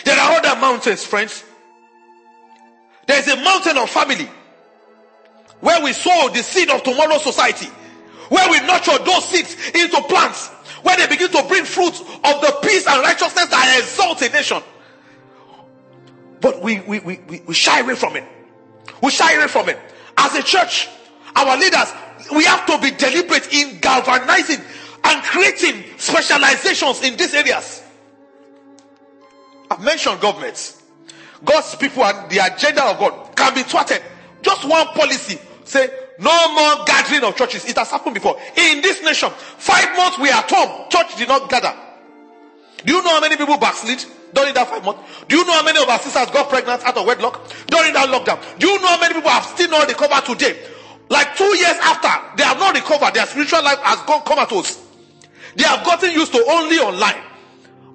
There 0.04 0.18
are 0.18 0.38
other 0.38 0.60
mountains, 0.60 1.04
friends. 1.06 1.44
There's 3.08 3.28
a 3.28 3.36
mountain 3.38 3.78
of 3.78 3.90
family 3.90 4.30
where 5.60 5.84
we 5.84 5.94
sow 5.94 6.30
the 6.34 6.44
seed 6.44 6.70
of 6.70 6.84
tomorrow's 6.84 7.24
society, 7.24 7.68
where 8.30 8.50
we 8.50 8.60
nurture 8.62 8.98
those 9.04 9.28
seeds 9.30 9.56
into 9.74 10.02
plants, 10.04 10.48
where 10.84 10.98
they 10.98 11.08
begin 11.08 11.30
to 11.32 11.44
bring 11.48 11.66
fruit 11.66 11.94
of 11.94 12.42
the 12.42 12.58
peace 12.62 12.88
and 12.88 13.02
righteousness 13.02 13.48
that 13.48 13.80
exalt 13.80 14.22
a 14.22 14.30
nation. 14.30 14.62
But 16.42 16.62
we, 16.62 16.80
we, 16.82 17.00
we, 17.00 17.20
we, 17.28 17.42
we 17.48 17.54
shy 17.54 17.80
away 17.80 17.96
from 17.96 18.16
it. 18.16 18.24
We 19.02 19.12
shy 19.12 19.34
away 19.34 19.48
from 19.48 19.70
it. 19.70 19.80
As 20.18 20.36
a 20.36 20.44
church, 20.44 20.88
our 21.36 21.58
leaders, 21.58 21.92
we 22.36 22.46
have 22.46 22.66
to 22.68 22.80
be 22.80 22.92
deliberate 22.92 23.52
in 23.54 23.80
galvanizing 23.80 24.62
and 25.04 25.24
creating 25.24 25.84
specializations 25.98 27.04
in 27.04 27.18
these 27.18 27.34
areas. 27.34 27.84
I've 29.70 29.84
mentioned 29.84 30.22
governments. 30.22 30.82
God's 31.44 31.76
people 31.76 32.04
and 32.04 32.30
the 32.30 32.40
agenda 32.40 32.84
of 32.86 33.00
God 33.00 33.36
can 33.36 33.54
be 33.54 33.64
thwarted. 33.64 34.02
Just 34.42 34.66
one 34.66 34.88
policy 34.88 35.40
say 35.64 35.90
no 36.20 36.54
more 36.54 36.86
gathering 36.86 37.24
of 37.24 37.36
churches. 37.36 37.66
It 37.66 37.78
has 37.78 37.90
happened 37.90 38.14
before. 38.14 38.38
In 38.56 38.82
this 38.82 39.02
nation, 39.04 39.30
five 39.30 39.96
months 39.98 40.20
we 40.20 40.30
are 40.30 40.40
at 40.44 40.50
home. 40.50 40.90
Church 40.90 41.16
did 41.18 41.28
not 41.28 41.50
gather. 41.50 41.74
Do 42.86 42.94
you 42.94 43.04
know 43.04 43.10
how 43.12 43.22
many 43.22 43.38
people 43.38 43.58
backslid? 43.58 44.04
during 44.36 44.54
that 44.54 44.68
five 44.68 44.84
months? 44.84 45.02
Do 45.28 45.38
you 45.38 45.46
know 45.46 45.54
how 45.54 45.64
many 45.64 45.82
of 45.82 45.88
our 45.90 45.98
sisters 45.98 46.30
got 46.30 46.50
pregnant 46.50 46.84
out 46.84 46.98
of 46.98 47.08
wedlock 47.08 47.42
during 47.68 47.94
that 47.94 48.10
lockdown? 48.10 48.38
Do 48.60 48.68
you 48.68 48.80
know 48.82 48.88
how 48.88 49.00
many 49.00 49.16
people 49.16 49.32
have 49.32 49.46
still 49.46 49.72
not 49.72 49.88
recovered 49.88 50.26
today? 50.26 50.60
Like 51.10 51.36
two 51.36 51.50
years 51.56 51.78
after, 51.82 52.38
they 52.38 52.44
have 52.44 52.60
not 52.60 52.76
recovered. 52.76 53.14
Their 53.16 53.26
spiritual 53.26 53.64
life 53.64 53.80
has 53.80 54.00
gone 54.06 54.22
comatose. 54.24 54.84
They 55.56 55.64
have 55.64 55.86
gotten 55.86 56.12
used 56.12 56.34
to 56.34 56.44
only 56.50 56.78
online. 56.78 57.22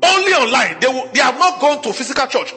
Only 0.03 0.33
online. 0.33 0.81
They, 0.81 0.89
will, 0.89 1.09
they 1.13 1.21
have 1.21 1.39
not 1.39 1.61
gone 1.61 1.83
to 1.83 1.93
physical 1.93 2.27
church. 2.27 2.55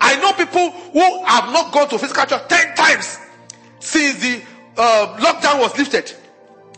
I 0.00 0.16
know 0.16 0.32
people 0.32 0.70
who 0.70 1.24
have 1.24 1.52
not 1.52 1.72
gone 1.72 1.88
to 1.90 1.98
physical 1.98 2.24
church 2.24 2.48
10 2.48 2.74
times 2.74 3.18
since 3.78 4.18
the 4.20 4.42
uh, 4.80 5.16
lockdown 5.18 5.60
was 5.60 5.76
lifted. 5.76 6.12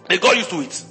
They 0.09 0.19
got 0.19 0.37
used 0.37 0.51
to 0.51 0.61
it. 0.61 0.85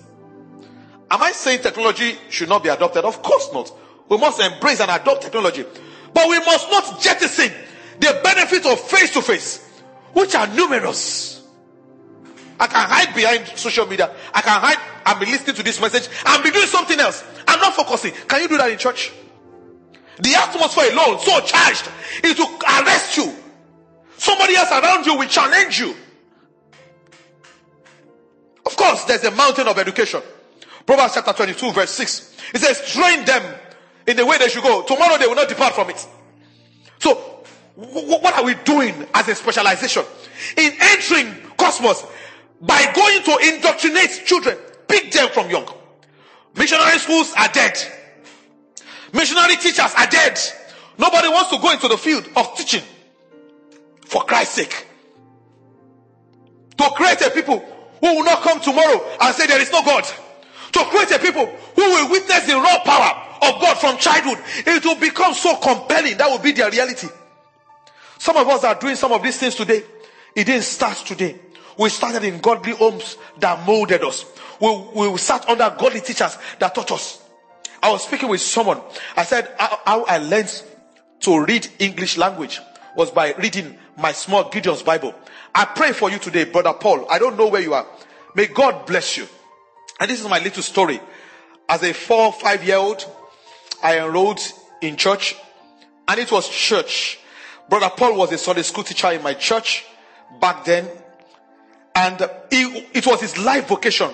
Am 1.11 1.21
I 1.21 1.33
saying 1.33 1.61
technology 1.61 2.15
should 2.29 2.47
not 2.47 2.63
be 2.63 2.69
adopted? 2.69 3.03
Of 3.03 3.21
course 3.21 3.49
not. 3.51 3.69
We 4.07 4.17
must 4.17 4.39
embrace 4.39 4.79
and 4.79 4.89
adopt 4.89 5.23
technology. 5.23 5.65
But 6.13 6.29
we 6.29 6.39
must 6.39 6.71
not 6.71 7.01
jettison 7.01 7.51
the 7.99 8.19
benefits 8.23 8.65
of 8.65 8.79
face 8.79 9.11
to 9.13 9.21
face, 9.21 9.69
which 10.13 10.35
are 10.35 10.47
numerous. 10.47 11.43
I 12.59 12.67
can 12.67 12.87
hide 12.87 13.13
behind 13.13 13.47
social 13.57 13.85
media. 13.87 14.09
I 14.33 14.41
can 14.41 14.61
hide 14.61 14.77
and 15.05 15.19
be 15.19 15.25
listening 15.25 15.55
to 15.57 15.63
this 15.63 15.81
message 15.81 16.07
and 16.25 16.43
be 16.43 16.51
doing 16.51 16.67
something 16.67 16.99
else. 16.99 17.23
I'm 17.45 17.59
not 17.59 17.73
focusing. 17.73 18.13
Can 18.27 18.41
you 18.43 18.47
do 18.47 18.57
that 18.57 18.71
in 18.71 18.77
church? 18.77 19.11
The 20.19 20.35
atmosphere 20.35 20.91
alone, 20.93 21.19
so 21.19 21.39
charged, 21.41 21.89
it 22.23 22.37
will 22.37 22.59
arrest 22.81 23.17
you. 23.17 23.33
Somebody 24.17 24.55
else 24.55 24.71
around 24.71 25.05
you 25.05 25.17
will 25.17 25.27
challenge 25.27 25.79
you. 25.79 25.95
Course, 28.81 29.03
there's 29.03 29.23
a 29.25 29.31
mountain 29.31 29.67
of 29.67 29.77
education. 29.77 30.23
Proverbs 30.87 31.13
chapter 31.13 31.33
22, 31.33 31.71
verse 31.71 31.91
6. 31.91 32.37
It 32.55 32.61
says, 32.61 32.91
train 32.91 33.23
them 33.25 33.43
in 34.07 34.17
the 34.17 34.25
way 34.25 34.39
they 34.39 34.49
should 34.49 34.63
go. 34.63 34.81
Tomorrow 34.81 35.19
they 35.19 35.27
will 35.27 35.35
not 35.35 35.47
depart 35.47 35.75
from 35.75 35.91
it. 35.91 36.07
So, 36.97 37.13
what 37.75 38.33
are 38.33 38.43
we 38.43 38.55
doing 38.55 39.05
as 39.13 39.27
a 39.27 39.35
specialization? 39.35 40.03
In 40.57 40.71
entering 40.79 41.31
cosmos 41.57 42.07
by 42.59 42.91
going 42.95 43.21
to 43.21 43.53
indoctrinate 43.53 44.23
children, 44.25 44.57
pick 44.87 45.11
them 45.11 45.29
from 45.29 45.51
young. 45.51 45.71
Missionary 46.55 46.97
schools 46.97 47.35
are 47.37 47.49
dead. 47.49 47.77
Missionary 49.13 49.57
teachers 49.57 49.93
are 49.95 50.07
dead. 50.07 50.39
Nobody 50.97 51.27
wants 51.27 51.51
to 51.51 51.59
go 51.59 51.71
into 51.71 51.87
the 51.87 51.97
field 51.97 52.27
of 52.35 52.57
teaching 52.57 52.83
for 54.07 54.23
Christ's 54.23 54.55
sake. 54.55 54.87
To 56.77 56.89
create 56.95 57.21
a 57.21 57.29
people 57.29 57.63
who 58.01 58.15
will 58.17 58.25
not 58.25 58.41
come 58.41 58.59
tomorrow 58.59 59.01
and 59.21 59.35
say 59.35 59.47
there 59.47 59.61
is 59.61 59.71
no 59.71 59.83
God. 59.83 60.03
To 60.73 60.79
create 60.85 61.11
a 61.11 61.19
people 61.19 61.45
who 61.45 61.81
will 61.81 62.09
witness 62.09 62.45
the 62.45 62.55
raw 62.55 62.79
power 62.83 63.31
of 63.41 63.61
God 63.61 63.77
from 63.77 63.97
childhood. 63.97 64.37
It 64.65 64.83
will 64.83 64.99
become 64.99 65.33
so 65.33 65.55
compelling. 65.57 66.17
That 66.17 66.29
will 66.29 66.39
be 66.39 66.51
their 66.51 66.71
reality. 66.71 67.07
Some 68.17 68.37
of 68.37 68.47
us 68.47 68.63
are 68.63 68.75
doing 68.75 68.95
some 68.95 69.11
of 69.11 69.21
these 69.23 69.37
things 69.37 69.55
today. 69.55 69.83
It 70.35 70.45
didn't 70.45 70.63
start 70.63 70.97
today. 70.97 71.39
We 71.77 71.89
started 71.89 72.23
in 72.23 72.39
godly 72.39 72.73
homes 72.73 73.17
that 73.39 73.65
molded 73.65 74.03
us. 74.03 74.25
We, 74.59 75.09
we 75.09 75.17
sat 75.17 75.47
under 75.49 75.75
godly 75.77 76.01
teachers 76.01 76.37
that 76.59 76.75
taught 76.75 76.91
us. 76.91 77.21
I 77.81 77.91
was 77.91 78.03
speaking 78.03 78.29
with 78.29 78.41
someone. 78.41 78.79
I 79.15 79.23
said 79.23 79.53
how 79.57 80.03
I 80.05 80.19
learned 80.19 80.63
to 81.21 81.43
read 81.43 81.67
English 81.79 82.17
language 82.17 82.59
was 82.95 83.11
by 83.11 83.33
reading 83.33 83.77
my 83.97 84.11
small 84.11 84.49
Gideon's 84.49 84.81
Bible. 84.81 85.13
I 85.53 85.65
pray 85.65 85.91
for 85.91 86.09
you 86.09 86.19
today, 86.19 86.45
brother 86.45 86.73
Paul. 86.73 87.07
I 87.09 87.19
don't 87.19 87.37
know 87.37 87.47
where 87.47 87.61
you 87.61 87.73
are. 87.73 87.85
May 88.35 88.47
God 88.47 88.85
bless 88.85 89.17
you. 89.17 89.27
And 89.99 90.09
this 90.09 90.21
is 90.21 90.27
my 90.27 90.39
little 90.39 90.63
story. 90.63 90.99
As 91.67 91.83
a 91.83 91.93
four, 91.93 92.33
five 92.33 92.63
year 92.63 92.77
old, 92.77 93.05
I 93.83 93.99
enrolled 93.99 94.39
in 94.81 94.97
church 94.97 95.35
and 96.07 96.19
it 96.19 96.31
was 96.31 96.49
church. 96.49 97.19
Brother 97.69 97.89
Paul 97.95 98.17
was 98.17 98.31
a 98.31 98.37
Sunday 98.37 98.63
school 98.63 98.83
teacher 98.83 99.11
in 99.11 99.21
my 99.23 99.33
church 99.33 99.85
back 100.39 100.65
then. 100.65 100.87
And 101.95 102.19
it, 102.49 102.87
it 102.93 103.07
was 103.07 103.21
his 103.21 103.37
life 103.37 103.67
vocation 103.67 104.09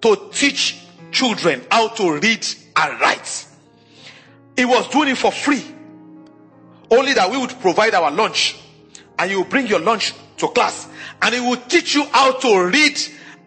to 0.00 0.30
teach 0.32 0.80
children 1.10 1.62
how 1.70 1.88
to 1.88 2.18
read 2.18 2.46
and 2.76 3.00
write. 3.00 3.46
He 4.56 4.64
was 4.64 4.88
doing 4.88 5.10
it 5.10 5.18
for 5.18 5.32
free. 5.32 5.64
Only 6.90 7.14
that 7.14 7.30
we 7.30 7.36
would 7.38 7.58
provide 7.60 7.94
our 7.94 8.10
lunch 8.10 8.56
and 9.18 9.30
you 9.30 9.44
bring 9.44 9.66
your 9.66 9.80
lunch 9.80 10.12
to 10.38 10.48
class 10.48 10.88
and 11.22 11.34
he 11.34 11.40
will 11.40 11.56
teach 11.56 11.94
you 11.94 12.04
how 12.12 12.32
to 12.32 12.66
read 12.66 12.98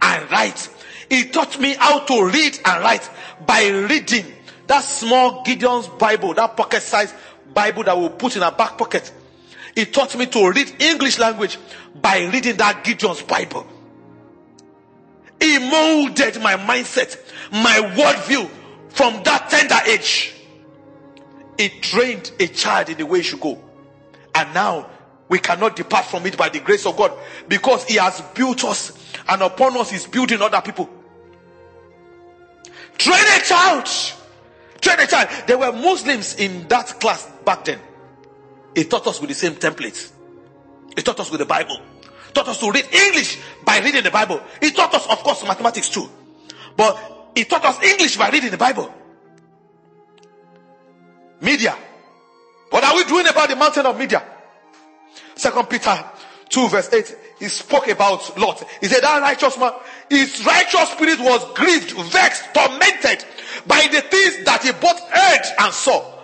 and 0.01 0.31
write. 0.31 0.69
He 1.09 1.25
taught 1.25 1.59
me 1.59 1.73
how 1.75 1.99
to 1.99 2.25
read 2.25 2.59
and 2.65 2.83
write 2.83 3.09
by 3.45 3.67
reading 3.67 4.25
that 4.67 4.81
small 4.83 5.43
Gideon's 5.43 5.87
Bible, 5.87 6.33
that 6.35 6.55
pocket 6.55 6.81
sized 6.81 7.15
Bible 7.53 7.83
that 7.83 7.97
we 7.97 8.09
put 8.09 8.35
in 8.35 8.43
our 8.43 8.51
back 8.51 8.77
pocket. 8.77 9.11
He 9.75 9.85
taught 9.85 10.15
me 10.17 10.25
to 10.27 10.51
read 10.51 10.81
English 10.81 11.17
language 11.19 11.57
by 12.01 12.25
reading 12.25 12.57
that 12.57 12.83
Gideon's 12.83 13.21
Bible. 13.23 13.65
He 15.39 15.57
molded 15.57 16.41
my 16.41 16.55
mindset, 16.55 17.17
my 17.51 17.93
worldview 17.95 18.49
from 18.89 19.23
that 19.23 19.49
tender 19.49 19.77
age. 19.87 20.35
He 21.59 21.67
trained 21.67 22.31
a 22.39 22.47
child 22.47 22.87
in 22.87 22.97
the 22.97 23.05
way 23.05 23.17
he 23.19 23.23
should 23.23 23.41
go. 23.41 23.61
And 24.33 24.53
now 24.53 24.89
we 25.27 25.39
cannot 25.39 25.75
depart 25.75 26.05
from 26.05 26.25
it 26.25 26.37
by 26.37 26.47
the 26.47 26.61
grace 26.61 26.85
of 26.85 26.95
God 26.95 27.11
because 27.49 27.83
he 27.83 27.95
has 27.95 28.21
built 28.33 28.63
us 28.63 28.93
and 29.27 29.41
upon 29.41 29.75
us 29.75 29.91
is 29.91 30.07
building 30.07 30.41
other 30.41 30.61
people. 30.61 30.89
Train 32.97 33.25
a 33.37 33.43
child. 33.43 33.85
Train 34.79 35.01
a 35.01 35.05
child. 35.07 35.27
There 35.47 35.57
were 35.57 35.73
Muslims 35.73 36.35
in 36.35 36.65
that 36.69 36.97
class 37.01 37.29
back 37.43 37.65
then. 37.65 37.79
He 38.73 38.85
taught 38.85 39.05
us 39.07 39.19
with 39.19 39.27
the 39.27 39.35
same 39.35 39.55
templates. 39.55 40.13
He 40.95 41.01
taught 41.01 41.19
us 41.19 41.29
with 41.29 41.41
the 41.41 41.45
Bible. 41.45 41.77
Taught 42.33 42.47
us 42.47 42.59
to 42.61 42.71
read 42.71 42.87
English 42.89 43.37
by 43.65 43.79
reading 43.79 44.03
the 44.03 44.11
Bible. 44.11 44.39
He 44.61 44.71
taught 44.71 44.93
us, 44.93 45.05
of 45.07 45.19
course, 45.23 45.43
mathematics 45.43 45.89
too. 45.89 46.07
But 46.77 47.31
he 47.35 47.43
taught 47.43 47.65
us 47.65 47.83
English 47.83 48.15
by 48.15 48.29
reading 48.29 48.51
the 48.51 48.57
Bible. 48.57 48.93
Media. 51.41 51.75
What 52.69 52.83
are 52.83 52.95
we 52.95 53.03
doing 53.05 53.27
about 53.27 53.49
the 53.49 53.55
mountain 53.55 53.85
of 53.85 53.97
media? 53.97 54.23
Second 55.35 55.69
Peter 55.69 56.03
2 56.49 56.67
verse 56.67 56.93
8. 56.93 57.17
He 57.39 57.47
spoke 57.47 57.87
about 57.87 58.37
Lot. 58.37 58.63
He 58.81 58.87
said 58.87 59.01
that 59.01 59.21
righteous 59.21 59.57
man, 59.57 59.71
his 60.09 60.45
righteous 60.45 60.89
spirit 60.89 61.19
was 61.19 61.53
grieved, 61.53 61.91
vexed, 62.11 62.53
tormented 62.53 63.25
by 63.65 63.87
the 63.91 64.01
things 64.01 64.43
that 64.45 64.61
he 64.63 64.71
both 64.73 64.99
heard 65.09 65.41
and 65.59 65.73
saw. 65.73 66.19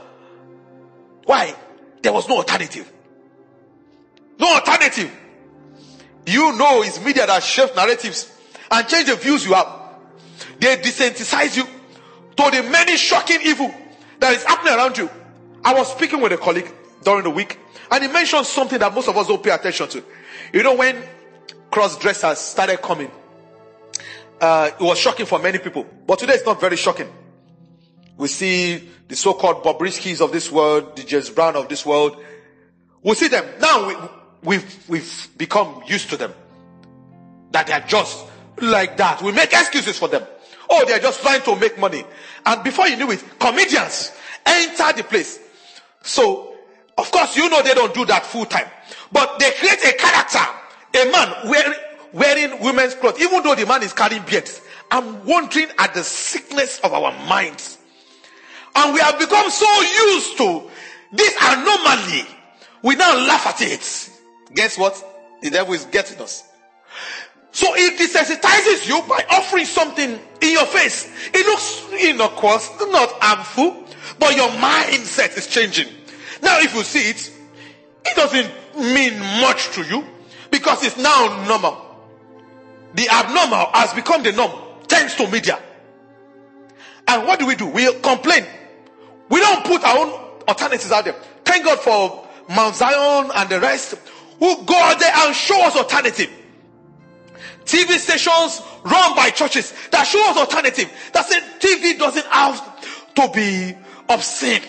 Why? 1.24 1.56
There 2.02 2.12
was 2.12 2.28
no 2.28 2.38
alternative. 2.38 2.92
No 4.38 4.54
alternative. 4.56 5.12
You 6.26 6.58
know 6.58 6.82
it's 6.84 7.04
media 7.04 7.26
that 7.26 7.42
shapes 7.44 7.76
narratives 7.76 8.32
and 8.70 8.88
change 8.88 9.08
the 9.08 9.16
views 9.16 9.46
you 9.46 9.54
have. 9.54 9.68
They 10.60 10.76
desensitize 10.78 11.56
you 11.56 11.66
to 11.66 12.52
the 12.52 12.70
many 12.70 12.98
shocking 12.98 13.40
evil 13.44 13.74
that 14.26 14.34
is 14.38 14.44
happening 14.44 14.74
around 14.74 14.98
you. 14.98 15.08
I 15.64 15.74
was 15.76 15.92
speaking 15.92 16.20
with 16.20 16.32
a 16.32 16.38
colleague 16.38 16.72
during 17.04 17.24
the 17.24 17.30
week 17.30 17.60
and 17.92 18.04
he 18.04 18.10
mentioned 18.12 18.48
something 18.48 18.80
that 18.80 18.94
most 18.94 19.08
of 19.08 19.16
us 19.16 19.28
don't 19.28 19.44
pay 19.44 19.52
attention 19.52 19.88
to. 19.90 20.04
You 20.52 20.64
know, 20.64 20.76
when 20.76 21.02
cross 21.70 21.96
dressers 22.00 22.40
started 22.40 22.82
coming, 22.82 23.12
uh, 24.42 24.72
it 24.80 24.84
was 24.84 24.98
shocking 24.98 25.28
for 25.28 25.38
many 25.38 25.60
people. 25.60 25.86
But 26.08 26.18
today 26.18 26.34
it's 26.34 26.46
not 26.46 26.60
very 26.60 26.76
shocking. 26.76 27.08
We 28.18 28.28
see 28.28 28.90
the 29.08 29.16
so-called 29.16 29.64
Bobriskis 29.64 30.22
of 30.22 30.32
this 30.32 30.52
world, 30.52 30.96
the 30.96 31.04
James 31.04 31.30
Brown 31.30 31.56
of 31.56 31.70
this 31.70 31.86
world. 31.86 32.18
We 33.04 33.14
see 33.14 33.28
them. 33.28 33.46
Now 33.60 33.88
we, 33.88 33.96
we've, 34.42 34.90
we've 34.90 35.30
become 35.38 35.84
used 35.86 36.10
to 36.10 36.18
them. 36.18 36.34
That 37.52 37.68
they 37.68 37.74
are 37.74 37.82
just 37.82 38.26
like 38.60 38.98
that. 38.98 39.22
We 39.22 39.34
make 39.34 39.54
excuses 39.54 40.00
for 40.00 40.08
them. 40.08 40.24
Oh, 40.70 40.86
they're 40.86 41.00
just 41.00 41.22
trying 41.22 41.42
to 41.44 41.56
make 41.56 41.78
money. 41.78 42.04
And 42.46 42.64
before 42.64 42.88
you 42.88 42.98
knew 42.98 43.12
it, 43.12 43.24
comedians 43.40 44.12
enter 44.46 44.94
the 44.94 45.04
place. 45.04 45.40
So, 46.02 46.56
of 46.98 47.12
course, 47.12 47.36
you 47.36 47.50
know 47.50 47.62
they 47.62 47.74
don't 47.74 47.94
do 47.94 48.06
that 48.06 48.26
full 48.26 48.46
time. 48.46 48.68
But 49.12 49.40
they 49.40 49.52
create 49.52 49.84
a 49.84 49.94
character. 49.98 50.40
A 50.96 51.12
man 51.12 51.50
wearing, 51.50 51.74
wearing 52.14 52.62
women's 52.62 52.96
clothes, 52.96 53.20
even 53.20 53.44
though 53.44 53.56
the 53.56 53.66
man 53.66 53.84
is 53.84 53.94
carrying 53.94 54.24
beards. 54.24 54.62
I'm 54.92 55.26
wondering 55.26 55.68
at 55.78 55.94
the 55.94 56.04
sickness 56.04 56.80
of 56.80 56.94
our 56.94 57.12
minds. 57.28 57.78
And 58.76 58.94
we 58.94 59.00
have 59.00 59.18
become 59.20 59.50
so 59.50 59.82
used 59.82 60.38
to 60.38 60.70
this 61.12 61.36
anomaly. 61.42 62.28
We 62.82 62.96
now 62.96 63.16
laugh 63.16 63.48
at 63.48 63.62
it. 63.62 64.10
Guess 64.54 64.78
what? 64.78 65.04
The 65.42 65.50
devil 65.50 65.74
is 65.74 65.86
getting 65.86 66.22
us. 66.22 66.44
So 67.56 67.74
it 67.74 67.98
desensitizes 67.98 68.86
you 68.86 69.02
by 69.08 69.24
offering 69.30 69.64
something 69.64 70.20
in 70.42 70.52
your 70.52 70.66
face. 70.66 71.10
It 71.34 71.46
looks 71.46 71.88
innocuous, 72.04 72.70
not 72.92 73.10
harmful, 73.22 73.82
but 74.20 74.36
your 74.36 74.50
mindset 74.50 75.38
is 75.38 75.48
changing. 75.48 75.88
Now, 76.44 76.60
if 76.60 76.76
you 76.76 76.84
see 76.84 77.10
it, 77.10 77.32
it 78.04 78.16
doesn't 78.18 78.52
mean 78.78 79.18
much 79.40 79.70
to 79.76 79.84
you 79.84 80.04
because 80.52 80.84
it's 80.84 80.98
now 80.98 81.46
normal. 81.48 81.78
The 82.94 83.08
abnormal 83.08 83.68
has 83.72 83.94
become 83.94 84.22
the 84.22 84.34
norm 84.34 84.52
thanks 84.90 85.16
to 85.16 85.26
media. 85.32 85.58
And 87.08 87.26
what 87.26 87.40
do 87.40 87.46
we 87.46 87.56
do? 87.56 87.68
We 87.68 87.86
complain. 88.02 88.46
We 89.30 89.40
don't 89.40 89.64
put 89.64 89.82
our 89.82 89.98
own 89.98 90.10
alternatives 90.50 90.92
out 90.92 91.06
there. 91.06 91.16
Thank 91.46 91.64
God 91.64 91.80
for 91.80 92.28
Mount 92.54 92.76
Zion 92.76 93.32
and 93.34 93.50
the 93.50 93.62
rest 93.62 93.96
who 94.40 94.66
go 94.66 94.76
out 94.76 95.00
there 95.00 95.14
and 95.16 95.34
show 95.34 95.66
us 95.66 95.78
alternative. 95.78 96.30
TV 97.66 97.98
stations 97.98 98.62
run 98.84 99.16
by 99.16 99.32
churches 99.32 99.74
that 99.92 100.04
show 100.04 100.24
us 100.30 100.38
alternative. 100.38 100.92
That 101.14 101.26
say 101.26 101.40
TV 101.60 101.98
doesn't 101.98 102.26
have 102.28 103.14
to 103.16 103.30
be 103.34 103.76
obscene. 104.08 104.62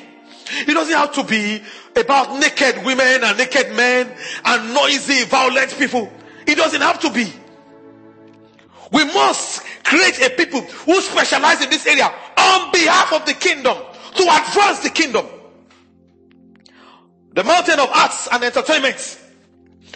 It 0.66 0.72
doesn't 0.72 0.94
have 0.94 1.12
to 1.14 1.24
be 1.24 1.62
about 1.94 2.38
naked 2.38 2.84
women 2.84 3.22
and 3.22 3.36
naked 3.36 3.74
men 3.76 4.10
and 4.44 4.74
noisy, 4.74 5.24
violent 5.24 5.76
people. 5.78 6.10
It 6.46 6.56
doesn't 6.56 6.80
have 6.80 7.00
to 7.00 7.10
be. 7.10 7.32
We 8.92 9.04
must 9.04 9.62
create 9.84 10.20
a 10.20 10.30
people 10.30 10.60
who 10.62 11.00
specialize 11.00 11.62
in 11.62 11.70
this 11.70 11.86
area 11.86 12.06
on 12.06 12.72
behalf 12.72 13.12
of 13.12 13.26
the 13.26 13.34
kingdom 13.34 13.76
to 14.14 14.22
advance 14.22 14.80
the 14.80 14.90
kingdom. 14.90 15.26
The 17.34 17.44
mountain 17.44 17.78
of 17.78 17.90
arts 17.90 18.28
and 18.32 18.42
entertainment. 18.42 19.20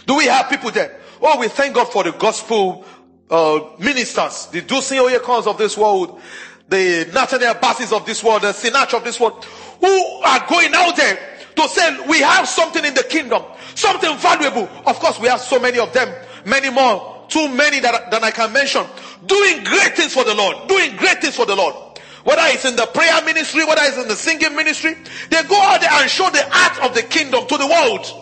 Do 0.05 0.17
we 0.17 0.25
have 0.25 0.49
people 0.49 0.69
there? 0.71 1.00
Oh, 1.23 1.39
we 1.39 1.47
thank 1.49 1.75
God 1.75 1.91
for 1.91 2.03
the 2.03 2.13
gospel 2.13 2.83
uh, 3.29 3.59
ministers, 3.77 4.47
the 4.47 4.61
Dunsin 4.61 4.97
Oyekans 4.97 5.45
of 5.45 5.57
this 5.57 5.77
world, 5.77 6.19
the 6.67 7.07
Nathaniel 7.13 7.53
Basseys 7.53 7.95
of 7.95 8.05
this 8.07 8.23
world, 8.23 8.41
the 8.41 8.53
Sinach 8.53 8.93
of 8.95 9.03
this 9.03 9.19
world, 9.19 9.45
who 9.45 10.21
are 10.23 10.47
going 10.49 10.73
out 10.73 10.95
there 10.95 11.19
to 11.55 11.67
say 11.67 12.07
we 12.07 12.21
have 12.21 12.47
something 12.47 12.83
in 12.83 12.95
the 12.95 13.03
kingdom, 13.03 13.43
something 13.75 14.17
valuable. 14.17 14.67
Of 14.87 14.99
course, 14.99 15.19
we 15.19 15.27
have 15.27 15.41
so 15.41 15.59
many 15.59 15.77
of 15.77 15.93
them, 15.93 16.11
many 16.45 16.71
more, 16.71 17.25
too 17.27 17.47
many 17.49 17.79
that, 17.81 18.09
than 18.09 18.23
I 18.23 18.31
can 18.31 18.51
mention, 18.51 18.83
doing 19.27 19.63
great 19.63 19.95
things 19.95 20.13
for 20.13 20.23
the 20.23 20.33
Lord, 20.33 20.67
doing 20.67 20.95
great 20.95 21.21
things 21.21 21.35
for 21.35 21.45
the 21.45 21.55
Lord. 21.55 21.75
Whether 22.23 22.41
it's 22.45 22.65
in 22.65 22.75
the 22.75 22.85
prayer 22.87 23.23
ministry, 23.25 23.63
whether 23.65 23.81
it's 23.83 23.97
in 23.97 24.07
the 24.07 24.15
singing 24.15 24.55
ministry, 24.55 24.95
they 25.29 25.43
go 25.43 25.59
out 25.59 25.81
there 25.81 25.89
and 25.91 26.09
show 26.09 26.29
the 26.29 26.43
art 26.45 26.79
of 26.83 26.95
the 26.95 27.03
kingdom 27.03 27.45
to 27.47 27.57
the 27.57 27.67
world. 27.67 28.20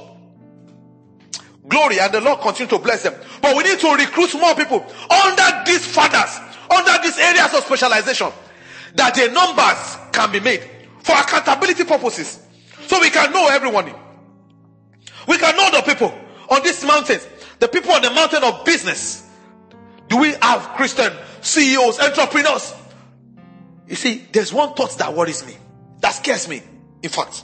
Glory 1.70 2.00
and 2.00 2.12
the 2.12 2.20
Lord 2.20 2.42
continue 2.42 2.70
to 2.70 2.80
bless 2.80 3.04
them. 3.04 3.14
But 3.42 3.56
we 3.56 3.64
need 3.64 3.80
to 3.80 3.94
recruit 3.94 4.34
more 4.34 4.56
people 4.56 4.84
under 5.10 5.64
these 5.66 5.86
fathers, 5.86 6.40
under 6.70 7.02
these 7.04 7.18
areas 7.20 7.54
of 7.54 7.64
specialization, 7.64 8.32
that 8.96 9.14
the 9.14 9.30
numbers 9.30 9.98
can 10.12 10.32
be 10.32 10.40
made 10.40 10.68
for 11.04 11.14
accountability 11.14 11.84
purposes. 11.84 12.40
So 12.88 13.00
we 13.00 13.12
can 13.12 13.32
know 13.32 13.48
everyone. 13.50 13.94
We 15.28 15.38
can 15.38 15.56
know 15.56 15.70
the 15.72 15.84
people 15.84 16.12
on 16.50 16.64
these 16.64 16.84
mountains, 16.84 17.28
the 17.60 17.68
people 17.68 17.92
on 17.92 18.02
the 18.02 18.10
mountain 18.10 18.44
of 18.44 18.66
business. 18.66 19.28
Do 20.08 20.18
we 20.18 20.34
have 20.42 20.70
Christian 20.76 21.14
CEOs, 21.42 22.00
entrepreneurs? 22.00 22.74
You 23.88 23.96
see, 23.96 24.26
there's 24.32 24.52
one 24.52 24.74
thought 24.74 24.98
that 24.98 25.14
worries 25.14 25.46
me, 25.46 25.56
that 26.00 26.16
scares 26.16 26.48
me. 26.48 26.64
In 27.04 27.10
fact, 27.10 27.44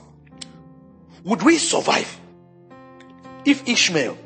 would 1.23 1.43
we 1.43 1.59
survive 1.59 2.19
if 3.45 3.67
Ishmael 3.67 4.17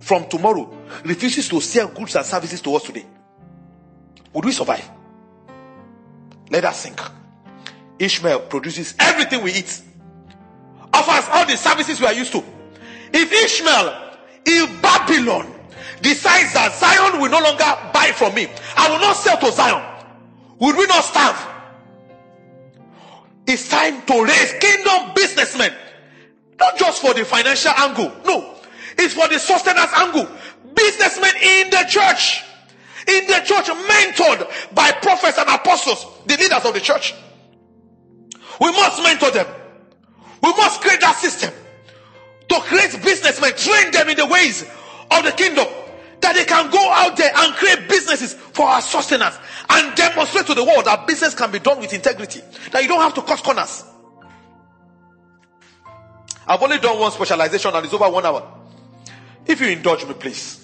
from 0.00 0.28
tomorrow 0.28 0.70
refuses 1.04 1.48
to 1.48 1.60
sell 1.60 1.88
goods 1.88 2.16
and 2.16 2.24
services 2.24 2.60
to 2.60 2.74
us 2.74 2.82
today? 2.82 3.06
Would 4.32 4.44
we 4.44 4.52
survive? 4.52 4.88
Let 6.50 6.64
us 6.64 6.82
think. 6.82 7.00
Ishmael 7.98 8.40
produces 8.40 8.94
everything 8.98 9.42
we 9.42 9.52
eat, 9.52 9.80
offers 10.92 11.28
all 11.32 11.46
the 11.46 11.56
services 11.56 12.00
we 12.00 12.06
are 12.06 12.12
used 12.12 12.32
to. 12.32 12.42
If 13.12 13.32
Ishmael, 13.32 14.16
if 14.44 14.82
Babylon 14.82 15.54
decides 16.00 16.52
that 16.54 16.72
Zion 16.74 17.20
will 17.20 17.30
no 17.30 17.40
longer 17.40 17.90
buy 17.92 18.12
from 18.14 18.34
me, 18.34 18.48
I 18.76 18.90
will 18.90 19.00
not 19.00 19.14
sell 19.14 19.38
to 19.38 19.52
Zion, 19.52 19.82
would 20.58 20.76
we 20.76 20.86
not 20.86 21.04
starve? 21.04 21.48
It's 23.46 23.68
time 23.68 24.02
to 24.06 24.24
raise 24.24 24.52
kingdom 24.60 25.14
businessmen 25.14 25.72
not 26.62 26.78
just 26.78 27.02
for 27.02 27.12
the 27.12 27.24
financial 27.24 27.72
angle. 27.76 28.12
No. 28.24 28.54
It's 28.96 29.14
for 29.14 29.26
the 29.28 29.38
sustenance 29.38 29.90
angle. 29.96 30.28
Businessmen 30.74 31.34
in 31.42 31.70
the 31.70 31.84
church. 31.88 32.44
In 33.08 33.26
the 33.26 33.42
church, 33.44 33.66
mentored 33.66 34.74
by 34.74 34.92
prophets 34.92 35.38
and 35.38 35.48
apostles, 35.48 36.06
the 36.26 36.36
leaders 36.36 36.64
of 36.64 36.72
the 36.72 36.80
church. 36.80 37.14
We 38.60 38.70
must 38.70 39.02
mentor 39.02 39.32
them. 39.32 39.46
We 40.42 40.50
must 40.50 40.80
create 40.80 41.00
that 41.00 41.16
system 41.16 41.52
to 42.48 42.60
create 42.60 42.92
businessmen, 43.02 43.52
train 43.56 43.90
them 43.90 44.08
in 44.08 44.16
the 44.16 44.26
ways 44.26 44.62
of 45.10 45.24
the 45.24 45.32
kingdom 45.32 45.66
that 46.20 46.36
they 46.36 46.44
can 46.44 46.70
go 46.70 46.90
out 46.92 47.16
there 47.16 47.32
and 47.34 47.54
create 47.54 47.88
businesses 47.88 48.34
for 48.34 48.66
our 48.66 48.80
sustenance 48.80 49.36
and 49.68 49.96
demonstrate 49.96 50.46
to 50.46 50.54
the 50.54 50.62
world 50.62 50.84
that 50.84 51.06
business 51.06 51.34
can 51.34 51.50
be 51.50 51.58
done 51.58 51.80
with 51.80 51.92
integrity. 51.92 52.40
That 52.70 52.82
you 52.82 52.88
don't 52.88 53.00
have 53.00 53.14
to 53.14 53.22
cut 53.22 53.42
corners. 53.42 53.84
I've 56.46 56.62
only 56.62 56.78
done 56.78 56.98
one 56.98 57.12
specialization 57.12 57.74
and 57.74 57.84
it's 57.84 57.94
over 57.94 58.08
one 58.08 58.26
hour. 58.26 58.46
If 59.46 59.60
you 59.60 59.68
indulge 59.68 60.04
me, 60.06 60.14
please. 60.14 60.58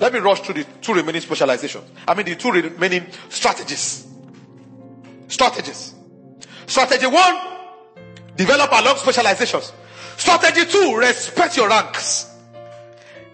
Let 0.00 0.12
me 0.12 0.20
rush 0.20 0.40
through 0.40 0.62
the 0.62 0.64
two 0.80 0.94
remaining 0.94 1.20
specializations. 1.20 1.84
I 2.06 2.14
mean, 2.14 2.26
the 2.26 2.36
two 2.36 2.52
remaining 2.52 3.06
strategies. 3.28 4.06
Strategies. 5.26 5.94
Strategy 6.66 7.06
one, 7.06 7.36
develop 8.36 8.70
along 8.70 8.96
specializations. 8.96 9.72
Strategy 10.16 10.64
two, 10.66 10.96
respect 10.96 11.56
your 11.56 11.68
ranks. 11.68 12.30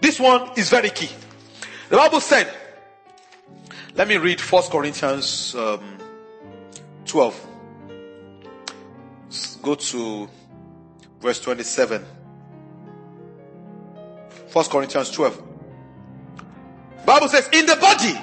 This 0.01 0.19
one 0.19 0.51
is 0.55 0.69
very 0.69 0.89
key. 0.89 1.09
The 1.89 1.97
Bible 1.97 2.19
said, 2.19 2.51
let 3.95 4.07
me 4.07 4.17
read 4.17 4.41
First 4.41 4.71
Corinthians 4.71 5.55
um, 5.55 5.97
12. 7.05 7.47
Let's 9.25 9.55
go 9.57 9.75
to 9.75 10.29
verse 11.21 11.39
27. 11.39 12.05
1 14.51 14.65
Corinthians 14.65 15.11
12. 15.11 15.41
Bible 17.05 17.27
says, 17.27 17.49
in 17.51 17.65
the 17.65 17.75
body. 17.75 18.17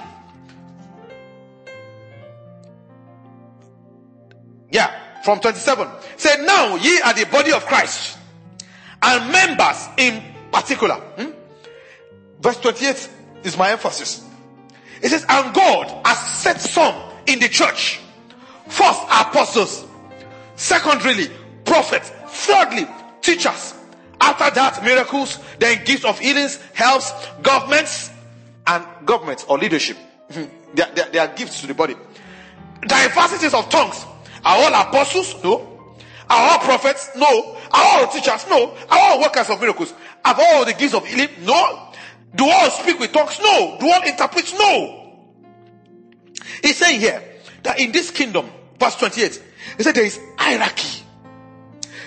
Yeah, 4.71 5.23
from 5.23 5.41
27. 5.41 5.89
Say, 6.17 6.45
now 6.45 6.77
ye 6.77 7.01
are 7.03 7.13
the 7.15 7.27
body 7.27 7.53
of 7.53 7.65
Christ 7.67 8.19
and 9.03 9.33
members 9.33 9.89
in 9.99 10.23
particular. 10.51 10.95
Hmm? 10.95 11.31
Verse 12.41 12.59
28 12.59 13.11
is 13.45 13.57
my 13.57 13.71
emphasis. 13.71 14.25
It 15.03 15.11
says, 15.11 15.27
and 15.29 15.55
God 15.55 16.07
has 16.07 16.19
set 16.19 16.61
some 16.61 16.95
in 17.27 17.39
the 17.41 17.49
church. 17.49 18.01
First, 18.69 19.03
apostles. 19.05 19.85
Secondly, 20.57 21.29
prophets. 21.65 22.11
Thirdly, 22.33 22.87
teachers. 23.21 23.75
After 24.21 24.51
that, 24.55 24.83
miracles, 24.83 25.39
then 25.59 25.85
gifts 25.85 26.05
of 26.05 26.19
healings, 26.19 26.59
helps, 26.73 27.13
governments, 27.43 28.11
and 28.67 28.85
governments 29.05 29.45
or 29.49 29.59
leadership. 29.59 29.97
they, 30.31 30.83
are, 30.83 31.11
they, 31.11 31.19
are, 31.19 31.29
gifts 31.29 31.61
to 31.61 31.67
the 31.67 31.75
body. 31.75 31.95
Diversities 32.87 33.53
of 33.53 33.69
tongues. 33.69 34.05
Are 34.45 34.57
all 34.57 34.75
apostles? 34.75 35.43
No. 35.45 35.95
Are 36.31 36.53
all 36.53 36.59
prophets? 36.61 37.11
No. 37.17 37.57
Are 37.71 38.01
all 38.01 38.07
teachers? 38.09 38.47
No. 38.49 38.75
Are 38.89 38.99
all 38.99 39.21
workers 39.21 39.51
of 39.51 39.61
miracles? 39.61 39.93
Have 40.25 40.39
all 40.41 40.65
the 40.65 40.73
gifts 40.73 40.95
of 40.95 41.07
healing? 41.07 41.29
No. 41.43 41.89
Do 42.35 42.49
all 42.49 42.71
speak 42.71 42.99
with 42.99 43.13
tongues? 43.13 43.39
No. 43.43 43.77
Do 43.79 43.91
all 43.91 44.03
interpret? 44.03 44.53
No. 44.59 45.21
He's 46.63 46.79
saying 46.79 47.01
here 47.01 47.23
that 47.63 47.79
in 47.79 47.93
this 47.93 48.11
kingdom, 48.11 48.51
verse 48.79 48.97
28, 48.97 49.43
he 49.77 49.83
said 49.83 49.95
there 49.95 50.05
is 50.05 50.19
hierarchy. 50.39 51.02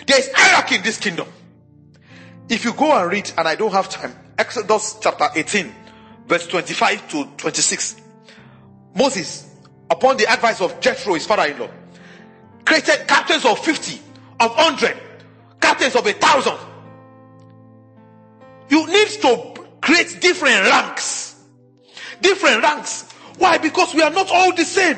There 0.05 0.19
is 0.19 0.29
hierarchy 0.33 0.75
in 0.75 0.83
this 0.83 0.97
kingdom. 0.97 1.27
If 2.49 2.63
you 2.63 2.73
go 2.73 2.95
and 2.95 3.11
read, 3.11 3.31
and 3.37 3.47
I 3.47 3.55
don't 3.55 3.71
have 3.71 3.89
time, 3.89 4.15
Exodus 4.37 4.97
chapter 5.01 5.29
18, 5.33 5.73
verse 6.27 6.47
25 6.47 7.09
to 7.11 7.25
26. 7.37 8.01
Moses, 8.95 9.49
upon 9.89 10.17
the 10.17 10.31
advice 10.31 10.61
of 10.61 10.79
Jethro, 10.79 11.15
his 11.15 11.25
father-in-law, 11.25 11.69
created 12.65 13.07
captains 13.07 13.45
of 13.45 13.59
50, 13.59 13.99
of 14.39 14.51
100, 14.51 14.97
captains 15.59 15.95
of 15.95 16.05
a 16.05 16.13
thousand. 16.13 16.57
You 18.69 18.85
need 18.87 19.07
to 19.21 19.53
create 19.81 20.17
different 20.21 20.65
ranks. 20.65 21.35
Different 22.21 22.63
ranks. 22.63 23.11
Why? 23.37 23.57
Because 23.57 23.93
we 23.93 24.01
are 24.01 24.09
not 24.11 24.29
all 24.31 24.53
the 24.55 24.63
same. 24.65 24.97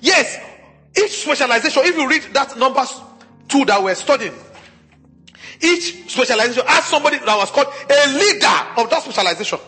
Yes, 0.00 0.38
each 0.96 1.22
specialization, 1.22 1.82
if 1.84 1.96
you 1.96 2.08
read 2.08 2.22
that 2.32 2.58
numbers 2.58 3.00
two 3.48 3.64
that 3.64 3.82
we're 3.82 3.94
studying. 3.94 4.34
Each 5.60 6.10
specialization 6.10 6.64
has 6.66 6.84
somebody 6.84 7.18
that 7.18 7.36
was 7.36 7.50
called 7.50 7.68
a 7.68 8.12
leader 8.12 8.80
of 8.82 8.90
that 8.90 9.02
specialization. 9.02 9.58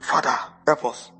Father, 0.00 0.36
help 0.66 0.84
us. 0.84 1.10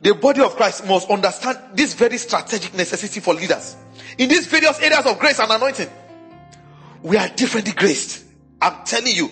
The 0.00 0.14
body 0.14 0.42
of 0.42 0.54
Christ 0.56 0.86
must 0.86 1.08
understand 1.08 1.58
this 1.74 1.94
very 1.94 2.18
strategic 2.18 2.74
necessity 2.74 3.20
for 3.20 3.32
leaders 3.32 3.76
in 4.18 4.28
these 4.28 4.46
various 4.46 4.78
areas 4.80 5.06
of 5.06 5.18
grace 5.18 5.38
and 5.38 5.50
anointing. 5.50 5.88
We 7.02 7.16
are 7.16 7.28
differently 7.28 7.72
graced. 7.72 8.24
I'm 8.60 8.84
telling 8.84 9.14
you. 9.14 9.30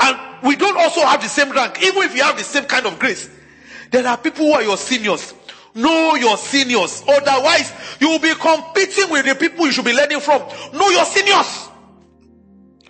And 0.00 0.18
we 0.42 0.56
don't 0.56 0.76
also 0.76 1.00
have 1.02 1.22
the 1.22 1.28
same 1.28 1.50
rank, 1.52 1.82
even 1.82 2.02
if 2.04 2.14
you 2.14 2.22
have 2.22 2.36
the 2.36 2.44
same 2.44 2.64
kind 2.64 2.86
of 2.86 2.98
grace. 2.98 3.30
There 3.90 4.06
are 4.06 4.16
people 4.16 4.46
who 4.46 4.52
are 4.52 4.62
your 4.62 4.76
seniors 4.76 5.32
Know 5.74 6.14
your 6.16 6.36
seniors. 6.36 7.04
Otherwise, 7.06 7.72
you 8.00 8.08
will 8.08 8.18
be 8.18 8.34
competing 8.34 9.10
with 9.10 9.26
the 9.26 9.34
people 9.34 9.66
you 9.66 9.72
should 9.72 9.84
be 9.84 9.92
learning 9.92 10.20
from. 10.20 10.42
Know 10.72 10.88
your 10.90 11.04
seniors. 11.04 11.68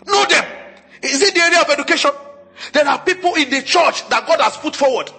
Know 0.07 0.25
them. 0.27 0.45
Is 1.03 1.23
it 1.23 1.35
the 1.35 1.41
area 1.41 1.61
of 1.61 1.69
education? 1.71 2.11
There 2.73 2.87
are 2.87 2.99
people 3.01 3.35
in 3.35 3.51
the 3.51 3.63
church 3.63 4.09
that 4.09 4.27
God 4.27 4.41
has 4.41 4.57
put 4.57 4.75
forward. 4.75 5.11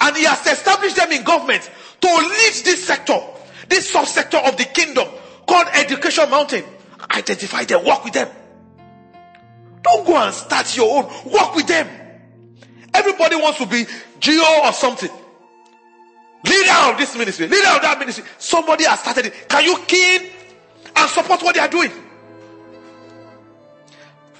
And 0.00 0.16
He 0.16 0.24
has 0.24 0.46
established 0.46 0.96
them 0.96 1.10
in 1.12 1.24
government 1.24 1.68
to 2.00 2.06
lead 2.06 2.52
this 2.64 2.84
sector, 2.86 3.18
this 3.68 3.92
subsector 3.92 4.46
of 4.46 4.56
the 4.56 4.64
kingdom 4.64 5.08
called 5.46 5.66
Education 5.74 6.30
Mountain. 6.30 6.64
Identify 7.10 7.64
them, 7.64 7.84
work 7.84 8.04
with 8.04 8.14
them. 8.14 8.28
Don't 9.82 10.06
go 10.06 10.16
and 10.16 10.34
start 10.34 10.76
your 10.76 10.98
own. 10.98 11.32
Work 11.32 11.54
with 11.54 11.66
them. 11.66 11.88
Everybody 12.92 13.36
wants 13.36 13.58
to 13.58 13.66
be 13.66 13.86
G.O. 14.20 14.62
or 14.64 14.72
something. 14.72 15.10
Leader 16.44 16.92
of 16.92 16.98
this 16.98 17.16
ministry, 17.16 17.48
leader 17.48 17.68
of 17.68 17.82
that 17.82 17.98
ministry. 17.98 18.24
Somebody 18.38 18.84
has 18.84 19.00
started 19.00 19.26
it. 19.26 19.48
Can 19.48 19.64
you 19.64 19.76
keen 19.86 20.30
and 20.94 21.10
support 21.10 21.42
what 21.42 21.54
they 21.54 21.60
are 21.60 21.68
doing? 21.68 21.90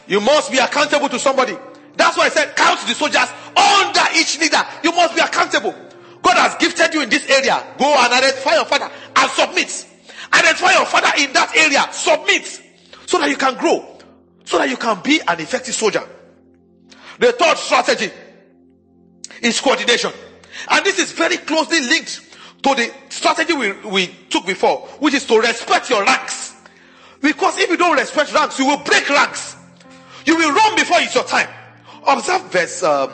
You 0.07 0.21
must 0.21 0.51
be 0.51 0.59
accountable 0.59 1.09
to 1.09 1.19
somebody. 1.19 1.57
That's 1.97 2.17
why 2.17 2.27
I 2.27 2.29
said 2.29 2.55
count 2.55 2.81
the 2.87 2.95
soldiers 2.95 3.29
under 3.57 4.01
each 4.15 4.39
leader. 4.39 4.63
You 4.85 4.93
must 4.93 5.15
be 5.15 5.21
accountable. 5.21 5.75
God 6.23 6.37
has 6.37 6.55
gifted 6.57 6.95
you 6.95 7.03
in 7.03 7.09
this 7.09 7.29
area. 7.29 7.63
Go 7.79 7.87
and 7.87 8.13
identify 8.13 8.55
your 8.55 8.65
father 8.65 8.91
and 9.17 9.31
submit. 9.33 9.87
Identify 10.33 10.73
your 10.73 10.87
father 10.87 11.11
in 11.19 11.33
that 11.33 11.57
area. 11.57 11.85
Submit. 11.93 12.47
So 13.07 13.19
that 13.19 13.29
you 13.29 13.37
can 13.37 13.57
grow. 13.57 13.99
So 14.45 14.59
that 14.59 14.69
you 14.69 14.77
can 14.77 15.01
be 15.03 15.21
an 15.27 15.41
effective 15.41 15.75
soldier. 15.75 16.03
The 17.19 17.33
third 17.33 17.59
strategy 17.59 18.11
is 19.43 19.61
coordination. 19.61 20.13
And 20.71 20.85
this 20.85 20.99
is 20.99 21.13
very 21.13 21.37
closely 21.37 21.81
linked 21.81 22.21
to 22.63 22.75
the 22.75 22.93
strategy 23.09 23.53
we, 23.53 23.73
we 23.89 24.07
took 24.31 24.47
before, 24.47 24.81
which 24.99 25.15
is 25.15 25.25
to 25.27 25.41
respect 25.41 25.91
your 25.91 26.05
ranks. 26.05 26.55
Because 27.21 27.59
if 27.59 27.69
you 27.71 27.77
don't 27.77 27.97
respect 27.97 28.33
ranks, 28.35 28.59
you 28.59 28.67
will 28.67 28.79
break 28.79 29.09
ranks. 29.09 29.57
You 30.25 30.37
will 30.37 30.53
run 30.53 30.77
before 30.77 30.99
it's 31.01 31.15
your 31.15 31.25
time. 31.25 31.49
Observe 32.07 32.43
verse 32.51 32.83
um, 32.83 33.13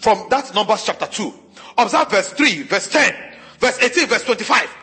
from 0.00 0.26
that 0.30 0.54
Numbers 0.54 0.84
chapter 0.84 1.06
2. 1.06 1.32
Observe 1.78 2.10
verse 2.10 2.32
3, 2.32 2.62
verse 2.62 2.88
10, 2.88 3.14
verse 3.58 3.78
18, 3.80 4.06
verse 4.06 4.24
25. 4.24 4.76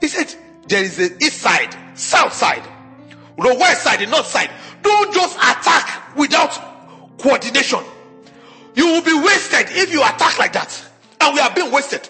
He 0.00 0.08
said, 0.08 0.34
There 0.66 0.82
is 0.82 0.96
the 0.96 1.16
east 1.24 1.38
side, 1.38 1.74
south 1.94 2.32
side, 2.32 2.62
the 3.36 3.54
west 3.54 3.82
side, 3.82 4.00
the 4.00 4.06
north 4.06 4.26
side. 4.26 4.50
Don't 4.82 5.12
just 5.12 5.36
attack 5.36 6.16
without 6.16 7.18
coordination. 7.18 7.80
You 8.74 8.86
will 8.86 9.02
be 9.02 9.14
wasted 9.14 9.66
if 9.70 9.92
you 9.92 10.02
attack 10.02 10.38
like 10.38 10.52
that. 10.52 10.84
And 11.20 11.34
we 11.34 11.40
are 11.40 11.52
being 11.54 11.70
wasted. 11.72 12.08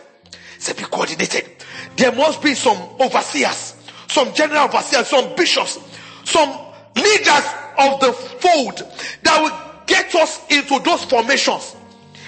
Say, 0.59 0.73
be 0.75 0.85
coordinated. 0.85 1.49
There 1.97 2.13
must 2.13 2.43
be 2.43 2.55
some 2.55 2.77
overseers, 3.01 3.75
some 4.09 4.35
general 4.35 4.65
overseers, 4.65 5.09
some 5.09 5.35
bishops, 5.37 5.79
some 6.25 6.51
leaders 6.97 7.45
of 7.79 8.01
the 8.01 8.13
fold 8.13 8.79
that 9.23 9.41
will 9.41 9.85
get 9.87 10.15
us 10.15 10.41
into 10.51 10.79
those 10.81 11.05
formations. 11.05 11.77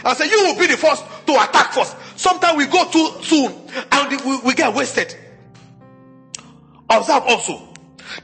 I 0.04 0.14
say, 0.14 0.28
you 0.30 0.44
will 0.44 0.58
be 0.58 0.66
the 0.66 0.76
first 0.76 1.04
to 1.26 1.32
attack 1.32 1.72
first. 1.72 1.96
Sometimes 2.16 2.56
we 2.56 2.66
go 2.66 2.88
too 2.90 3.22
soon 3.22 3.52
and 3.92 4.20
we, 4.24 4.40
we 4.40 4.54
get 4.54 4.74
wasted. 4.74 5.14
Observe 6.88 7.22
also 7.26 7.68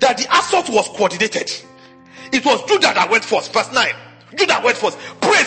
that 0.00 0.18
the 0.18 0.26
assault 0.36 0.68
was 0.70 0.88
coordinated. 0.88 1.50
It 2.32 2.44
was 2.44 2.64
Judah 2.64 2.92
that 2.94 3.08
went 3.10 3.24
first, 3.24 3.52
verse 3.52 3.72
9. 3.72 3.88
Judah 4.36 4.60
went 4.64 4.76
first. 4.76 4.98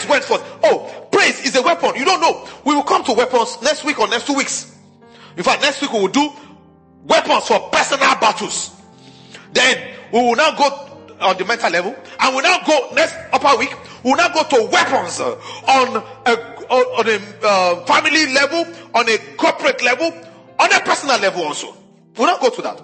Went 0.08 0.24
first. 0.24 0.44
Oh, 0.64 1.08
praise 1.12 1.46
is 1.46 1.56
a 1.56 1.62
weapon. 1.62 1.96
You 1.96 2.06
don't 2.06 2.22
know. 2.22 2.48
We 2.66 2.76
will 2.76 2.84
come 2.84 3.04
to 3.06 3.14
weapons 3.14 3.62
next 3.62 3.84
week 3.84 4.00
or 4.00 4.08
next 4.08 4.28
two 4.28 4.36
weeks. 4.36 4.76
In 5.38 5.44
fact, 5.44 5.62
next 5.62 5.82
week 5.82 5.92
we 5.94 6.00
will 6.00 6.08
do 6.08 6.32
weapons 7.06 7.48
for 7.48 7.60
personal 7.70 8.16
battles. 8.16 8.76
Then 9.54 9.96
we 10.12 10.20
will 10.20 10.36
now 10.36 10.56
go 10.56 10.86
on 11.22 11.38
the 11.38 11.46
mental 11.46 11.70
level, 11.70 11.96
and 12.20 12.36
we 12.36 12.42
now 12.42 12.60
go 12.66 12.92
next 12.94 13.16
upper 13.34 13.58
week. 13.58 13.76
We 14.04 14.12
will 14.12 14.18
now 14.18 14.30
go 14.30 14.44
to 14.44 14.70
weapons 14.72 15.20
uh, 15.20 15.36
on 15.68 16.04
a 16.26 16.60
on, 16.70 17.08
a 17.08 17.46
uh, 17.46 17.86
family 17.86 18.32
level, 18.34 18.66
on 18.94 19.10
a 19.10 19.18
corporate 19.36 19.84
level, 19.84 20.14
on 20.60 20.72
a 20.72 20.80
personal 20.82 21.20
level 21.20 21.44
also. 21.44 21.74
We 22.16 22.20
will 22.20 22.28
not 22.28 22.42
go 22.42 22.50
to 22.50 22.62
that. 22.62 22.82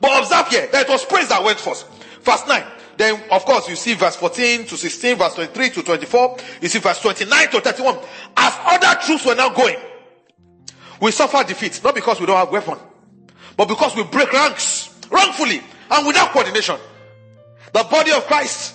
But 0.00 0.22
observe 0.22 0.48
here 0.48 0.66
that 0.68 0.86
it 0.86 0.88
was 0.88 1.04
praise 1.04 1.28
that 1.28 1.42
went 1.44 1.58
first. 1.58 1.86
Verse 2.22 2.46
9. 2.46 2.64
Then, 3.00 3.18
of 3.30 3.46
course, 3.46 3.66
you 3.66 3.76
see 3.76 3.94
verse 3.94 4.14
14 4.16 4.66
to 4.66 4.76
16, 4.76 5.16
verse 5.16 5.32
23 5.32 5.70
to 5.70 5.82
24. 5.82 6.36
You 6.60 6.68
see 6.68 6.80
verse 6.80 7.00
29 7.00 7.48
to 7.48 7.60
31. 7.62 7.98
As 8.36 8.58
other 8.66 9.00
troops 9.00 9.24
were 9.24 9.34
now 9.34 9.48
going, 9.48 9.78
we 11.00 11.10
suffer 11.10 11.42
defeat, 11.42 11.80
not 11.82 11.94
because 11.94 12.20
we 12.20 12.26
don't 12.26 12.36
have 12.36 12.50
weapon, 12.50 12.76
but 13.56 13.68
because 13.68 13.96
we 13.96 14.04
break 14.04 14.30
ranks 14.30 14.94
wrongfully 15.10 15.62
and 15.90 16.06
without 16.06 16.30
coordination. 16.32 16.76
The 17.72 17.86
body 17.90 18.10
of 18.10 18.26
Christ, 18.26 18.74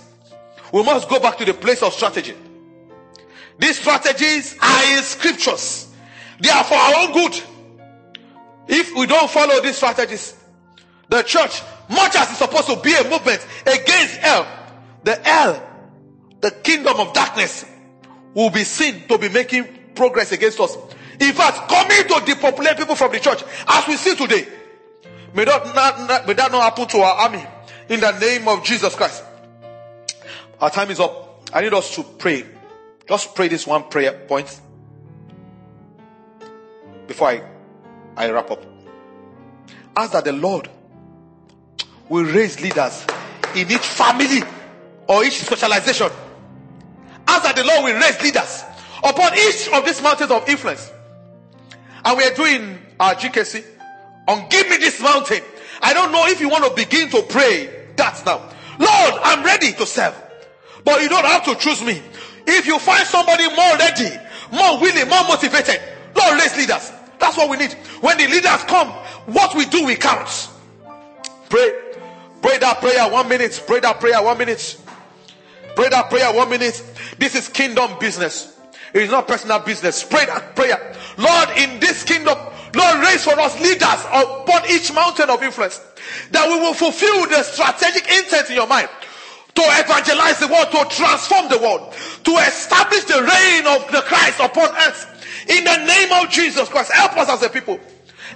we 0.73 0.81
must 0.81 1.07
go 1.07 1.19
back 1.19 1.37
to 1.37 1.45
the 1.45 1.53
place 1.53 1.83
of 1.83 1.93
strategy. 1.93 2.33
These 3.59 3.77
strategies 3.77 4.57
are 4.59 4.97
in 4.97 5.03
scriptures. 5.03 5.93
They 6.39 6.49
are 6.49 6.63
for 6.63 6.73
our 6.73 6.95
own 6.95 7.13
good. 7.13 7.43
If 8.69 8.95
we 8.95 9.05
don't 9.05 9.29
follow 9.29 9.61
these 9.61 9.75
strategies, 9.75 10.35
the 11.09 11.21
church 11.21 11.61
much 11.89 12.15
as 12.15 12.29
it's 12.29 12.39
supposed 12.39 12.67
to 12.67 12.75
be 12.77 12.93
a 12.95 13.03
movement 13.03 13.45
against 13.65 14.17
hell, 14.17 14.47
the 15.03 15.15
hell, 15.15 15.61
the 16.41 16.51
kingdom 16.51 16.99
of 16.99 17.13
darkness, 17.13 17.65
will 18.33 18.49
be 18.49 18.63
seen 18.63 19.07
to 19.07 19.17
be 19.17 19.29
making 19.29 19.67
progress 19.95 20.31
against 20.31 20.59
us. 20.59 20.75
In 21.19 21.31
fact, 21.33 21.69
coming 21.69 22.07
to 22.07 22.25
depopulate 22.25 22.77
people 22.77 22.95
from 22.95 23.11
the 23.11 23.19
church, 23.19 23.43
as 23.67 23.87
we 23.87 23.95
see 23.95 24.15
today. 24.15 24.47
May 25.33 25.45
that 25.45 25.65
not, 25.75 26.27
may 26.27 26.33
that 26.33 26.51
not 26.51 26.63
happen 26.63 26.87
to 26.87 26.97
our 26.99 27.15
army. 27.15 27.45
In 27.89 27.99
the 27.99 28.17
name 28.19 28.47
of 28.47 28.63
Jesus 28.63 28.95
Christ. 28.95 29.23
Our 30.59 30.69
time 30.69 30.89
is 30.89 30.99
up. 30.99 31.49
I 31.53 31.61
need 31.61 31.73
us 31.73 31.93
to 31.95 32.03
pray. 32.03 32.45
Just 33.07 33.35
pray 33.35 33.47
this 33.47 33.67
one 33.67 33.83
prayer 33.83 34.11
point 34.27 34.59
before 37.07 37.29
I, 37.29 37.43
I 38.17 38.31
wrap 38.31 38.49
up. 38.49 38.65
Ask 39.95 40.13
that 40.13 40.25
the 40.25 40.33
Lord 40.33 40.69
will 42.09 42.25
raise 42.25 42.61
leaders 42.61 43.05
in 43.55 43.69
each 43.71 43.79
family 43.79 44.41
or 45.07 45.23
each 45.23 45.39
specialization. 45.41 46.09
As 47.27 47.55
the 47.55 47.63
Lord 47.63 47.85
will 47.85 47.99
raise 47.99 48.21
leaders 48.21 48.63
upon 49.03 49.33
each 49.37 49.69
of 49.71 49.85
these 49.85 50.01
mountains 50.01 50.31
of 50.31 50.47
influence. 50.47 50.91
And 52.03 52.17
we 52.17 52.23
are 52.23 52.33
doing 52.33 52.77
uh, 52.99 53.03
our 53.03 53.15
GKC 53.15 53.63
on 54.27 54.47
give 54.49 54.69
me 54.69 54.77
this 54.77 55.01
mountain. 55.01 55.41
I 55.81 55.93
don't 55.93 56.11
know 56.11 56.25
if 56.27 56.39
you 56.39 56.49
want 56.49 56.65
to 56.65 56.75
begin 56.75 57.09
to 57.09 57.23
pray 57.23 57.87
that 57.95 58.21
now. 58.25 58.37
Lord, 58.79 59.21
I'm 59.23 59.43
ready 59.43 59.73
to 59.73 59.85
serve. 59.85 60.15
But 60.83 61.01
you 61.01 61.09
don't 61.09 61.25
have 61.25 61.43
to 61.45 61.55
choose 61.55 61.81
me. 61.81 62.01
If 62.47 62.67
you 62.67 62.77
find 62.77 63.05
somebody 63.07 63.47
more 63.49 63.77
ready, 63.77 64.09
more 64.51 64.79
willing, 64.79 65.09
more 65.09 65.23
motivated, 65.27 65.81
Lord, 66.15 66.39
raise 66.39 66.55
leaders. 66.57 66.91
That's 67.19 67.37
what 67.37 67.49
we 67.49 67.57
need. 67.57 67.73
When 68.01 68.17
the 68.17 68.27
leaders 68.27 68.63
come, 68.65 68.89
what 69.25 69.55
we 69.55 69.65
do, 69.65 69.85
we 69.85 69.95
count. 69.95 70.49
Pray. 71.49 71.84
Pray 72.45 72.59
that 72.59 72.79
prayer 72.79 73.09
one 73.09 73.27
minute. 73.27 73.63
Pray 73.65 73.79
that 73.79 73.99
prayer 73.99 74.21
one 74.21 74.37
minute. 74.37 74.77
Pray 75.75 75.89
that 75.89 76.11
prayer 76.11 76.31
one 76.31 76.47
minute. 76.47 76.79
This 77.17 77.33
is 77.33 77.49
kingdom 77.49 77.97
business. 77.99 78.59
It 78.93 79.01
is 79.01 79.09
not 79.09 79.27
personal 79.27 79.57
business. 79.57 80.03
Pray 80.03 80.27
that 80.27 80.55
prayer. 80.55 80.93
Lord, 81.17 81.49
in 81.57 81.79
this 81.79 82.03
kingdom, 82.03 82.37
Lord, 82.75 83.01
raise 83.01 83.23
for 83.23 83.33
us 83.39 83.59
leaders 83.59 83.99
upon 84.13 84.61
each 84.69 84.93
mountain 84.93 85.31
of 85.31 85.41
influence 85.41 85.81
that 86.29 86.47
we 86.47 86.59
will 86.59 86.75
fulfill 86.75 87.27
the 87.27 87.41
strategic 87.41 88.03
intent 88.13 88.51
in 88.51 88.57
your 88.57 88.67
mind 88.67 88.89
to 89.55 89.61
evangelize 89.81 90.37
the 90.37 90.47
world, 90.47 90.69
to 90.69 90.85
transform 90.95 91.49
the 91.49 91.57
world, 91.57 91.95
to 92.25 92.31
establish 92.45 93.05
the 93.05 93.25
reign 93.25 93.65
of 93.65 93.91
the 93.91 94.01
Christ 94.05 94.39
upon 94.39 94.69
earth. 94.85 95.49
In 95.49 95.63
the 95.63 95.77
name 95.83 96.11
of 96.23 96.29
Jesus 96.29 96.69
Christ, 96.69 96.91
help 96.91 97.17
us 97.17 97.27
as 97.27 97.41
a 97.41 97.49
people. 97.49 97.79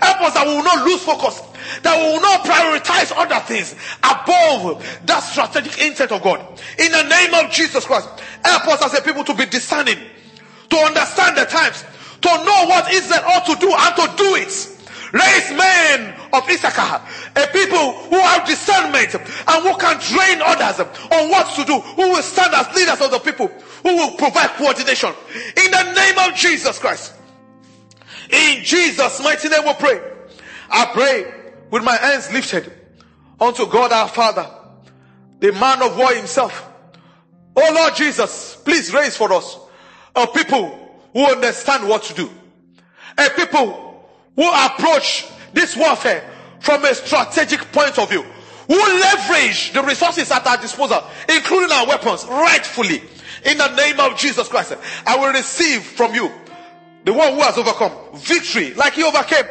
Help 0.02 0.22
us 0.22 0.34
that 0.34 0.48
we 0.48 0.56
will 0.56 0.64
not 0.64 0.86
lose 0.86 1.04
focus, 1.04 1.42
that 1.84 1.98
we 2.00 2.04
will 2.08 2.22
not 2.22 2.42
prioritize 2.48 3.12
other 3.16 3.40
things 3.46 3.76
above 4.00 4.80
that 5.06 5.20
strategic 5.20 5.80
intent 5.82 6.12
of 6.12 6.22
God. 6.22 6.40
In 6.78 6.92
the 6.92 7.04
name 7.04 7.34
of 7.34 7.52
Jesus 7.52 7.86
Christ, 7.86 8.08
help 8.44 8.68
us 8.68 8.82
as 8.82 8.98
a 8.98 9.02
people 9.02 9.24
to 9.26 9.34
be 9.34 9.46
discerning, 9.46 9.98
to 10.70 10.78
understand 10.78 11.38
the 11.38 11.46
times, 11.46 11.84
to 12.22 12.30
know 12.30 12.66
what 12.68 12.92
Israel 12.94 13.24
ought 13.28 13.46
to 13.46 13.56
do 13.60 13.72
and 13.72 13.96
to 13.96 14.08
do 14.18 14.36
it. 14.36 14.76
Raise 15.12 15.50
men 15.58 16.14
of 16.34 16.48
Issachar, 16.48 17.02
a 17.36 17.48
people 17.48 17.94
who 18.08 18.20
have 18.20 18.46
discernment 18.46 19.16
and 19.16 19.64
who 19.64 19.76
can 19.78 20.00
train 20.00 20.40
others 20.46 20.86
on 21.12 21.30
what 21.30 21.54
to 21.56 21.66
do, 21.66 21.80
who 21.80 22.10
will 22.12 22.22
stand 22.22 22.54
as 22.54 22.74
leaders 22.76 23.02
of 23.02 23.12
the 23.12 23.20
people, 23.20 23.48
who 23.84 23.96
will 23.96 24.12
provide 24.12 24.50
coordination. 24.52 25.10
In 25.58 25.72
the 25.72 25.94
name 25.94 26.18
of 26.20 26.36
Jesus 26.36 26.78
Christ. 26.78 27.14
In 28.30 28.64
Jesus' 28.64 29.24
mighty 29.24 29.50
name 29.50 29.66
we 29.66 29.74
pray. 29.74 30.02
I 30.70 30.86
pray 30.86 31.34
with 31.72 31.84
my 31.84 31.96
hands 31.96 32.32
lifted 32.32 32.72
unto 33.40 33.66
God 33.68 33.92
our 33.92 34.08
Father, 34.08 34.50
the 35.40 35.52
man 35.54 35.82
of 35.82 35.98
war 35.98 36.14
himself. 36.14 36.70
Oh 37.56 37.72
Lord 37.74 37.96
Jesus, 37.96 38.56
please 38.64 38.94
raise 38.94 39.16
for 39.16 39.32
us 39.34 39.58
a 40.16 40.28
people 40.28 40.98
who 41.14 41.26
understand 41.26 41.88
what 41.88 42.04
to 42.04 42.14
do 42.14 42.30
A 43.20 43.30
people 43.32 44.08
who 44.36 44.50
approach 44.50 45.28
this 45.54 45.76
warfare 45.76 46.30
from 46.62 46.86
a 46.86 46.96
strategic 46.96 47.60
point 47.74 47.98
of 48.00 48.10
view, 48.10 48.24
who 48.68 48.76
leverage 48.76 49.74
the 49.74 49.84
resources 49.84 50.32
at 50.32 50.46
our 50.48 50.58
disposal, 50.58 51.04
including 51.28 51.72
our 51.72 51.88
weapons, 51.88 52.26
rightfully. 52.26 53.02
In 53.46 53.58
the 53.58 53.76
name 53.76 54.00
of 54.00 54.18
Jesus 54.18 54.48
Christ, 54.48 54.76
I 55.06 55.18
will 55.18 55.34
receive 55.34 55.84
from 55.84 56.14
you 56.14 56.32
the 57.04 57.14
one 57.14 57.34
who 57.34 57.42
has 57.42 57.58
overcome 57.58 57.92
victory 58.16 58.74
like 58.74 58.94
he 58.94 59.04
overcame. 59.04 59.46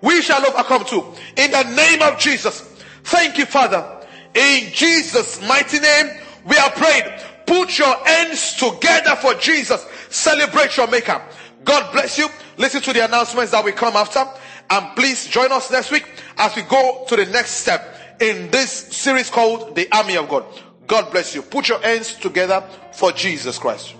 We 0.00 0.20
shall 0.22 0.44
overcome 0.44 0.84
too. 0.84 1.04
In 1.36 1.50
the 1.50 1.62
name 1.74 2.02
of 2.02 2.18
Jesus. 2.18 2.60
Thank 3.04 3.38
you, 3.38 3.46
Father. 3.46 4.06
In 4.34 4.70
Jesus' 4.72 5.40
mighty 5.46 5.78
name, 5.78 6.10
we 6.44 6.56
are 6.56 6.70
prayed. 6.70 7.22
Put 7.46 7.78
your 7.78 7.94
hands 8.06 8.54
together 8.54 9.16
for 9.16 9.34
Jesus. 9.34 9.84
Celebrate 10.10 10.76
your 10.76 10.88
maker. 10.88 11.22
God 11.64 11.92
bless 11.92 12.18
you. 12.18 12.28
Listen 12.56 12.80
to 12.82 12.92
the 12.92 13.04
announcements 13.04 13.52
that 13.52 13.64
we 13.64 13.72
come 13.72 13.96
after. 13.96 14.26
And 14.70 14.96
please 14.96 15.26
join 15.26 15.52
us 15.52 15.70
next 15.70 15.90
week 15.90 16.06
as 16.38 16.56
we 16.56 16.62
go 16.62 17.04
to 17.08 17.16
the 17.16 17.26
next 17.26 17.52
step 17.52 18.16
in 18.20 18.50
this 18.50 18.70
series 18.70 19.30
called 19.30 19.74
The 19.74 19.88
Army 19.92 20.16
of 20.16 20.28
God. 20.28 20.44
God 20.86 21.10
bless 21.10 21.34
you. 21.34 21.42
Put 21.42 21.68
your 21.68 21.80
hands 21.80 22.14
together 22.14 22.62
for 22.92 23.12
Jesus 23.12 23.58
Christ. 23.58 23.94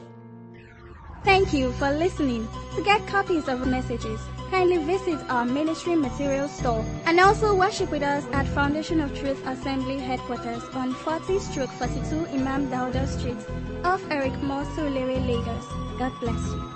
Thank 1.25 1.53
you 1.53 1.73
for 1.73 1.91
listening. 1.91 2.47
To 2.77 2.83
get 2.83 3.07
copies 3.07 3.47
of 3.47 3.67
messages, 3.67 4.21
kindly 4.51 4.79
visit 4.79 5.21
our 5.31 5.45
ministry 5.45 5.95
materials 5.95 6.51
store 6.51 6.85
and 7.07 7.21
also 7.21 7.55
worship 7.55 7.91
with 7.91 8.03
us 8.03 8.25
at 8.33 8.49
Foundation 8.49 9.01
of 9.01 9.17
Truth 9.17 9.47
Assembly 9.47 9.99
headquarters 9.99 10.63
on 10.75 10.93
40 10.93 11.39
stroke 11.39 11.71
42 11.71 12.27
Imam 12.33 12.69
Dauda 12.71 13.07
Street 13.07 13.39
off 13.85 14.03
Eric 14.11 14.35
Moore 14.43 14.65
Surulere, 14.75 15.25
Lagos. 15.25 15.67
God 15.99 16.13
bless 16.21 16.53
you. 16.53 16.74